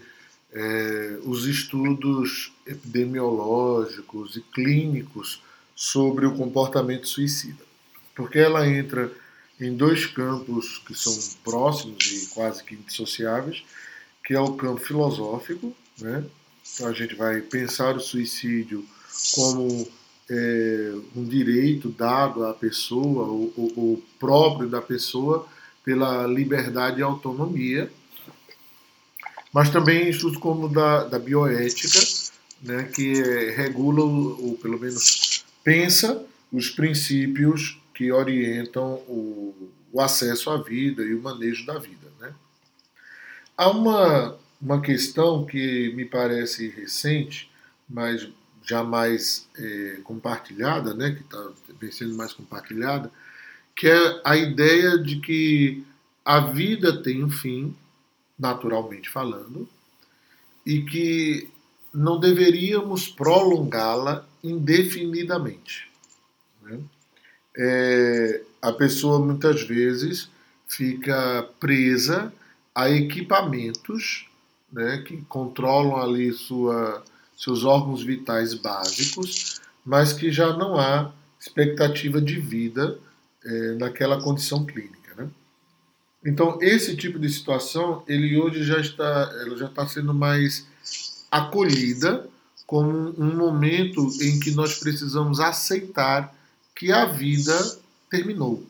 é, 0.52 1.18
os 1.22 1.46
estudos 1.46 2.52
epidemiológicos 2.66 4.36
e 4.36 4.40
clínicos 4.40 5.40
sobre 5.76 6.26
o 6.26 6.36
comportamento 6.36 7.06
suicida, 7.06 7.62
porque 8.16 8.40
ela 8.40 8.66
entra 8.66 9.12
em 9.60 9.74
dois 9.74 10.06
campos 10.06 10.82
que 10.86 10.94
são 10.94 11.16
próximos 11.42 12.04
e 12.12 12.26
quase 12.34 12.62
que 12.62 12.74
indissociáveis, 12.74 13.64
que 14.24 14.34
é 14.34 14.40
o 14.40 14.54
campo 14.54 14.80
filosófico, 14.80 15.74
né? 15.98 16.24
Então 16.74 16.88
a 16.88 16.92
gente 16.92 17.14
vai 17.14 17.40
pensar 17.40 17.96
o 17.96 18.00
suicídio 18.00 18.84
como 19.34 19.88
é, 20.28 20.94
um 21.14 21.24
direito 21.24 21.88
dado 21.88 22.44
à 22.44 22.52
pessoa, 22.52 23.28
o, 23.28 23.52
o, 23.56 24.02
próprio 24.18 24.68
da 24.68 24.82
pessoa, 24.82 25.46
pela 25.84 26.26
liberdade 26.26 27.00
e 27.00 27.02
autonomia, 27.02 27.90
mas 29.52 29.70
também 29.70 30.10
estudos 30.10 30.36
como 30.38 30.68
da, 30.68 31.04
da 31.04 31.18
bioética, 31.18 32.00
né, 32.60 32.90
que 32.92 33.12
é, 33.12 33.54
regula, 33.54 34.02
ou 34.02 34.58
pelo 34.60 34.78
menos 34.78 35.44
pensa, 35.62 36.24
os 36.52 36.68
princípios 36.68 37.78
que 37.96 38.12
orientam 38.12 38.96
o, 39.08 39.72
o 39.90 40.00
acesso 40.02 40.50
à 40.50 40.58
vida 40.62 41.02
e 41.02 41.14
o 41.14 41.22
manejo 41.22 41.64
da 41.64 41.78
vida. 41.78 42.06
Né? 42.20 42.34
Há 43.56 43.70
uma, 43.70 44.36
uma 44.60 44.82
questão 44.82 45.46
que 45.46 45.90
me 45.94 46.04
parece 46.04 46.68
recente, 46.68 47.50
mas 47.88 48.28
jamais 48.62 49.48
é, 49.58 50.00
compartilhada, 50.04 50.92
né, 50.92 51.12
que 51.12 51.22
está 51.22 51.50
sendo 51.90 52.14
mais 52.14 52.34
compartilhada, 52.34 53.10
que 53.74 53.88
é 53.88 54.20
a 54.24 54.36
ideia 54.36 54.98
de 54.98 55.20
que 55.20 55.82
a 56.22 56.40
vida 56.40 57.02
tem 57.02 57.24
um 57.24 57.30
fim, 57.30 57.74
naturalmente 58.38 59.08
falando, 59.08 59.66
e 60.66 60.82
que 60.82 61.48
não 61.94 62.20
deveríamos 62.20 63.08
prolongá-la 63.08 64.26
indefinidamente. 64.44 65.90
Né? 66.62 66.78
É, 67.56 68.42
a 68.60 68.72
pessoa 68.72 69.18
muitas 69.18 69.62
vezes 69.62 70.28
fica 70.68 71.48
presa 71.58 72.32
a 72.74 72.90
equipamentos 72.90 74.28
né, 74.72 75.02
que 75.06 75.16
controlam 75.28 75.96
ali 75.96 76.32
sua, 76.32 77.02
seus 77.36 77.64
órgãos 77.64 78.02
vitais 78.02 78.54
básicos, 78.54 79.60
mas 79.84 80.12
que 80.12 80.30
já 80.30 80.52
não 80.56 80.78
há 80.78 81.12
expectativa 81.40 82.20
de 82.20 82.38
vida 82.38 82.98
é, 83.44 83.72
naquela 83.74 84.20
condição 84.20 84.66
clínica. 84.66 85.14
Né? 85.16 85.28
Então, 86.24 86.58
esse 86.60 86.96
tipo 86.96 87.18
de 87.18 87.30
situação, 87.30 88.02
ele 88.06 88.36
hoje 88.36 88.64
já 88.64 88.80
está, 88.80 89.32
ela 89.40 89.56
já 89.56 89.66
está 89.66 89.86
sendo 89.86 90.12
mais 90.12 90.66
acolhida 91.30 92.28
como 92.66 93.14
um 93.16 93.36
momento 93.36 94.08
em 94.20 94.40
que 94.40 94.50
nós 94.50 94.78
precisamos 94.78 95.38
aceitar 95.38 96.35
que 96.76 96.92
a 96.92 97.06
vida 97.06 97.58
terminou. 98.10 98.64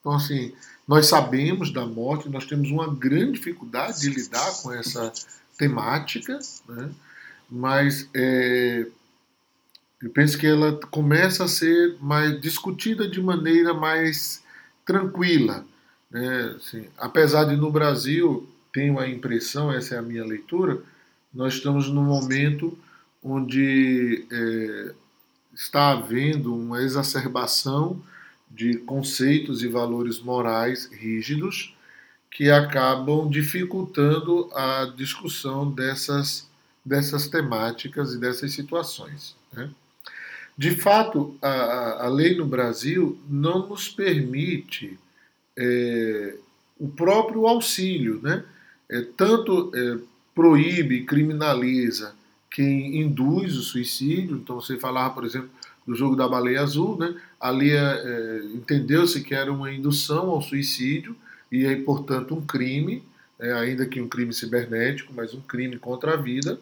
Então, 0.00 0.12
assim, 0.12 0.54
nós 0.86 1.06
sabemos 1.06 1.72
da 1.72 1.84
morte, 1.84 2.28
nós 2.28 2.46
temos 2.46 2.70
uma 2.70 2.94
grande 2.94 3.32
dificuldade 3.32 4.00
de 4.00 4.10
lidar 4.10 4.62
com 4.62 4.72
essa 4.72 5.12
temática, 5.58 6.38
né? 6.68 6.90
mas 7.50 8.08
é, 8.14 8.86
eu 10.00 10.10
penso 10.10 10.38
que 10.38 10.46
ela 10.46 10.78
começa 10.90 11.44
a 11.44 11.48
ser 11.48 11.96
mais 12.00 12.40
discutida 12.40 13.08
de 13.08 13.20
maneira 13.20 13.74
mais 13.74 14.42
tranquila. 14.84 15.66
Né? 16.08 16.54
Assim, 16.56 16.86
apesar 16.96 17.44
de 17.44 17.56
no 17.56 17.70
Brasil, 17.72 18.48
tenho 18.72 19.00
a 19.00 19.08
impressão, 19.08 19.72
essa 19.72 19.96
é 19.96 19.98
a 19.98 20.02
minha 20.02 20.24
leitura, 20.24 20.80
nós 21.34 21.54
estamos 21.54 21.88
num 21.88 22.04
momento 22.04 22.78
onde 23.22 24.24
é, 24.30 24.94
está 25.56 25.92
havendo 25.92 26.54
uma 26.54 26.82
exacerbação 26.82 28.00
de 28.50 28.76
conceitos 28.78 29.62
e 29.62 29.68
valores 29.68 30.20
morais 30.20 30.88
rígidos 30.92 31.74
que 32.30 32.50
acabam 32.50 33.28
dificultando 33.28 34.50
a 34.54 34.92
discussão 34.94 35.70
dessas, 35.70 36.46
dessas 36.84 37.26
temáticas 37.26 38.12
e 38.12 38.18
dessas 38.18 38.52
situações. 38.52 39.34
Né? 39.52 39.70
De 40.56 40.72
fato, 40.72 41.36
a, 41.40 42.04
a, 42.04 42.08
lei 42.08 42.36
no 42.36 42.46
Brasil 42.46 43.18
não 43.28 43.66
nos 43.66 43.88
permite 43.88 44.98
é, 45.56 46.36
o 46.78 46.88
próprio 46.88 47.46
auxílio, 47.46 48.20
né? 48.22 48.44
É, 48.88 49.02
tanto 49.16 49.72
é, 49.74 49.98
proíbe, 50.34 51.04
criminaliza 51.04 52.14
quem 52.56 53.02
induz 53.02 53.54
o 53.54 53.62
suicídio. 53.62 54.38
Então, 54.38 54.58
você 54.58 54.78
falava, 54.78 55.12
por 55.12 55.26
exemplo, 55.26 55.50
do 55.86 55.94
jogo 55.94 56.16
da 56.16 56.26
baleia 56.26 56.62
azul, 56.62 56.96
né? 56.96 57.14
ali 57.38 57.70
é, 57.70 57.76
é, 57.76 58.44
entendeu-se 58.54 59.22
que 59.22 59.34
era 59.34 59.52
uma 59.52 59.70
indução 59.70 60.30
ao 60.30 60.40
suicídio 60.40 61.14
e 61.52 61.66
é, 61.66 61.76
portanto, 61.76 62.34
um 62.34 62.40
crime, 62.40 63.04
é, 63.38 63.52
ainda 63.52 63.84
que 63.84 64.00
um 64.00 64.08
crime 64.08 64.32
cibernético, 64.32 65.12
mas 65.14 65.34
um 65.34 65.40
crime 65.42 65.78
contra 65.78 66.14
a 66.14 66.16
vida. 66.16 66.58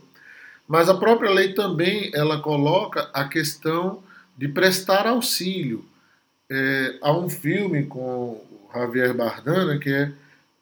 Mas 0.67 0.89
a 0.89 0.95
própria 0.95 1.31
lei 1.31 1.55
também 1.55 2.11
ela 2.13 2.41
coloca 2.41 3.09
a 3.15 3.29
questão 3.29 4.03
de 4.37 4.49
prestar 4.49 5.07
auxílio. 5.07 5.85
É, 6.51 6.99
há 7.03 7.17
um 7.17 7.31
filme 7.31 7.87
com 7.87 8.45
Javier 8.75 9.15
Bardana 9.15 9.79
que 9.79 9.91
é 9.91 10.13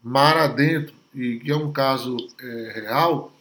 Mar 0.05 0.37
Adentro, 0.37 0.95
e 1.15 1.39
que 1.39 1.51
é 1.51 1.57
um 1.57 1.73
caso 1.73 2.19
é, 2.39 2.73
real, 2.83 3.32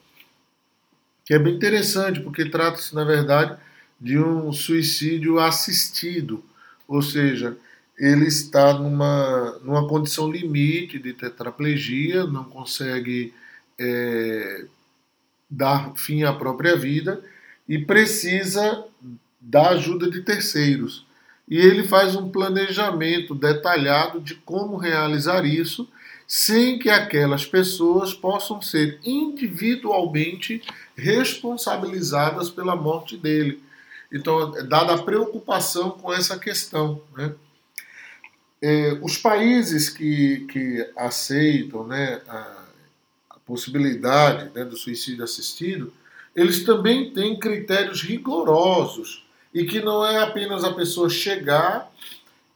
que 1.32 1.36
é 1.36 1.39
bem 1.39 1.53
interessante, 1.53 2.19
porque 2.19 2.43
trata-se, 2.43 2.93
na 2.93 3.05
verdade, 3.05 3.57
de 3.97 4.19
um 4.19 4.51
suicídio 4.51 5.39
assistido, 5.39 6.43
ou 6.86 7.01
seja, 7.01 7.57
ele 7.97 8.25
está 8.25 8.73
numa, 8.73 9.57
numa 9.63 9.88
condição 9.88 10.29
limite 10.29 10.99
de 10.99 11.13
tetraplegia, 11.13 12.25
não 12.25 12.43
consegue 12.43 13.34
é, 13.79 14.65
dar 15.49 15.93
fim 15.95 16.23
à 16.23 16.34
própria 16.34 16.75
vida 16.75 17.23
e 17.65 17.77
precisa 17.79 18.84
da 19.39 19.69
ajuda 19.69 20.11
de 20.11 20.23
terceiros. 20.23 21.05
E 21.47 21.57
ele 21.57 21.88
faz 21.88 22.13
um 22.13 22.27
planejamento 22.27 23.34
detalhado 23.34 24.19
de 24.19 24.36
como 24.36 24.75
realizar 24.75 25.45
isso 25.45 25.88
sem 26.27 26.79
que 26.79 26.89
aquelas 26.89 27.45
pessoas 27.45 28.13
possam 28.13 28.61
ser 28.61 28.99
individualmente 29.03 30.61
responsabilizadas 31.02 32.49
pela 32.49 32.76
morte 32.76 33.18
dele. 33.18 33.62
Então, 34.12 34.52
dada 34.68 34.93
a 34.93 35.02
preocupação 35.02 35.91
com 35.91 36.14
essa 36.14 36.38
questão. 36.38 37.02
Né? 37.18 37.34
É, 38.62 38.99
os 39.02 39.18
países 39.18 39.89
que, 39.89 40.45
que 40.52 40.88
aceitam 40.95 41.88
né, 41.88 42.22
a, 42.28 42.66
a 43.32 43.39
possibilidade 43.45 44.52
né, 44.54 44.64
do 44.64 44.78
suicídio 44.78 45.24
assistido, 45.24 45.91
eles 46.36 46.64
também 46.64 47.12
têm 47.12 47.39
critérios 47.39 48.02
rigorosos 48.02 49.26
e 49.54 49.66
que 49.66 49.82
não 49.82 50.06
é 50.06 50.20
apenas 50.20 50.64
a 50.64 50.74
pessoa 50.74 51.10
chegar 51.10 51.91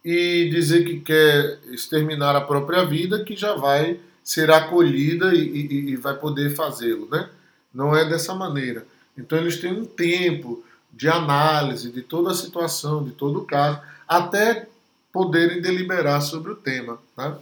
e 0.04 0.50
dizer 0.50 0.86
que 0.86 1.00
quer 1.00 1.60
exterminar 1.72 2.36
a 2.36 2.42
própria 2.42 2.86
vida 2.86 3.24
que 3.24 3.36
já 3.36 3.56
vai 3.56 4.00
ser 4.24 4.52
acolhida 4.52 5.34
e, 5.34 5.40
e, 5.40 5.90
e 5.92 5.96
vai 5.96 6.16
poder 6.16 6.56
fazê-lo, 6.56 7.08
né? 7.12 7.30
Não 7.76 7.96
é 7.96 8.08
dessa 8.08 8.34
maneira. 8.34 8.88
Então 9.18 9.38
eles 9.38 9.58
têm 9.58 9.74
um 9.74 9.86
tempo 9.86 10.64
de 10.92 11.10
análise 11.10 11.92
de 11.92 12.02
toda 12.02 12.32
a 12.32 12.36
situação, 12.36 13.04
de 13.04 13.12
todo 13.12 13.40
o 13.42 13.46
caso, 13.46 13.82
até 14.08 14.68
poderem 15.12 15.62
deliberar 15.62 16.22
sobre 16.22 16.52
o 16.52 16.56
tema. 16.56 16.98
Né? 17.18 17.36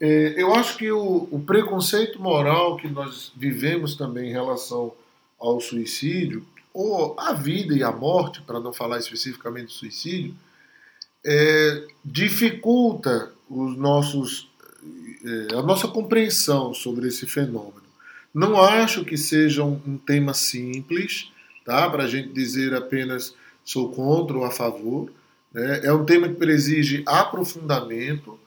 É, 0.00 0.34
eu 0.36 0.54
acho 0.54 0.76
que 0.78 0.90
o, 0.90 1.28
o 1.30 1.42
preconceito 1.46 2.20
moral 2.20 2.76
que 2.76 2.88
nós 2.88 3.30
vivemos 3.36 3.94
também 3.94 4.30
em 4.30 4.32
relação 4.32 4.92
ao 5.38 5.60
suicídio, 5.60 6.44
ou 6.72 7.14
à 7.20 7.32
vida 7.32 7.74
e 7.74 7.82
à 7.82 7.92
morte, 7.92 8.40
para 8.42 8.58
não 8.58 8.72
falar 8.72 8.98
especificamente 8.98 9.66
do 9.66 9.72
suicídio, 9.72 10.34
é, 11.24 11.86
dificulta 12.04 13.30
os 13.48 13.76
nossos, 13.76 14.48
é, 15.24 15.54
a 15.56 15.62
nossa 15.62 15.86
compreensão 15.88 16.72
sobre 16.72 17.08
esse 17.08 17.26
fenômeno. 17.26 17.81
Não 18.34 18.60
acho 18.60 19.04
que 19.04 19.16
seja 19.16 19.62
um, 19.62 19.98
tema 19.98 20.32
simples, 20.32 21.30
tá? 21.64 21.88
para 21.90 22.04
a 22.04 22.08
gente 22.08 22.32
dizer 22.32 22.74
apenas 22.74 23.34
sou 23.64 23.92
contra 23.92 24.36
ou 24.36 24.44
a 24.44 24.50
favor. 24.50 25.10
Né? 25.52 25.82
É 25.84 25.92
um 25.92 26.04
tema 26.04 26.28
que 26.28 26.44
exige 26.44 27.02
aprofundamento. 27.06 28.38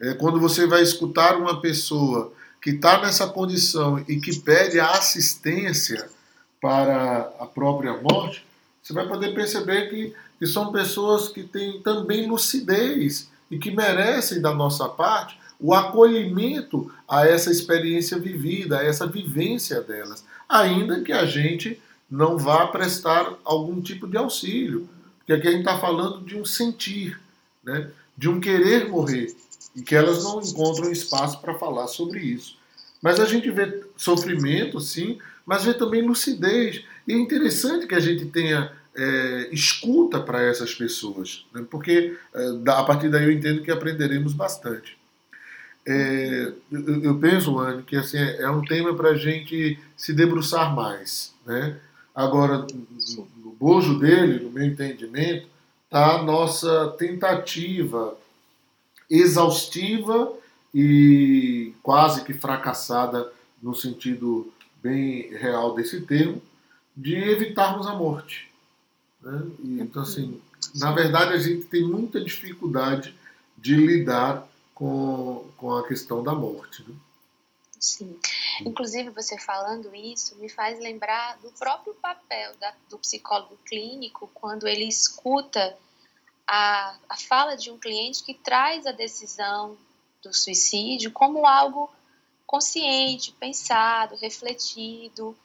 É, 0.00 0.14
quando 0.14 0.40
você 0.40 0.66
vai 0.66 0.82
escutar 0.82 1.36
uma 1.36 1.60
pessoa 1.60 2.32
que 2.60 2.70
está 2.70 3.00
nessa 3.02 3.26
condição 3.26 4.02
e 4.08 4.16
que 4.16 4.40
pede 4.40 4.80
assistência 4.80 6.08
para 6.60 7.30
a 7.38 7.46
própria 7.46 8.00
morte, 8.00 8.44
você 8.82 8.94
vai 8.94 9.06
poder 9.06 9.34
perceber 9.34 9.90
que, 9.90 10.14
que 10.38 10.46
são 10.46 10.72
pessoas 10.72 11.28
que 11.28 11.42
têm 11.42 11.82
também 11.82 12.26
lucidez 12.26 13.28
e 13.54 13.58
que 13.58 13.70
merecem 13.70 14.40
da 14.40 14.52
nossa 14.52 14.88
parte 14.88 15.38
o 15.60 15.72
acolhimento 15.72 16.92
a 17.08 17.26
essa 17.26 17.52
experiência 17.52 18.18
vivida, 18.18 18.80
a 18.80 18.84
essa 18.84 19.06
vivência 19.06 19.80
delas, 19.80 20.24
ainda 20.48 21.00
que 21.02 21.12
a 21.12 21.24
gente 21.24 21.80
não 22.10 22.36
vá 22.36 22.66
prestar 22.66 23.32
algum 23.44 23.80
tipo 23.80 24.08
de 24.08 24.16
auxílio, 24.16 24.88
porque 25.18 25.32
aqui 25.32 25.46
a 25.46 25.50
gente 25.52 25.60
está 25.60 25.78
falando 25.78 26.24
de 26.24 26.36
um 26.36 26.44
sentir, 26.44 27.18
né? 27.62 27.90
de 28.18 28.28
um 28.28 28.40
querer 28.40 28.88
morrer, 28.88 29.34
e 29.74 29.82
que 29.82 29.94
elas 29.94 30.24
não 30.24 30.40
encontram 30.40 30.90
espaço 30.90 31.40
para 31.40 31.54
falar 31.54 31.86
sobre 31.86 32.20
isso. 32.20 32.58
Mas 33.00 33.20
a 33.20 33.24
gente 33.24 33.50
vê 33.50 33.84
sofrimento, 33.96 34.80
sim, 34.80 35.18
mas 35.46 35.64
vê 35.64 35.74
também 35.74 36.06
lucidez. 36.06 36.84
E 37.06 37.12
é 37.12 37.16
interessante 37.16 37.86
que 37.86 37.94
a 37.94 38.00
gente 38.00 38.26
tenha 38.26 38.72
é, 38.96 39.48
escuta 39.52 40.20
para 40.20 40.42
essas 40.42 40.74
pessoas, 40.74 41.44
né? 41.52 41.64
porque 41.70 42.16
é, 42.34 42.70
a 42.70 42.84
partir 42.84 43.08
daí 43.08 43.24
eu 43.24 43.32
entendo 43.32 43.62
que 43.62 43.70
aprenderemos 43.70 44.32
bastante. 44.32 44.96
É, 45.86 46.52
eu, 46.72 47.02
eu, 47.02 47.18
penso, 47.18 47.58
Anne, 47.58 47.82
que 47.82 47.96
assim, 47.96 48.18
é 48.18 48.48
um 48.48 48.64
tema 48.64 48.94
para 48.94 49.10
a 49.10 49.16
gente 49.16 49.78
se 49.96 50.14
debruçar 50.14 50.74
mais. 50.74 51.34
Né? 51.44 51.76
Agora, 52.14 52.66
no 53.42 53.50
bojo 53.58 53.98
dele, 53.98 54.42
no 54.42 54.50
meu 54.50 54.64
entendimento, 54.64 55.46
está 55.84 56.14
a 56.14 56.22
nossa 56.22 56.94
tentativa 56.98 58.16
exaustiva 59.10 60.32
e 60.74 61.72
quase 61.82 62.24
que 62.24 62.32
fracassada 62.32 63.30
no 63.62 63.74
sentido 63.74 64.52
bem 64.82 65.30
real 65.36 65.74
desse 65.74 66.00
termo, 66.02 66.42
de 66.96 67.14
evitarmos 67.14 67.86
a 67.86 67.94
morte. 67.94 68.53
Né? 69.24 69.50
E, 69.64 69.80
então, 69.80 70.02
assim, 70.02 70.40
na 70.74 70.92
verdade, 70.92 71.32
a 71.32 71.38
gente 71.38 71.64
tem 71.66 71.82
muita 71.82 72.22
dificuldade 72.22 73.14
de 73.56 73.74
lidar 73.74 74.46
com, 74.74 75.48
com 75.56 75.74
a 75.74 75.86
questão 75.86 76.22
da 76.22 76.34
morte. 76.34 76.84
Né? 76.86 76.94
Sim. 77.80 78.18
Inclusive, 78.60 79.10
você 79.10 79.38
falando 79.38 79.94
isso 79.94 80.36
me 80.36 80.48
faz 80.48 80.78
lembrar 80.78 81.38
do 81.38 81.50
próprio 81.52 81.94
papel 81.94 82.52
da, 82.60 82.74
do 82.88 82.98
psicólogo 82.98 83.58
clínico 83.66 84.30
quando 84.34 84.66
ele 84.68 84.86
escuta 84.86 85.76
a, 86.46 86.96
a 87.08 87.16
fala 87.16 87.56
de 87.56 87.70
um 87.70 87.78
cliente 87.78 88.22
que 88.22 88.34
traz 88.34 88.86
a 88.86 88.92
decisão 88.92 89.76
do 90.22 90.32
suicídio 90.34 91.10
como 91.10 91.46
algo 91.46 91.90
consciente, 92.46 93.32
pensado, 93.32 94.16
refletido 94.16 95.36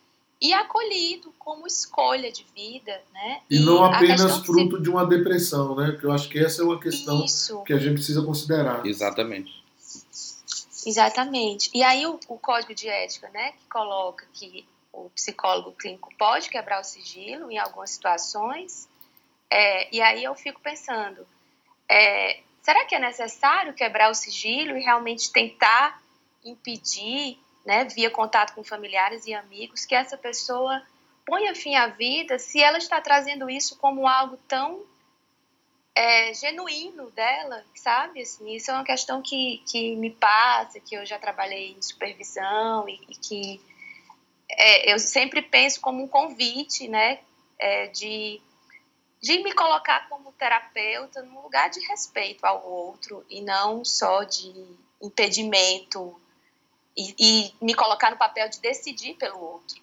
e 0.41 0.53
acolhido 0.53 1.33
como 1.37 1.67
escolha 1.67 2.31
de 2.31 2.45
vida, 2.55 3.01
né? 3.13 3.41
E, 3.49 3.57
e 3.57 3.59
não 3.59 3.83
apenas 3.83 4.37
fruto 4.45 4.77
se... 4.77 4.83
de 4.83 4.89
uma 4.89 5.05
depressão, 5.05 5.75
né? 5.75 5.97
Que 5.99 6.05
eu 6.05 6.11
acho 6.11 6.29
que 6.29 6.39
essa 6.39 6.61
é 6.61 6.65
uma 6.65 6.79
questão 6.79 7.23
Isso. 7.25 7.63
que 7.63 7.73
a 7.73 7.77
gente 7.77 7.95
precisa 7.95 8.21
considerar. 8.21 8.85
Exatamente. 8.85 9.59
Exatamente. 10.85 11.69
E 11.73 11.83
aí 11.83 12.05
o, 12.05 12.19
o 12.27 12.37
código 12.37 12.73
de 12.73 12.87
ética, 12.87 13.29
né, 13.29 13.51
que 13.51 13.67
coloca 13.69 14.25
que 14.33 14.65
o 14.93 15.09
psicólogo 15.09 15.73
clínico 15.73 16.09
pode 16.17 16.49
quebrar 16.49 16.79
o 16.79 16.83
sigilo 16.83 17.51
em 17.51 17.57
algumas 17.57 17.91
situações, 17.91 18.87
é, 19.49 19.93
e 19.93 20.01
aí 20.01 20.23
eu 20.23 20.35
fico 20.35 20.61
pensando, 20.61 21.27
é, 21.87 22.39
será 22.61 22.85
que 22.85 22.95
é 22.95 22.99
necessário 22.99 23.73
quebrar 23.73 24.09
o 24.09 24.13
sigilo 24.13 24.77
e 24.77 24.81
realmente 24.81 25.31
tentar 25.31 26.01
impedir, 26.45 27.37
né, 27.69 27.85
via 27.85 28.09
contato 28.09 28.55
com 28.55 28.63
familiares 28.63 29.27
e 29.27 29.33
amigos, 29.35 29.85
que 29.85 29.93
essa 29.93 30.17
pessoa 30.17 30.81
ponha 31.23 31.53
fim 31.53 31.75
à 31.75 31.85
vida 31.85 32.39
se 32.39 32.59
ela 32.59 32.79
está 32.79 32.99
trazendo 32.99 33.47
isso 33.47 33.77
como 33.77 34.07
algo 34.07 34.37
tão 34.47 34.83
é, 35.93 36.33
genuíno 36.33 37.11
dela, 37.11 37.63
sabe? 37.75 38.23
Assim, 38.23 38.55
isso 38.55 38.71
é 38.71 38.73
uma 38.73 38.83
questão 38.83 39.21
que, 39.21 39.61
que 39.69 39.95
me 39.95 40.09
passa, 40.09 40.79
que 40.79 40.95
eu 40.95 41.05
já 41.05 41.19
trabalhei 41.19 41.73
em 41.73 41.81
supervisão 41.83 42.89
e, 42.89 42.99
e 43.07 43.15
que 43.15 43.61
é, 44.49 44.91
eu 44.91 44.97
sempre 44.97 45.43
penso 45.43 45.79
como 45.79 46.01
um 46.01 46.07
convite, 46.07 46.87
né, 46.87 47.19
é, 47.59 47.85
de 47.87 48.41
de 49.21 49.43
me 49.43 49.51
colocar 49.51 50.07
como 50.07 50.31
terapeuta 50.31 51.21
num 51.23 51.41
lugar 51.41 51.69
de 51.69 51.81
respeito 51.81 52.45
ao 52.45 52.65
outro 52.65 53.25
e 53.29 53.41
não 53.41 53.83
só 53.83 54.23
de 54.23 54.65
impedimento 55.01 56.17
e, 56.97 57.15
e 57.19 57.65
me 57.65 57.73
colocar 57.73 58.11
no 58.11 58.17
papel 58.17 58.49
de 58.49 58.59
decidir 58.59 59.15
pelo 59.15 59.39
outro. 59.39 59.81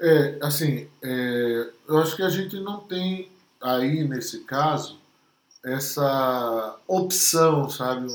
É, 0.00 0.38
assim, 0.42 0.88
é, 1.02 1.70
eu 1.88 1.98
acho 1.98 2.16
que 2.16 2.22
a 2.22 2.28
gente 2.28 2.58
não 2.58 2.80
tem 2.80 3.30
aí, 3.60 4.02
nesse 4.02 4.40
caso, 4.40 4.98
essa 5.64 6.76
opção, 6.88 7.70
sabe, 7.70 8.08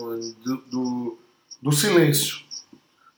do, 0.44 0.58
do, 0.70 1.20
do 1.62 1.72
silêncio. 1.72 2.46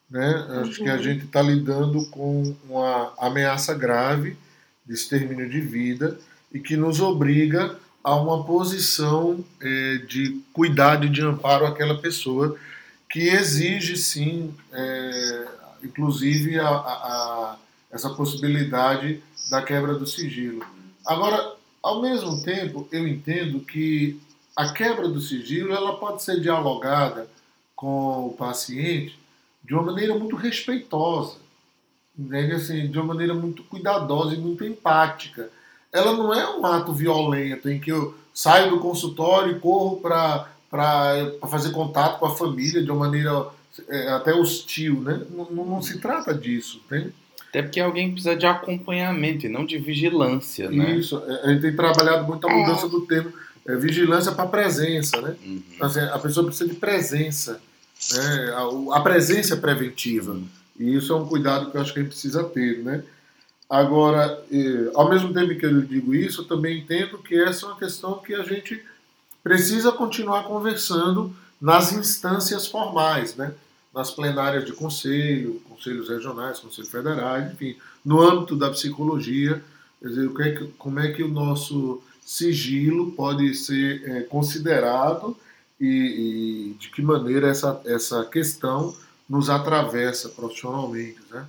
Né? 0.09 0.47
Acho 0.61 0.79
uhum. 0.79 0.85
que 0.85 0.89
a 0.89 0.95
uhum. 0.95 1.03
gente 1.03 1.25
está 1.25 1.41
lidando 1.41 2.05
com 2.07 2.55
uma 2.67 3.13
ameaça 3.17 3.73
grave 3.73 4.37
de 4.85 4.93
extermínio 4.93 5.49
de 5.49 5.61
vida 5.61 6.19
e 6.51 6.59
que 6.59 6.75
nos 6.75 6.99
obriga 6.99 7.77
a 8.03 8.15
uma 8.15 8.43
posição 8.43 9.43
é, 9.61 9.97
de 10.07 10.41
cuidado 10.53 11.05
e 11.05 11.09
de 11.09 11.21
amparo 11.21 11.65
àquela 11.65 11.97
pessoa 11.97 12.57
que 13.09 13.27
exige 13.27 13.97
sim, 13.97 14.53
é, 14.71 15.47
inclusive 15.83 16.59
a, 16.59 16.67
a, 16.67 16.73
a, 16.73 17.57
essa 17.91 18.09
possibilidade 18.11 19.21
da 19.49 19.61
quebra 19.61 19.95
do 19.95 20.05
sigilo. 20.05 20.63
Agora, 21.05 21.55
ao 21.81 22.01
mesmo 22.01 22.41
tempo, 22.43 22.87
eu 22.91 23.07
entendo 23.07 23.61
que 23.61 24.19
a 24.55 24.71
quebra 24.71 25.07
do 25.07 25.19
sigilo 25.19 25.73
ela 25.73 25.97
pode 25.97 26.21
ser 26.21 26.39
dialogada 26.39 27.27
com 27.75 28.27
o 28.27 28.33
paciente 28.33 29.17
de 29.63 29.73
uma 29.73 29.83
maneira 29.83 30.13
muito 30.15 30.35
respeitosa 30.35 31.37
entende? 32.19 32.53
Assim, 32.53 32.87
de 32.87 32.97
uma 32.97 33.07
maneira 33.07 33.33
muito 33.33 33.63
cuidadosa 33.63 34.35
e 34.35 34.37
muito 34.37 34.65
empática. 34.65 35.49
Ela 35.91 36.11
não 36.13 36.33
é 36.33 36.57
um 36.57 36.65
ato 36.65 36.93
violento 36.93 37.69
em 37.69 37.79
que 37.79 37.91
eu 37.91 38.13
saio 38.33 38.71
do 38.71 38.79
consultório 38.79 39.55
e 39.55 39.59
corro 39.59 39.97
para 39.97 40.49
fazer 41.49 41.71
contato 41.71 42.19
com 42.19 42.25
a 42.25 42.35
família 42.35 42.83
de 42.83 42.91
uma 42.91 43.07
maneira 43.07 43.47
é, 43.87 44.09
até 44.09 44.33
hostil, 44.33 45.01
né? 45.01 45.21
Não, 45.31 45.45
não, 45.65 45.81
se 45.81 45.99
trata 45.99 46.33
disso, 46.33 46.81
entende? 46.85 47.13
Até 47.49 47.63
porque 47.63 47.79
alguém 47.79 48.11
precisa 48.11 48.35
de 48.35 48.45
acompanhamento 48.45 49.45
e 49.45 49.49
não 49.49 49.65
de 49.65 49.77
vigilância, 49.77 50.69
né? 50.69 50.95
Isso, 50.95 51.21
é, 51.25 51.45
a 51.45 51.49
gente 51.49 51.61
tem 51.61 51.75
trabalhado 51.75 52.25
muito 52.25 52.47
a 52.47 52.53
mudança 52.53 52.85
é. 52.85 52.89
do 52.89 53.01
termo 53.01 53.33
é, 53.65 53.75
vigilância 53.75 54.31
para 54.31 54.47
presença, 54.47 55.19
né? 55.21 55.35
Uhum. 55.43 55.61
Assim, 55.81 55.99
a 55.99 56.19
pessoa 56.19 56.45
precisa 56.45 56.69
de 56.69 56.75
presença, 56.75 57.59
né? 58.13 58.53
A, 58.53 58.97
a 58.97 59.01
presença 59.01 59.57
preventiva. 59.57 60.33
Uhum. 60.33 60.47
E 60.79 60.95
isso 60.95 61.11
é 61.11 61.15
um 61.15 61.25
cuidado 61.25 61.71
que 61.71 61.77
eu 61.77 61.81
acho 61.81 61.93
que 61.93 61.99
a 61.99 62.03
gente 62.03 62.11
precisa 62.11 62.43
ter, 62.43 62.83
né? 62.83 63.03
Agora, 63.69 64.43
ao 64.95 65.09
mesmo 65.09 65.31
tempo 65.31 65.55
que 65.55 65.65
eu 65.65 65.81
digo 65.81 66.15
isso, 66.15 66.41
eu 66.41 66.45
também 66.45 66.79
entendo 66.79 67.19
que 67.19 67.39
essa 67.39 67.67
é 67.67 67.69
uma 67.69 67.77
questão 67.77 68.17
que 68.17 68.33
a 68.33 68.41
gente 68.41 68.83
precisa 69.43 69.91
continuar 69.91 70.43
conversando 70.43 71.35
nas 71.59 71.91
instâncias 71.91 72.67
formais, 72.67 73.35
né? 73.35 73.53
nas 73.93 74.11
plenárias 74.11 74.65
de 74.65 74.73
conselho, 74.73 75.61
conselhos 75.67 76.09
regionais, 76.09 76.59
conselhos 76.59 76.91
federais, 76.91 77.51
enfim, 77.51 77.75
no 78.05 78.21
âmbito 78.21 78.55
da 78.55 78.69
psicologia, 78.69 79.61
quer 79.99 80.07
dizer, 80.07 80.29
é 80.41 80.67
como 80.77 80.99
é 80.99 81.11
que 81.11 81.23
o 81.23 81.27
nosso 81.27 82.01
sigilo 82.23 83.11
pode 83.13 83.55
ser 83.55 84.07
é, 84.07 84.21
considerado 84.21 85.35
e, 85.79 85.87
e, 85.87 86.73
de 86.79 86.89
que 86.89 87.01
maneira 87.01 87.49
essa, 87.49 87.81
essa 87.85 88.23
questão 88.25 88.95
nos 89.27 89.49
atravessa 89.49 90.29
profissionalmente, 90.29 91.19
né? 91.31 91.45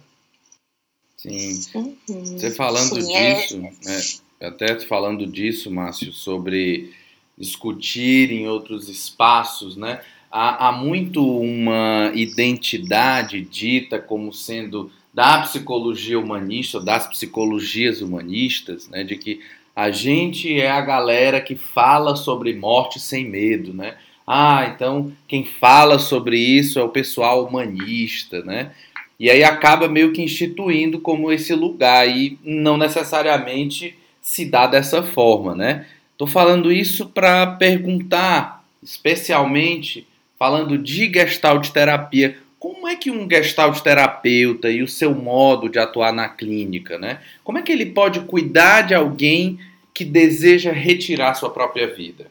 Sim. 1.16 1.60
Uhum. 1.74 1.96
Você 2.38 2.50
falando 2.50 3.02
Sim, 3.02 3.14
é. 3.14 3.34
disso, 3.34 3.56
é... 3.56 3.60
né? 3.60 4.02
Até 4.40 4.80
falando 4.80 5.26
disso, 5.26 5.70
Márcio, 5.70 6.14
sobre 6.14 6.94
discutir 7.40 8.30
em 8.30 8.46
outros 8.46 8.88
espaços, 8.88 9.76
né? 9.76 10.00
Há, 10.30 10.68
há 10.68 10.72
muito 10.72 11.26
uma 11.26 12.12
identidade 12.14 13.40
dita 13.40 13.98
como 13.98 14.32
sendo 14.32 14.92
da 15.12 15.40
psicologia 15.40 16.20
humanista, 16.20 16.78
das 16.78 17.06
psicologias 17.08 18.02
humanistas, 18.02 18.88
né? 18.88 19.02
De 19.02 19.16
que 19.16 19.40
a 19.74 19.90
gente 19.90 20.60
é 20.60 20.70
a 20.70 20.80
galera 20.80 21.40
que 21.40 21.56
fala 21.56 22.14
sobre 22.14 22.54
morte 22.54 23.00
sem 23.00 23.28
medo, 23.28 23.72
né? 23.72 23.96
Ah, 24.26 24.70
então 24.72 25.10
quem 25.26 25.44
fala 25.44 25.98
sobre 25.98 26.38
isso 26.38 26.78
é 26.78 26.82
o 26.82 26.90
pessoal 26.90 27.44
humanista, 27.44 28.42
né? 28.44 28.72
E 29.18 29.30
aí 29.30 29.42
acaba 29.42 29.88
meio 29.88 30.12
que 30.12 30.22
instituindo 30.22 31.00
como 31.00 31.32
esse 31.32 31.54
lugar 31.54 32.08
e 32.08 32.38
não 32.44 32.76
necessariamente 32.76 33.96
se 34.20 34.44
dá 34.44 34.66
dessa 34.66 35.02
forma, 35.02 35.54
né? 35.54 35.86
Tô 36.20 36.26
falando 36.26 36.70
isso 36.70 37.06
para 37.06 37.46
perguntar, 37.46 38.62
especialmente 38.82 40.06
falando 40.38 40.76
de 40.76 41.10
gestalt 41.10 41.70
terapia, 41.70 42.36
como 42.58 42.86
é 42.86 42.94
que 42.94 43.10
um 43.10 43.26
gestalt 43.26 43.80
terapeuta 43.80 44.70
e 44.70 44.82
o 44.82 44.86
seu 44.86 45.14
modo 45.14 45.66
de 45.66 45.78
atuar 45.78 46.12
na 46.12 46.28
clínica, 46.28 46.98
né? 46.98 47.22
Como 47.42 47.56
é 47.56 47.62
que 47.62 47.72
ele 47.72 47.86
pode 47.86 48.20
cuidar 48.20 48.82
de 48.82 48.94
alguém 48.94 49.58
que 49.94 50.04
deseja 50.04 50.72
retirar 50.72 51.32
sua 51.32 51.48
própria 51.48 51.86
vida? 51.86 52.30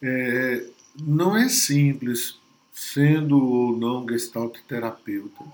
É, 0.00 0.64
não 0.98 1.36
é 1.36 1.50
simples, 1.50 2.36
sendo 2.72 3.36
ou 3.36 3.76
não 3.76 4.08
gestalt 4.08 4.56
terapeuta, 4.66 5.44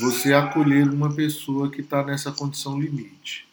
você 0.00 0.34
acolher 0.34 0.88
uma 0.88 1.14
pessoa 1.14 1.70
que 1.70 1.80
está 1.80 2.02
nessa 2.02 2.32
condição 2.32 2.76
limite. 2.76 3.48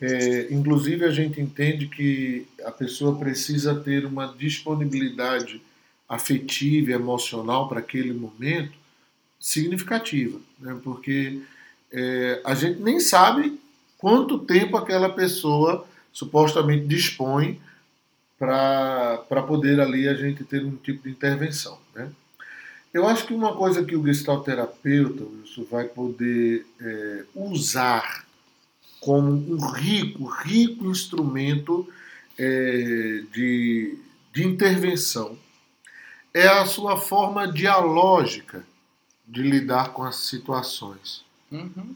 É, 0.00 0.48
inclusive, 0.50 1.04
a 1.04 1.10
gente 1.10 1.40
entende 1.40 1.86
que 1.86 2.46
a 2.64 2.70
pessoa 2.70 3.18
precisa 3.18 3.74
ter 3.74 4.04
uma 4.04 4.26
disponibilidade 4.26 5.62
afetiva 6.08 6.90
e 6.90 6.94
emocional 6.94 7.68
para 7.68 7.78
aquele 7.78 8.12
momento 8.12 8.72
significativa, 9.38 10.38
né? 10.58 10.78
porque 10.82 11.40
é, 11.92 12.42
a 12.44 12.54
gente 12.54 12.80
nem 12.80 13.00
sabe 13.00 13.58
quanto 13.96 14.38
tempo 14.38 14.76
aquela 14.76 15.08
pessoa 15.08 15.86
supostamente 16.12 16.86
dispõe 16.86 17.60
para 18.38 19.44
poder 19.46 19.80
ali 19.80 20.08
a 20.08 20.14
gente 20.14 20.44
ter 20.44 20.64
um 20.64 20.76
tipo 20.76 21.04
de 21.04 21.10
intervenção. 21.10 21.78
Né? 21.94 22.10
Eu 22.92 23.06
acho 23.06 23.26
que 23.26 23.34
uma 23.34 23.54
coisa 23.54 23.84
que 23.84 23.94
o 23.94 24.04
gestalterapeuta 24.04 25.24
Wilson, 25.24 25.64
vai 25.70 25.84
poder 25.84 26.66
é, 26.80 27.24
usar 27.34 28.26
como 29.00 29.30
um 29.32 29.58
rico, 29.70 30.26
rico 30.26 30.90
instrumento 30.90 31.88
é, 32.38 33.22
de, 33.32 33.98
de 34.32 34.46
intervenção 34.46 35.38
é 36.32 36.46
a 36.46 36.64
sua 36.66 36.96
forma 36.96 37.50
dialógica 37.50 38.64
de 39.26 39.42
lidar 39.42 39.92
com 39.92 40.04
as 40.04 40.16
situações. 40.16 41.24
Uhum. 41.50 41.94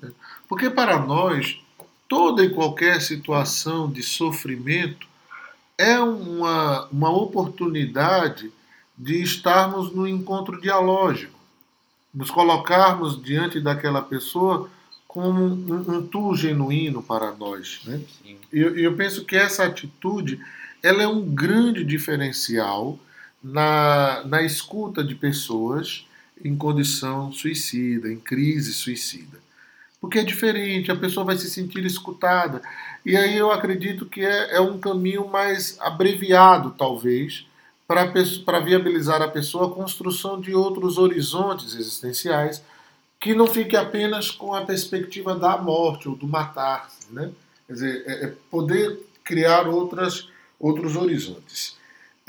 Porque 0.48 0.68
para 0.70 0.98
nós, 0.98 1.60
toda 2.08 2.44
e 2.44 2.50
qualquer 2.50 3.00
situação 3.00 3.90
de 3.90 4.02
sofrimento 4.02 5.06
é 5.78 5.98
uma, 5.98 6.86
uma 6.86 7.10
oportunidade 7.10 8.52
de 8.96 9.22
estarmos 9.22 9.92
no 9.92 10.06
encontro 10.06 10.60
dialógico, 10.60 11.38
nos 12.12 12.30
colocarmos 12.30 13.20
diante 13.20 13.60
daquela 13.60 14.00
pessoa 14.00 14.70
como 15.14 15.44
um, 15.44 15.96
um 15.96 16.06
tu 16.08 16.34
genuíno 16.34 17.00
para 17.00 17.30
nós. 17.30 17.80
Né? 17.84 18.00
E 18.52 18.60
eu, 18.60 18.76
eu 18.76 18.96
penso 18.96 19.24
que 19.24 19.36
essa 19.36 19.64
atitude 19.64 20.40
ela 20.82 21.04
é 21.04 21.06
um 21.06 21.24
grande 21.24 21.84
diferencial 21.84 22.98
na, 23.40 24.24
na 24.24 24.42
escuta 24.42 25.04
de 25.04 25.14
pessoas 25.14 26.04
em 26.44 26.56
condição 26.56 27.30
suicida, 27.30 28.10
em 28.10 28.18
crise 28.18 28.72
suicida. 28.72 29.38
Porque 30.00 30.18
é 30.18 30.24
diferente, 30.24 30.90
a 30.90 30.96
pessoa 30.96 31.24
vai 31.24 31.38
se 31.38 31.48
sentir 31.48 31.84
escutada. 31.84 32.60
E 33.06 33.16
aí 33.16 33.36
eu 33.36 33.52
acredito 33.52 34.06
que 34.06 34.20
é, 34.20 34.56
é 34.56 34.60
um 34.60 34.78
caminho 34.78 35.28
mais 35.28 35.78
abreviado, 35.80 36.74
talvez, 36.76 37.46
para 37.86 38.58
viabilizar 38.58 39.22
a 39.22 39.28
pessoa 39.28 39.68
a 39.68 39.74
construção 39.74 40.40
de 40.40 40.52
outros 40.52 40.98
horizontes 40.98 41.76
existenciais 41.76 42.64
que 43.24 43.34
não 43.34 43.46
fique 43.46 43.74
apenas 43.74 44.30
com 44.30 44.54
a 44.54 44.66
perspectiva 44.66 45.34
da 45.34 45.56
morte 45.56 46.06
ou 46.06 46.14
do 46.14 46.28
matar. 46.28 46.90
Né? 47.10 47.32
Quer 47.66 47.72
dizer, 47.72 48.04
é, 48.06 48.24
é 48.26 48.32
poder 48.50 49.00
criar 49.24 49.66
outras, 49.66 50.28
outros 50.60 50.94
horizontes. 50.94 51.74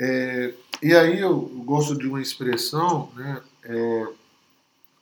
É, 0.00 0.54
e 0.82 0.96
aí 0.96 1.20
eu 1.20 1.38
gosto 1.66 1.94
de 1.94 2.08
uma 2.08 2.22
expressão 2.22 3.10
né, 3.14 3.42
é, 3.64 4.06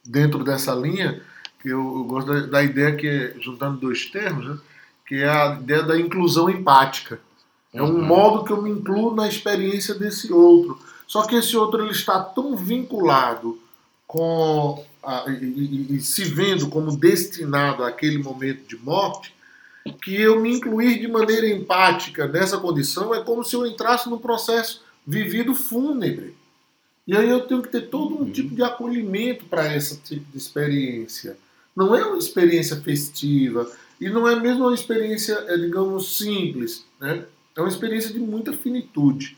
dentro 0.04 0.42
dessa 0.42 0.74
linha, 0.74 1.22
que 1.62 1.68
eu, 1.68 1.78
eu 1.78 2.04
gosto 2.04 2.26
da, 2.26 2.40
da, 2.40 2.62
ideia 2.64 2.96
que 2.96 3.06
é, 3.06 3.34
juntando 3.40 3.78
dois 3.78 4.06
termos, 4.06 4.48
né, 4.48 4.58
que 5.06 5.22
é 5.22 5.28
a 5.28 5.54
ideia 5.60 5.84
da 5.84 5.96
inclusão 5.96 6.50
empática. 6.50 7.20
É 7.72 7.80
um 7.80 7.94
uhum. 7.94 8.02
modo 8.04 8.44
que 8.44 8.52
eu 8.52 8.60
me 8.60 8.70
incluo 8.70 9.14
na 9.14 9.28
experiência 9.28 9.94
desse 9.94 10.32
outro. 10.32 10.76
Só 11.06 11.24
que 11.24 11.36
esse 11.36 11.56
outro 11.56 11.84
ele 11.84 11.92
está 11.92 12.18
tão 12.18 12.56
vinculado 12.56 13.62
com 14.14 14.86
a, 15.02 15.24
e, 15.28 15.96
e, 15.96 16.00
se 16.00 16.22
vendo 16.22 16.68
como 16.68 16.96
destinado 16.96 17.82
àquele 17.82 18.16
momento 18.16 18.62
de 18.68 18.76
morte, 18.76 19.34
que 20.00 20.14
eu 20.14 20.40
me 20.40 20.52
incluir 20.52 21.00
de 21.00 21.08
maneira 21.08 21.48
empática 21.48 22.28
nessa 22.28 22.56
condição 22.58 23.12
é 23.12 23.24
como 23.24 23.42
se 23.42 23.56
eu 23.56 23.66
entrasse 23.66 24.08
num 24.08 24.18
processo 24.18 24.84
vivido 25.04 25.52
fúnebre. 25.52 26.36
E 27.08 27.16
aí 27.16 27.28
eu 27.28 27.40
tenho 27.40 27.60
que 27.60 27.68
ter 27.68 27.88
todo 27.88 28.14
um 28.14 28.20
uhum. 28.20 28.30
tipo 28.30 28.54
de 28.54 28.62
acolhimento 28.62 29.46
para 29.46 29.74
esse 29.74 29.96
tipo 29.96 30.30
de 30.30 30.38
experiência. 30.38 31.36
Não 31.74 31.92
é 31.92 32.06
uma 32.06 32.16
experiência 32.16 32.80
festiva 32.80 33.68
e 34.00 34.08
não 34.08 34.28
é 34.28 34.38
mesmo 34.38 34.62
uma 34.62 34.74
experiência, 34.74 35.34
é, 35.48 35.56
digamos, 35.56 36.18
simples. 36.18 36.84
Né? 37.00 37.24
É 37.56 37.60
uma 37.60 37.68
experiência 37.68 38.12
de 38.12 38.20
muita 38.20 38.52
finitude. 38.52 39.36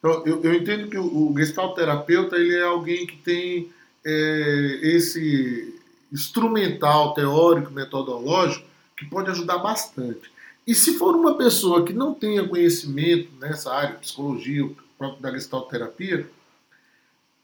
Então, 0.00 0.26
eu, 0.26 0.42
eu 0.42 0.52
entendo 0.52 0.88
que 0.88 0.98
o, 0.98 1.30
o 1.30 1.34
gestalterapeuta 1.38 2.34
ele 2.34 2.56
é 2.56 2.64
alguém 2.64 3.06
que 3.06 3.16
tem 3.18 3.70
é, 4.06 4.78
esse 4.82 5.74
instrumental 6.12 7.12
teórico, 7.12 7.72
metodológico, 7.72 8.64
que 8.96 9.04
pode 9.04 9.30
ajudar 9.30 9.58
bastante. 9.58 10.30
E 10.64 10.74
se 10.74 10.96
for 10.96 11.16
uma 11.16 11.36
pessoa 11.36 11.84
que 11.84 11.92
não 11.92 12.14
tenha 12.14 12.46
conhecimento 12.46 13.28
nessa 13.40 13.74
área, 13.74 13.96
psicologia, 13.96 14.70
próprio 14.96 15.20
da 15.20 15.32
gestalterapia, 15.32 16.28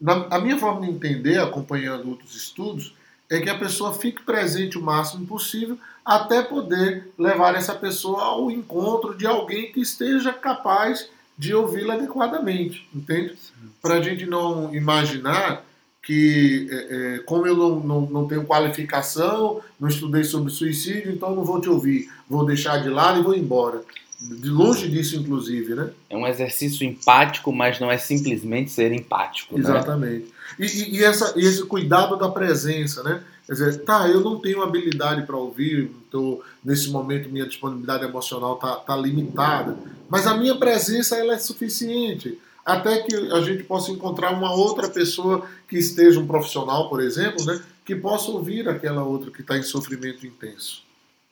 na, 0.00 0.26
a 0.30 0.40
minha 0.40 0.58
forma 0.58 0.86
de 0.86 0.92
entender, 0.92 1.38
acompanhando 1.38 2.08
outros 2.08 2.34
estudos, 2.34 2.94
é 3.28 3.40
que 3.40 3.50
a 3.50 3.58
pessoa 3.58 3.92
fique 3.92 4.22
presente 4.22 4.78
o 4.78 4.82
máximo 4.82 5.26
possível 5.26 5.78
até 6.04 6.42
poder 6.42 7.08
levar 7.18 7.54
essa 7.54 7.74
pessoa 7.74 8.22
ao 8.22 8.50
encontro 8.50 9.16
de 9.16 9.26
alguém 9.26 9.72
que 9.72 9.80
esteja 9.80 10.32
capaz 10.32 11.08
de 11.38 11.54
ouvi-la 11.54 11.94
adequadamente, 11.94 12.88
entende? 12.94 13.36
Para 13.80 13.94
a 13.94 14.02
gente 14.02 14.26
não 14.26 14.74
imaginar 14.74 15.64
que, 16.03 16.68
é, 16.70 16.74
é, 16.74 17.18
como 17.20 17.46
eu 17.46 17.57
não, 17.57 17.80
não, 17.80 18.00
não 18.03 18.26
tenho 18.26 18.44
qualificação, 18.44 19.61
não 19.78 19.88
estudei 19.88 20.24
sobre 20.24 20.50
suicídio, 20.50 21.12
então 21.12 21.34
não 21.34 21.44
vou 21.44 21.61
te 21.61 21.68
ouvir, 21.68 22.11
vou 22.28 22.44
deixar 22.44 22.78
de 22.78 22.88
lado 22.88 23.20
e 23.20 23.22
vou 23.22 23.34
embora. 23.34 23.82
De 24.20 24.48
longe 24.48 24.88
disso, 24.88 25.16
inclusive, 25.16 25.74
né? 25.74 25.90
É 26.09 26.16
um 26.16 26.26
exercício 26.26 26.86
empático, 26.86 27.53
mas 27.53 27.80
não 27.80 27.90
é 27.90 27.98
simplesmente 27.98 28.70
ser 28.70 28.92
empático. 28.92 29.55
Né? 29.55 29.61
Exatamente. 29.61 30.26
Né? 30.59 30.66
E, 30.66 30.96
e, 30.96 31.05
essa, 31.05 31.34
e 31.36 31.44
esse 31.44 31.64
cuidado 31.64 32.16
da 32.16 32.28
presença, 32.28 33.03
né? 33.03 33.22
Quer 33.46 33.53
dizer, 33.53 33.78
tá, 33.84 34.09
eu 34.09 34.20
não 34.20 34.38
tenho 34.38 34.62
habilidade 34.62 35.26
para 35.26 35.36
ouvir, 35.36 35.90
então 36.09 36.40
nesse 36.64 36.90
momento 36.90 37.28
minha 37.28 37.46
disponibilidade 37.46 38.05
emocional 38.05 38.57
tá, 38.57 38.76
tá 38.76 38.96
limitada, 38.96 39.76
mas 40.09 40.26
a 40.28 40.36
minha 40.36 40.55
presença 40.55 41.16
ela 41.16 41.34
é 41.34 41.38
suficiente 41.38 42.38
até 42.64 43.02
que 43.02 43.14
a 43.14 43.40
gente 43.40 43.64
possa 43.64 43.90
encontrar 43.90 44.30
uma 44.32 44.52
outra 44.54 44.88
pessoa 44.88 45.48
que 45.68 45.76
esteja 45.76 46.20
um 46.20 46.26
profissional, 46.26 46.88
por 46.88 47.00
exemplo, 47.00 47.44
né, 47.44 47.62
que 47.84 47.94
possa 47.94 48.30
ouvir 48.30 48.68
aquela 48.68 49.04
outra 49.04 49.30
que 49.30 49.40
está 49.40 49.56
em 49.56 49.62
sofrimento 49.62 50.26
intenso. 50.26 50.84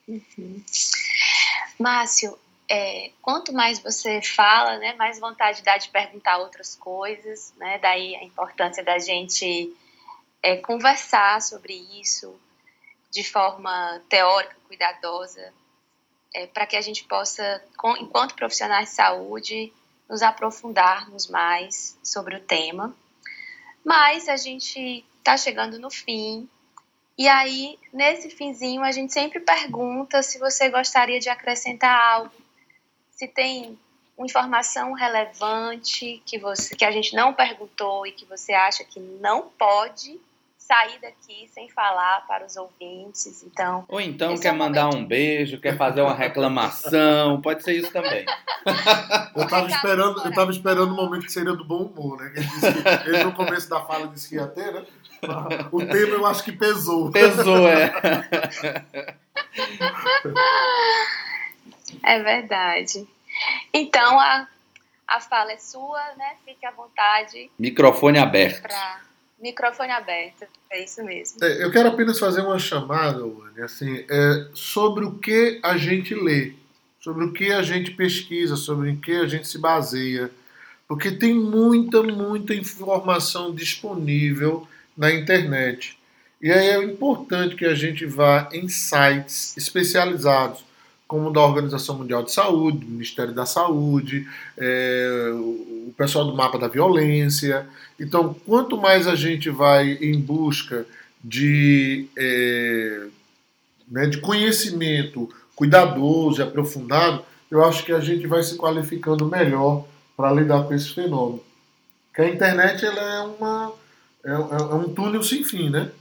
Uhum. 0.07 0.63
Márcio, 1.79 2.37
é, 2.69 3.11
quanto 3.21 3.53
mais 3.53 3.79
você 3.79 4.21
fala, 4.21 4.77
né, 4.77 4.93
mais 4.95 5.19
vontade 5.19 5.63
dá 5.63 5.77
de 5.77 5.89
perguntar 5.89 6.37
outras 6.37 6.75
coisas, 6.75 7.53
né, 7.57 7.79
daí 7.79 8.15
a 8.15 8.23
importância 8.23 8.83
da 8.83 8.99
gente 8.99 9.73
é, 10.43 10.57
conversar 10.57 11.41
sobre 11.41 11.73
isso 11.99 12.35
de 13.09 13.23
forma 13.23 14.01
teórica, 14.09 14.55
cuidadosa, 14.67 15.53
é, 16.33 16.47
para 16.47 16.65
que 16.65 16.75
a 16.75 16.81
gente 16.81 17.03
possa, 17.03 17.61
com, 17.77 17.95
enquanto 17.97 18.35
profissionais 18.35 18.89
de 18.89 18.95
saúde, 18.95 19.73
nos 20.11 20.21
aprofundarmos 20.21 21.27
mais 21.27 21.97
sobre 22.03 22.35
o 22.35 22.41
tema. 22.41 22.93
Mas 23.83 24.27
a 24.27 24.35
gente 24.35 25.05
está 25.17 25.37
chegando 25.37 25.79
no 25.79 25.89
fim, 25.89 26.47
e 27.17 27.27
aí, 27.27 27.79
nesse 27.93 28.29
finzinho, 28.29 28.83
a 28.83 28.91
gente 28.91 29.13
sempre 29.13 29.39
pergunta 29.39 30.21
se 30.21 30.37
você 30.37 30.69
gostaria 30.69 31.19
de 31.19 31.29
acrescentar 31.29 31.95
algo 32.15 32.31
se 33.11 33.27
tem 33.27 33.77
informação 34.17 34.93
relevante 34.93 36.21
que 36.25 36.37
você 36.37 36.75
que 36.75 36.83
a 36.83 36.91
gente 36.91 37.15
não 37.15 37.33
perguntou 37.33 38.05
e 38.05 38.11
que 38.11 38.25
você 38.25 38.53
acha 38.53 38.83
que 38.83 38.99
não 38.99 39.49
pode 39.49 40.19
sair 40.71 40.99
daqui 41.01 41.49
sem 41.53 41.67
falar 41.67 42.25
para 42.25 42.45
os 42.45 42.55
ouvintes. 42.55 43.43
Então, 43.43 43.83
ou 43.89 43.99
então 43.99 44.37
quer 44.37 44.47
é 44.47 44.51
mandar 44.53 44.87
um 44.87 45.05
beijo, 45.05 45.59
quer 45.59 45.75
fazer 45.75 46.01
uma 46.01 46.13
reclamação, 46.13 47.41
pode 47.41 47.61
ser 47.61 47.73
isso 47.73 47.91
também. 47.91 48.25
eu 49.35 49.43
estava 49.43 49.67
esperando, 49.67 50.23
eu 50.23 50.33
tava 50.33 50.51
esperando 50.51 50.93
o 50.93 50.95
momento 50.95 51.25
que 51.25 51.31
seria 51.31 51.51
do 51.51 51.65
bom 51.65 51.83
humor, 51.83 52.17
né? 52.21 52.31
Ele, 52.33 52.45
disse, 52.45 52.67
ele 53.05 53.23
no 53.25 53.33
começo 53.33 53.69
da 53.69 53.81
fala 53.81 54.07
disse 54.07 54.29
que 54.29 54.35
ia 54.35 54.47
ter, 54.47 54.71
né? 54.73 54.85
O 55.73 55.85
tema 55.85 56.15
eu 56.15 56.25
acho 56.25 56.41
que 56.41 56.53
pesou. 56.53 57.11
Pesou, 57.11 57.67
é. 57.67 57.91
É 62.03 62.19
verdade. 62.23 63.05
Então, 63.73 64.17
a, 64.17 64.47
a 65.05 65.19
fala 65.19 65.51
é 65.51 65.57
sua, 65.57 66.01
né? 66.17 66.37
Fique 66.45 66.65
à 66.65 66.71
vontade. 66.71 67.51
Microfone 67.59 68.17
aberto. 68.17 68.61
Pra 68.61 69.01
Microfone 69.41 69.91
aberto, 69.91 70.45
é 70.69 70.83
isso 70.83 71.03
mesmo. 71.03 71.43
É, 71.43 71.63
eu 71.63 71.71
quero 71.71 71.89
apenas 71.89 72.19
fazer 72.19 72.41
uma 72.41 72.59
chamada, 72.59 73.25
Wani, 73.25 73.61
assim, 73.61 74.05
é, 74.09 74.47
sobre 74.53 75.03
o 75.03 75.13
que 75.13 75.59
a 75.63 75.77
gente 75.77 76.13
lê, 76.13 76.53
sobre 76.99 77.25
o 77.25 77.33
que 77.33 77.51
a 77.51 77.63
gente 77.63 77.91
pesquisa, 77.91 78.55
sobre 78.55 78.91
o 78.91 78.97
que 78.97 79.13
a 79.13 79.27
gente 79.27 79.47
se 79.47 79.57
baseia, 79.57 80.29
porque 80.87 81.09
tem 81.09 81.33
muita, 81.33 82.03
muita 82.03 82.53
informação 82.53 83.53
disponível 83.53 84.67
na 84.95 85.11
internet. 85.11 85.97
E 86.41 86.51
aí 86.51 86.67
é 86.67 86.83
importante 86.83 87.55
que 87.55 87.65
a 87.65 87.73
gente 87.73 88.05
vá 88.05 88.49
em 88.51 88.67
sites 88.67 89.55
especializados, 89.57 90.63
como 91.11 91.29
da 91.29 91.41
Organização 91.41 91.97
Mundial 91.97 92.23
de 92.23 92.31
Saúde, 92.31 92.77
do 92.77 92.85
Ministério 92.85 93.33
da 93.33 93.45
Saúde, 93.45 94.25
é, 94.57 95.29
o 95.33 95.93
pessoal 95.97 96.23
do 96.23 96.33
Mapa 96.33 96.57
da 96.57 96.69
Violência. 96.69 97.67
Então, 97.99 98.33
quanto 98.45 98.77
mais 98.77 99.09
a 99.09 99.13
gente 99.13 99.49
vai 99.49 99.91
em 100.01 100.17
busca 100.17 100.85
de, 101.21 102.07
é, 102.17 103.07
né, 103.89 104.05
de 104.05 104.21
conhecimento 104.21 105.29
cuidadoso 105.53 106.39
e 106.39 106.43
aprofundado, 106.45 107.25
eu 107.51 107.61
acho 107.65 107.83
que 107.83 107.91
a 107.91 107.99
gente 107.99 108.25
vai 108.25 108.41
se 108.41 108.55
qualificando 108.55 109.27
melhor 109.27 109.85
para 110.15 110.31
lidar 110.31 110.63
com 110.63 110.73
esse 110.73 110.93
fenômeno. 110.93 111.43
Porque 112.07 112.21
a 112.21 112.29
internet 112.29 112.85
ela 112.85 113.01
é, 113.01 113.21
uma, 113.23 113.73
é, 114.23 114.31
é 114.31 114.75
um 114.75 114.87
túnel 114.93 115.21
sem 115.23 115.43
fim, 115.43 115.69
né? 115.69 115.91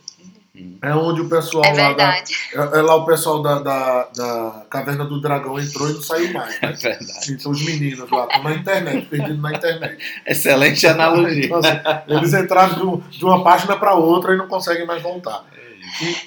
É 0.83 0.93
onde 0.95 1.21
o 1.21 1.29
pessoal 1.29 1.65
é 1.65 1.73
lá 1.73 1.93
da, 1.93 2.17
é, 2.17 2.25
é, 2.55 2.83
lá 2.83 2.97
o 2.97 3.07
pessoal 3.07 3.41
da, 3.41 3.61
da, 3.61 4.09
da, 4.15 4.67
Caverna 4.69 5.05
do 5.05 5.21
Dragão 5.21 5.61
entrou 5.61 5.89
e 5.89 5.95
não 5.95 6.03
saiu 6.03 6.33
mais. 6.33 6.61
Né? 6.61 6.71
É 6.71 6.73
verdade. 6.73 7.33
Então 7.33 7.53
os 7.53 7.65
meninos 7.65 8.11
lá 8.11 8.25
estão 8.25 8.43
na 8.43 8.55
internet, 8.55 9.07
perdidos 9.07 9.41
na 9.41 9.53
internet. 9.53 9.99
Excelente 10.27 10.87
analogia. 10.89 11.47
Então, 11.47 11.59
assim, 11.59 11.69
eles 12.09 12.35
entraram 12.35 12.99
de, 13.09 13.19
de 13.19 13.25
uma 13.25 13.45
página 13.45 13.77
para 13.77 13.95
outra 13.95 14.35
e 14.35 14.37
não 14.37 14.49
conseguem 14.49 14.85
mais 14.85 15.01
voltar. 15.01 15.45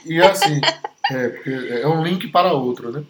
E, 0.05 0.13
e 0.13 0.21
assim, 0.21 0.61
é, 1.11 1.28
porque 1.28 1.49
é 1.51 1.88
um 1.88 2.03
link 2.03 2.28
para 2.30 2.53
outro, 2.53 2.91
né? 2.91 3.03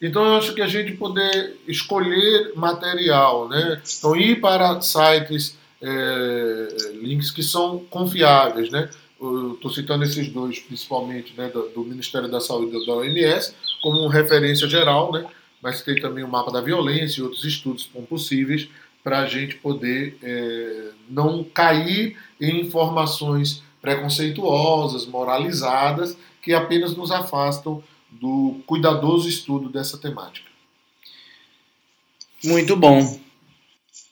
Então 0.00 0.24
eu 0.24 0.36
acho 0.36 0.54
que 0.54 0.62
a 0.62 0.68
gente 0.68 0.92
poder 0.92 1.56
escolher 1.66 2.52
material, 2.56 3.48
né? 3.48 3.80
Então 3.98 4.16
ir 4.16 4.40
para 4.40 4.80
sites, 4.80 5.56
é, 5.80 6.68
links 6.94 7.30
que 7.30 7.42
são 7.42 7.80
confiáveis, 7.90 8.70
né? 8.70 8.88
Estou 9.18 9.70
citando 9.70 10.04
esses 10.04 10.28
dois 10.28 10.58
principalmente, 10.60 11.34
né, 11.36 11.48
do, 11.48 11.68
do, 11.70 11.84
Ministério 11.84 12.28
da 12.28 12.40
Saúde 12.40 12.76
e 12.76 12.86
da 12.86 12.94
OMS, 12.94 13.54
como 13.82 14.06
referência 14.06 14.68
geral, 14.68 15.12
né, 15.12 15.26
mas 15.60 15.82
tem 15.82 16.00
também 16.00 16.22
o 16.22 16.28
mapa 16.28 16.52
da 16.52 16.60
violência 16.60 17.20
e 17.20 17.22
outros 17.24 17.44
estudos 17.44 17.84
possíveis 18.08 18.68
para 19.02 19.20
a 19.20 19.26
gente 19.26 19.56
poder 19.56 20.18
é, 20.22 20.90
não 21.08 21.42
cair 21.42 22.16
em 22.40 22.60
informações 22.60 23.62
preconceituosas, 23.80 25.06
moralizadas, 25.06 26.16
que 26.42 26.52
apenas 26.52 26.96
nos 26.96 27.10
afastam 27.10 27.82
do 28.10 28.60
cuidadoso 28.66 29.28
estudo 29.28 29.68
dessa 29.68 29.98
temática. 29.98 30.48
Muito 32.44 32.76
bom. 32.76 33.20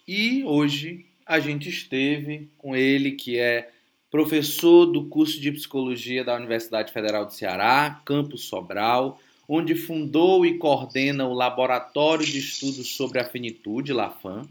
E 0.06 0.44
hoje 0.44 1.06
a 1.24 1.40
gente 1.40 1.68
esteve 1.68 2.48
com 2.58 2.76
ele, 2.76 3.12
que 3.12 3.38
é 3.38 3.70
professor 4.16 4.86
do 4.86 5.04
curso 5.04 5.38
de 5.38 5.52
psicologia 5.52 6.24
da 6.24 6.34
Universidade 6.34 6.90
Federal 6.90 7.26
do 7.26 7.34
Ceará, 7.34 8.00
campus 8.02 8.44
Sobral, 8.44 9.20
onde 9.46 9.74
fundou 9.74 10.46
e 10.46 10.56
coordena 10.56 11.26
o 11.26 11.34
Laboratório 11.34 12.24
de 12.24 12.38
Estudos 12.38 12.96
sobre 12.96 13.20
a 13.20 13.24
Finitude, 13.26 13.92
LAFAM, 13.92 14.48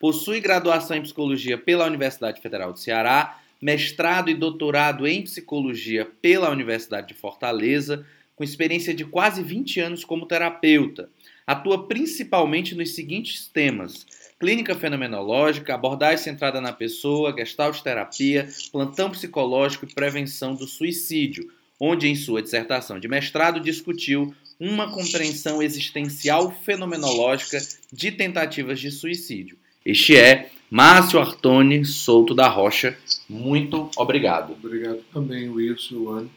possui 0.00 0.38
graduação 0.38 0.96
em 0.96 1.02
psicologia 1.02 1.58
pela 1.58 1.84
Universidade 1.84 2.40
Federal 2.40 2.72
do 2.72 2.78
Ceará, 2.78 3.40
mestrado 3.60 4.30
e 4.30 4.34
doutorado 4.34 5.04
em 5.04 5.22
psicologia 5.22 6.08
pela 6.22 6.48
Universidade 6.48 7.08
de 7.08 7.14
Fortaleza, 7.14 8.06
com 8.36 8.44
experiência 8.44 8.94
de 8.94 9.04
quase 9.04 9.42
20 9.42 9.80
anos 9.80 10.04
como 10.04 10.26
terapeuta. 10.26 11.10
Atua 11.44 11.88
principalmente 11.88 12.72
nos 12.76 12.94
seguintes 12.94 13.48
temas: 13.48 14.06
clínica 14.38 14.74
fenomenológica, 14.74 15.74
abordagem 15.74 16.18
centrada 16.18 16.60
na 16.60 16.72
pessoa, 16.72 17.34
gestalt 17.36 17.80
terapia, 17.80 18.48
plantão 18.70 19.10
psicológico 19.10 19.84
e 19.84 19.92
prevenção 19.92 20.54
do 20.54 20.66
suicídio, 20.66 21.50
onde 21.80 22.08
em 22.08 22.14
sua 22.14 22.42
dissertação 22.42 22.98
de 23.00 23.08
mestrado 23.08 23.60
discutiu 23.60 24.34
uma 24.58 24.90
compreensão 24.90 25.62
existencial 25.62 26.50
fenomenológica 26.64 27.58
de 27.92 28.12
tentativas 28.12 28.80
de 28.80 28.90
suicídio. 28.90 29.56
Este 29.84 30.16
é 30.16 30.50
Márcio 30.70 31.18
Artoni 31.18 31.84
Souto 31.84 32.34
da 32.34 32.48
Rocha. 32.48 32.96
Muito 33.28 33.90
obrigado. 33.96 34.52
Obrigado 34.52 35.00
também, 35.12 35.48
Wilson, 35.48 36.28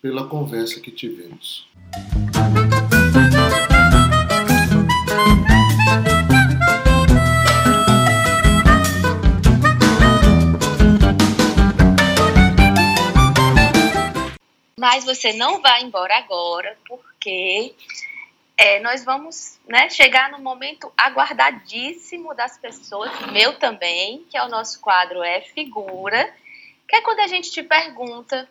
pela 0.00 0.26
conversa 0.26 0.80
que 0.80 0.90
tivemos. 0.90 1.66
Mas 14.80 15.04
você 15.04 15.34
não 15.34 15.60
vai 15.60 15.82
embora 15.82 16.16
agora, 16.16 16.74
porque 16.88 17.74
é, 18.56 18.80
nós 18.80 19.04
vamos 19.04 19.60
né, 19.68 19.90
chegar 19.90 20.30
no 20.30 20.38
momento 20.38 20.90
aguardadíssimo 20.96 22.34
das 22.34 22.56
pessoas, 22.56 23.10
meu 23.30 23.58
também, 23.58 24.24
que 24.30 24.38
é 24.38 24.42
o 24.42 24.48
nosso 24.48 24.80
quadro 24.80 25.22
É 25.22 25.42
Figura, 25.42 26.34
que 26.88 26.96
é 26.96 27.02
quando 27.02 27.20
a 27.20 27.26
gente 27.26 27.50
te 27.50 27.62
pergunta 27.62 28.48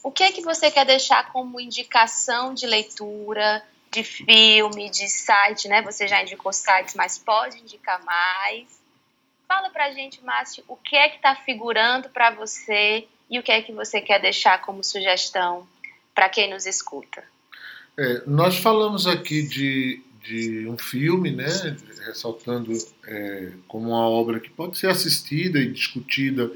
o 0.00 0.12
que 0.12 0.22
é 0.22 0.30
que 0.30 0.42
você 0.42 0.70
quer 0.70 0.86
deixar 0.86 1.32
como 1.32 1.58
indicação 1.58 2.54
de 2.54 2.68
leitura, 2.68 3.60
de 3.90 4.04
filme, 4.04 4.88
de 4.88 5.08
site, 5.08 5.66
né? 5.66 5.82
Você 5.82 6.06
já 6.06 6.22
indicou 6.22 6.52
sites, 6.52 6.94
mas 6.94 7.18
pode 7.18 7.58
indicar 7.58 8.00
mais. 8.04 8.68
Fala 9.48 9.70
pra 9.70 9.90
gente, 9.90 10.22
Márcio, 10.22 10.62
o 10.68 10.76
que 10.76 10.94
é 10.94 11.08
que 11.08 11.16
está 11.16 11.34
figurando 11.34 12.08
para 12.10 12.30
você 12.30 13.08
e 13.30 13.38
o 13.38 13.42
que 13.42 13.52
é 13.52 13.62
que 13.62 13.72
você 13.72 14.00
quer 14.00 14.20
deixar 14.20 14.60
como 14.62 14.82
sugestão 14.84 15.66
para 16.14 16.28
quem 16.28 16.50
nos 16.50 16.66
escuta? 16.66 17.22
É, 17.96 18.22
nós 18.26 18.58
falamos 18.58 19.06
aqui 19.06 19.42
de, 19.42 20.00
de 20.22 20.66
um 20.68 20.76
filme, 20.76 21.30
né, 21.30 21.76
ressaltando 22.06 22.72
é, 23.06 23.52
como 23.68 23.90
uma 23.90 24.08
obra 24.08 24.40
que 24.40 24.50
pode 24.50 24.78
ser 24.78 24.88
assistida 24.88 25.58
e 25.58 25.70
discutida, 25.70 26.50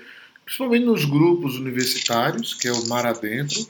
principalmente 0.45 0.85
nos 0.85 1.05
grupos 1.05 1.57
universitários, 1.57 2.55
que 2.55 2.67
é 2.67 2.73
o 2.73 2.89
Mar 2.89 3.07
Adentro, 3.07 3.69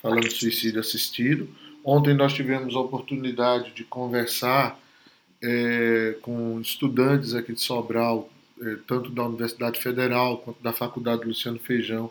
falando 0.00 0.28
de 0.28 0.34
suicídio 0.34 0.80
assistido. 0.80 1.48
Ontem 1.84 2.14
nós 2.14 2.32
tivemos 2.32 2.74
a 2.74 2.80
oportunidade 2.80 3.72
de 3.72 3.84
conversar 3.84 4.78
é, 5.42 6.16
com 6.22 6.60
estudantes 6.60 7.34
aqui 7.34 7.52
de 7.52 7.60
Sobral, 7.60 8.30
é, 8.62 8.76
tanto 8.86 9.10
da 9.10 9.24
Universidade 9.24 9.80
Federal 9.80 10.38
quanto 10.38 10.62
da 10.62 10.72
Faculdade 10.72 11.24
Luciano 11.24 11.58
Feijão, 11.58 12.10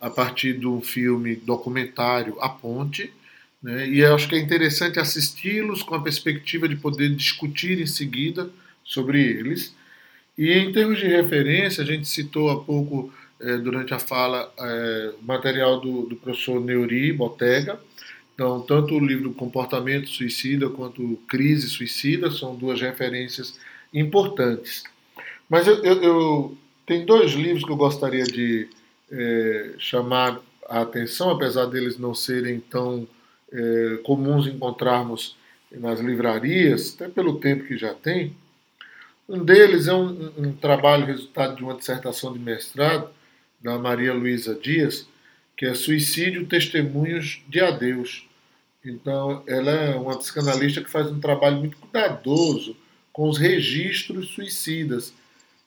a 0.00 0.08
partir 0.08 0.54
do 0.54 0.80
filme 0.80 1.36
documentário 1.36 2.36
A 2.40 2.48
Ponte. 2.48 3.12
Né? 3.62 3.88
E 3.88 4.00
eu 4.00 4.14
acho 4.14 4.28
que 4.28 4.36
é 4.36 4.38
interessante 4.38 5.00
assisti-los 5.00 5.82
com 5.82 5.94
a 5.94 6.02
perspectiva 6.02 6.68
de 6.68 6.76
poder 6.76 7.14
discutir 7.14 7.80
em 7.80 7.86
seguida 7.86 8.50
sobre 8.84 9.20
eles. 9.20 9.74
E 10.36 10.52
em 10.52 10.72
termos 10.72 10.98
de 10.98 11.06
referência, 11.06 11.82
a 11.82 11.86
gente 11.86 12.06
citou 12.06 12.50
há 12.50 12.62
pouco, 12.62 13.12
eh, 13.40 13.56
durante 13.58 13.92
a 13.92 13.98
fala, 13.98 14.52
eh, 14.56 15.12
o 15.20 15.24
material 15.24 15.80
do, 15.80 16.02
do 16.02 16.14
professor 16.14 16.60
Neuri 16.60 17.12
Botega. 17.12 17.80
Então, 18.34 18.60
tanto 18.60 18.94
o 18.94 19.04
livro 19.04 19.34
Comportamento 19.34 20.08
Suicida 20.08 20.70
quanto 20.70 21.18
Crise 21.28 21.68
Suicida 21.68 22.30
são 22.30 22.54
duas 22.54 22.80
referências 22.80 23.58
importantes. 23.92 24.84
Mas 25.50 25.66
eu, 25.66 25.82
eu, 25.82 26.02
eu 26.02 26.58
tem 26.86 27.04
dois 27.04 27.32
livros 27.32 27.64
que 27.64 27.70
eu 27.70 27.76
gostaria 27.76 28.22
de 28.22 28.68
é, 29.10 29.74
chamar 29.78 30.40
a 30.68 30.82
atenção, 30.82 31.30
apesar 31.30 31.66
deles 31.66 31.98
não 31.98 32.14
serem 32.14 32.60
tão 32.60 33.08
é, 33.52 34.00
comuns 34.04 34.46
encontrarmos 34.46 35.36
nas 35.70 36.00
livrarias, 36.00 36.94
até 36.94 37.08
pelo 37.08 37.38
tempo 37.38 37.64
que 37.64 37.76
já 37.76 37.94
tem. 37.94 38.34
Um 39.28 39.44
deles 39.44 39.86
é 39.86 39.94
um, 39.94 40.32
um 40.38 40.52
trabalho 40.52 41.06
resultado 41.06 41.56
de 41.56 41.62
uma 41.62 41.74
dissertação 41.74 42.32
de 42.32 42.38
mestrado 42.38 43.10
da 43.60 43.78
Maria 43.78 44.14
Luísa 44.14 44.54
Dias, 44.54 45.06
que 45.56 45.66
é 45.66 45.74
Suicídio 45.74 46.46
Testemunhos 46.46 47.42
de 47.48 47.60
Adeus. 47.60 48.26
Então, 48.84 49.42
ela 49.46 49.70
é 49.70 49.94
uma 49.96 50.16
psicanalista 50.16 50.82
que 50.82 50.90
faz 50.90 51.08
um 51.08 51.20
trabalho 51.20 51.58
muito 51.58 51.76
cuidadoso 51.76 52.76
com 53.12 53.28
os 53.28 53.36
registros 53.36 54.28
suicidas 54.30 55.12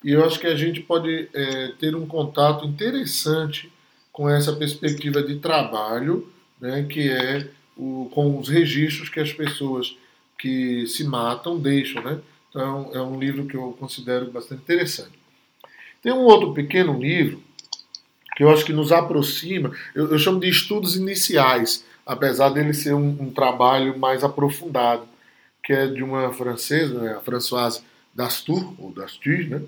e 0.03 0.11
eu 0.11 0.25
acho 0.25 0.39
que 0.39 0.47
a 0.47 0.55
gente 0.55 0.79
pode 0.79 1.29
é, 1.33 1.73
ter 1.79 1.95
um 1.95 2.07
contato 2.07 2.65
interessante 2.65 3.71
com 4.11 4.29
essa 4.29 4.53
perspectiva 4.53 5.21
de 5.21 5.39
trabalho, 5.39 6.31
né, 6.59 6.83
que 6.89 7.09
é 7.09 7.47
o, 7.77 8.09
com 8.13 8.37
os 8.39 8.49
registros 8.49 9.09
que 9.09 9.19
as 9.19 9.31
pessoas 9.31 9.95
que 10.37 10.87
se 10.87 11.03
matam 11.03 11.59
deixam. 11.59 12.03
Né? 12.03 12.19
Então, 12.49 12.89
é 12.93 13.01
um 13.01 13.19
livro 13.19 13.45
que 13.45 13.55
eu 13.55 13.75
considero 13.79 14.31
bastante 14.31 14.61
interessante. 14.61 15.19
Tem 16.01 16.11
um 16.11 16.23
outro 16.23 16.53
pequeno 16.53 16.99
livro, 16.99 17.41
que 18.35 18.43
eu 18.43 18.49
acho 18.49 18.65
que 18.65 18.73
nos 18.73 18.91
aproxima. 18.91 19.71
Eu, 19.93 20.11
eu 20.11 20.17
chamo 20.17 20.39
de 20.39 20.49
estudos 20.49 20.95
iniciais, 20.95 21.85
apesar 22.05 22.49
dele 22.49 22.73
ser 22.73 22.93
um, 22.93 23.17
um, 23.21 23.31
trabalho 23.31 23.97
mais 23.99 24.23
aprofundado, 24.23 25.07
que 25.63 25.71
é 25.71 25.85
de 25.85 26.03
uma 26.03 26.33
francesa, 26.33 26.99
né, 26.99 27.13
a 27.13 27.19
Françoise 27.19 27.81
Dastur, 28.15 28.73
ou 28.79 28.91
Dastur, 28.91 29.47
né, 29.47 29.61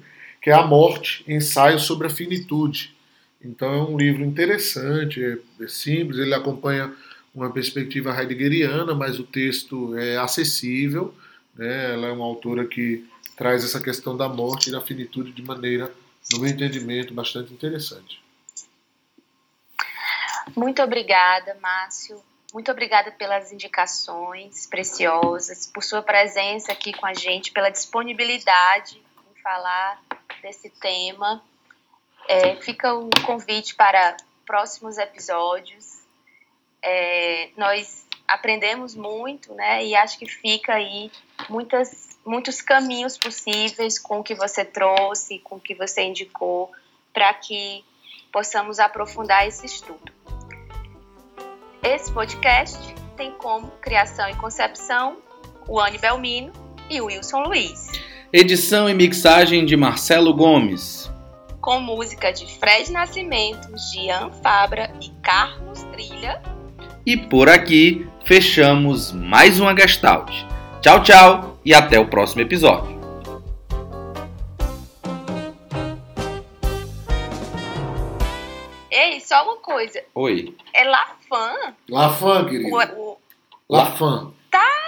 que 0.43 0.49
é 0.49 0.53
A 0.53 0.61
Morte, 0.61 1.23
ensaio 1.25 1.79
sobre 1.79 2.07
a 2.07 2.09
finitude. 2.09 2.93
Então 3.41 3.73
é 3.73 3.81
um 3.81 3.97
livro 3.97 4.25
interessante, 4.25 5.23
é, 5.23 5.63
é 5.63 5.67
simples, 5.69 6.19
ele 6.19 6.33
acompanha 6.33 6.93
uma 7.33 7.49
perspectiva 7.49 8.13
heideggeriana, 8.13 8.93
mas 8.93 9.17
o 9.19 9.23
texto 9.23 9.97
é 9.97 10.17
acessível. 10.17 11.15
Né? 11.55 11.93
Ela 11.93 12.07
é 12.07 12.11
uma 12.11 12.25
autora 12.25 12.65
que 12.65 13.07
traz 13.37 13.63
essa 13.63 13.79
questão 13.81 14.17
da 14.17 14.27
morte 14.27 14.67
e 14.67 14.71
da 14.71 14.81
finitude 14.81 15.31
de 15.31 15.41
maneira, 15.41 15.89
no 16.33 16.39
meu 16.39 16.51
entendimento, 16.51 17.13
bastante 17.13 17.53
interessante. 17.53 18.21
Muito 20.57 20.81
obrigada, 20.81 21.57
Márcio. 21.61 22.21
Muito 22.53 22.69
obrigada 22.69 23.11
pelas 23.11 23.51
indicações 23.53 24.67
preciosas, 24.67 25.65
por 25.65 25.83
sua 25.83 26.01
presença 26.01 26.73
aqui 26.73 26.91
com 26.91 27.05
a 27.05 27.13
gente, 27.13 27.51
pela 27.51 27.69
disponibilidade 27.69 29.02
falar 29.43 30.01
desse 30.41 30.69
tema. 30.69 31.43
É, 32.27 32.55
fica 32.55 32.93
o 32.93 33.09
convite 33.25 33.75
para 33.75 34.15
próximos 34.45 34.97
episódios. 34.97 35.99
É, 36.81 37.49
nós 37.57 38.05
aprendemos 38.27 38.95
muito, 38.95 39.53
né? 39.53 39.85
E 39.85 39.95
acho 39.95 40.17
que 40.17 40.25
fica 40.25 40.73
aí 40.73 41.11
muitas, 41.49 42.17
muitos 42.25 42.61
caminhos 42.61 43.17
possíveis 43.17 43.99
com 43.99 44.19
o 44.19 44.23
que 44.23 44.33
você 44.33 44.63
trouxe, 44.63 45.39
com 45.39 45.57
o 45.57 45.59
que 45.59 45.75
você 45.75 46.03
indicou, 46.03 46.71
para 47.13 47.33
que 47.33 47.83
possamos 48.31 48.79
aprofundar 48.79 49.47
esse 49.47 49.65
estudo. 49.65 50.11
Esse 51.83 52.11
podcast 52.11 52.79
tem 53.17 53.31
como 53.31 53.69
criação 53.81 54.29
e 54.29 54.35
concepção 54.35 55.21
o 55.67 55.79
Anne 55.79 55.97
Belmino 55.97 56.51
e 56.89 57.01
o 57.01 57.05
Wilson 57.05 57.43
Luiz. 57.43 58.12
Edição 58.35 58.89
e 58.89 58.95
mixagem 58.95 59.63
de 59.63 59.77
Marcelo 59.77 60.33
Gomes. 60.33 61.07
Com 61.61 61.79
música 61.79 62.33
de 62.33 62.51
Fred 62.57 62.91
Nascimento, 62.91 63.69
Gian 63.77 64.31
Fabra 64.41 64.91
e 64.99 65.11
Carlos 65.21 65.83
Trilha. 65.91 66.41
E 67.05 67.15
por 67.15 67.47
aqui 67.47 68.09
fechamos 68.25 69.11
mais 69.11 69.59
uma 69.59 69.77
Gestalt. 69.77 70.31
Tchau, 70.81 71.03
tchau 71.03 71.59
e 71.63 71.75
até 71.75 71.99
o 71.99 72.07
próximo 72.07 72.41
episódio. 72.41 72.99
Ei, 78.89 79.19
só 79.19 79.43
uma 79.43 79.57
coisa. 79.57 80.03
Oi. 80.15 80.55
É 80.73 80.83
Lafan? 80.85 81.75
Lafan, 81.87 82.45
querido. 82.45 82.75
O, 82.75 83.11
o... 83.11 83.17
Lafan. 83.69 84.33
Tá, 84.49 84.82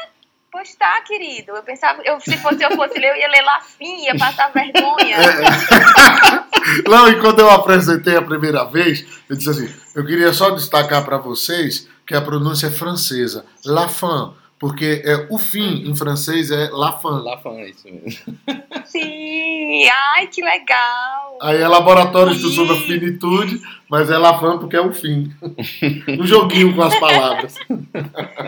pois 0.55 0.73
tá, 0.75 1.01
querido. 1.01 1.51
Eu 1.51 1.63
pensava, 1.63 2.01
eu, 2.05 2.17
se 2.21 2.37
fosse 2.37 2.63
eu 2.63 2.71
fosse 2.77 2.97
ler, 2.97 3.09
eu 3.09 3.17
ia 3.17 3.27
ler 3.27 3.41
Lafin, 3.41 4.05
ia 4.05 4.15
passar 4.17 4.53
vergonha. 4.53 5.17
É. 5.17 6.87
Não, 6.89 7.09
e 7.09 7.19
quando 7.19 7.39
eu 7.39 7.49
apresentei 7.49 8.15
a 8.15 8.21
primeira 8.21 8.63
vez, 8.63 9.05
eu 9.29 9.35
disse 9.35 9.49
assim: 9.49 9.75
eu 9.93 10.05
queria 10.05 10.31
só 10.31 10.51
destacar 10.51 11.03
para 11.03 11.17
vocês 11.17 11.89
que 12.07 12.15
a 12.15 12.21
pronúncia 12.21 12.67
é 12.67 12.71
francesa. 12.71 13.45
La 13.65 13.89
fin, 13.89 14.31
porque 14.57 15.01
é 15.03 15.27
o 15.29 15.37
fim 15.37 15.89
em 15.89 15.93
francês 15.93 16.49
é 16.49 16.69
la 16.71 16.93
fin. 16.93 17.21
La 17.21 17.37
fin, 17.37 17.57
é 17.57 17.69
isso 17.69 17.85
mesmo. 17.85 18.39
Sim, 18.85 19.89
ai 19.89 20.27
que 20.27 20.41
legal. 20.41 21.37
Aí 21.41 21.61
é 21.61 21.67
laboratório 21.67 22.33
sobre 22.33 22.77
a 22.77 22.81
finitude, 22.81 23.61
mas 23.89 24.09
é 24.09 24.17
la 24.17 24.39
fin 24.39 24.57
porque 24.57 24.77
é 24.77 24.81
o 24.81 24.93
fim. 24.93 25.33
um 26.17 26.25
joguinho 26.25 26.73
com 26.73 26.81
as 26.81 26.97
palavras. 26.97 27.55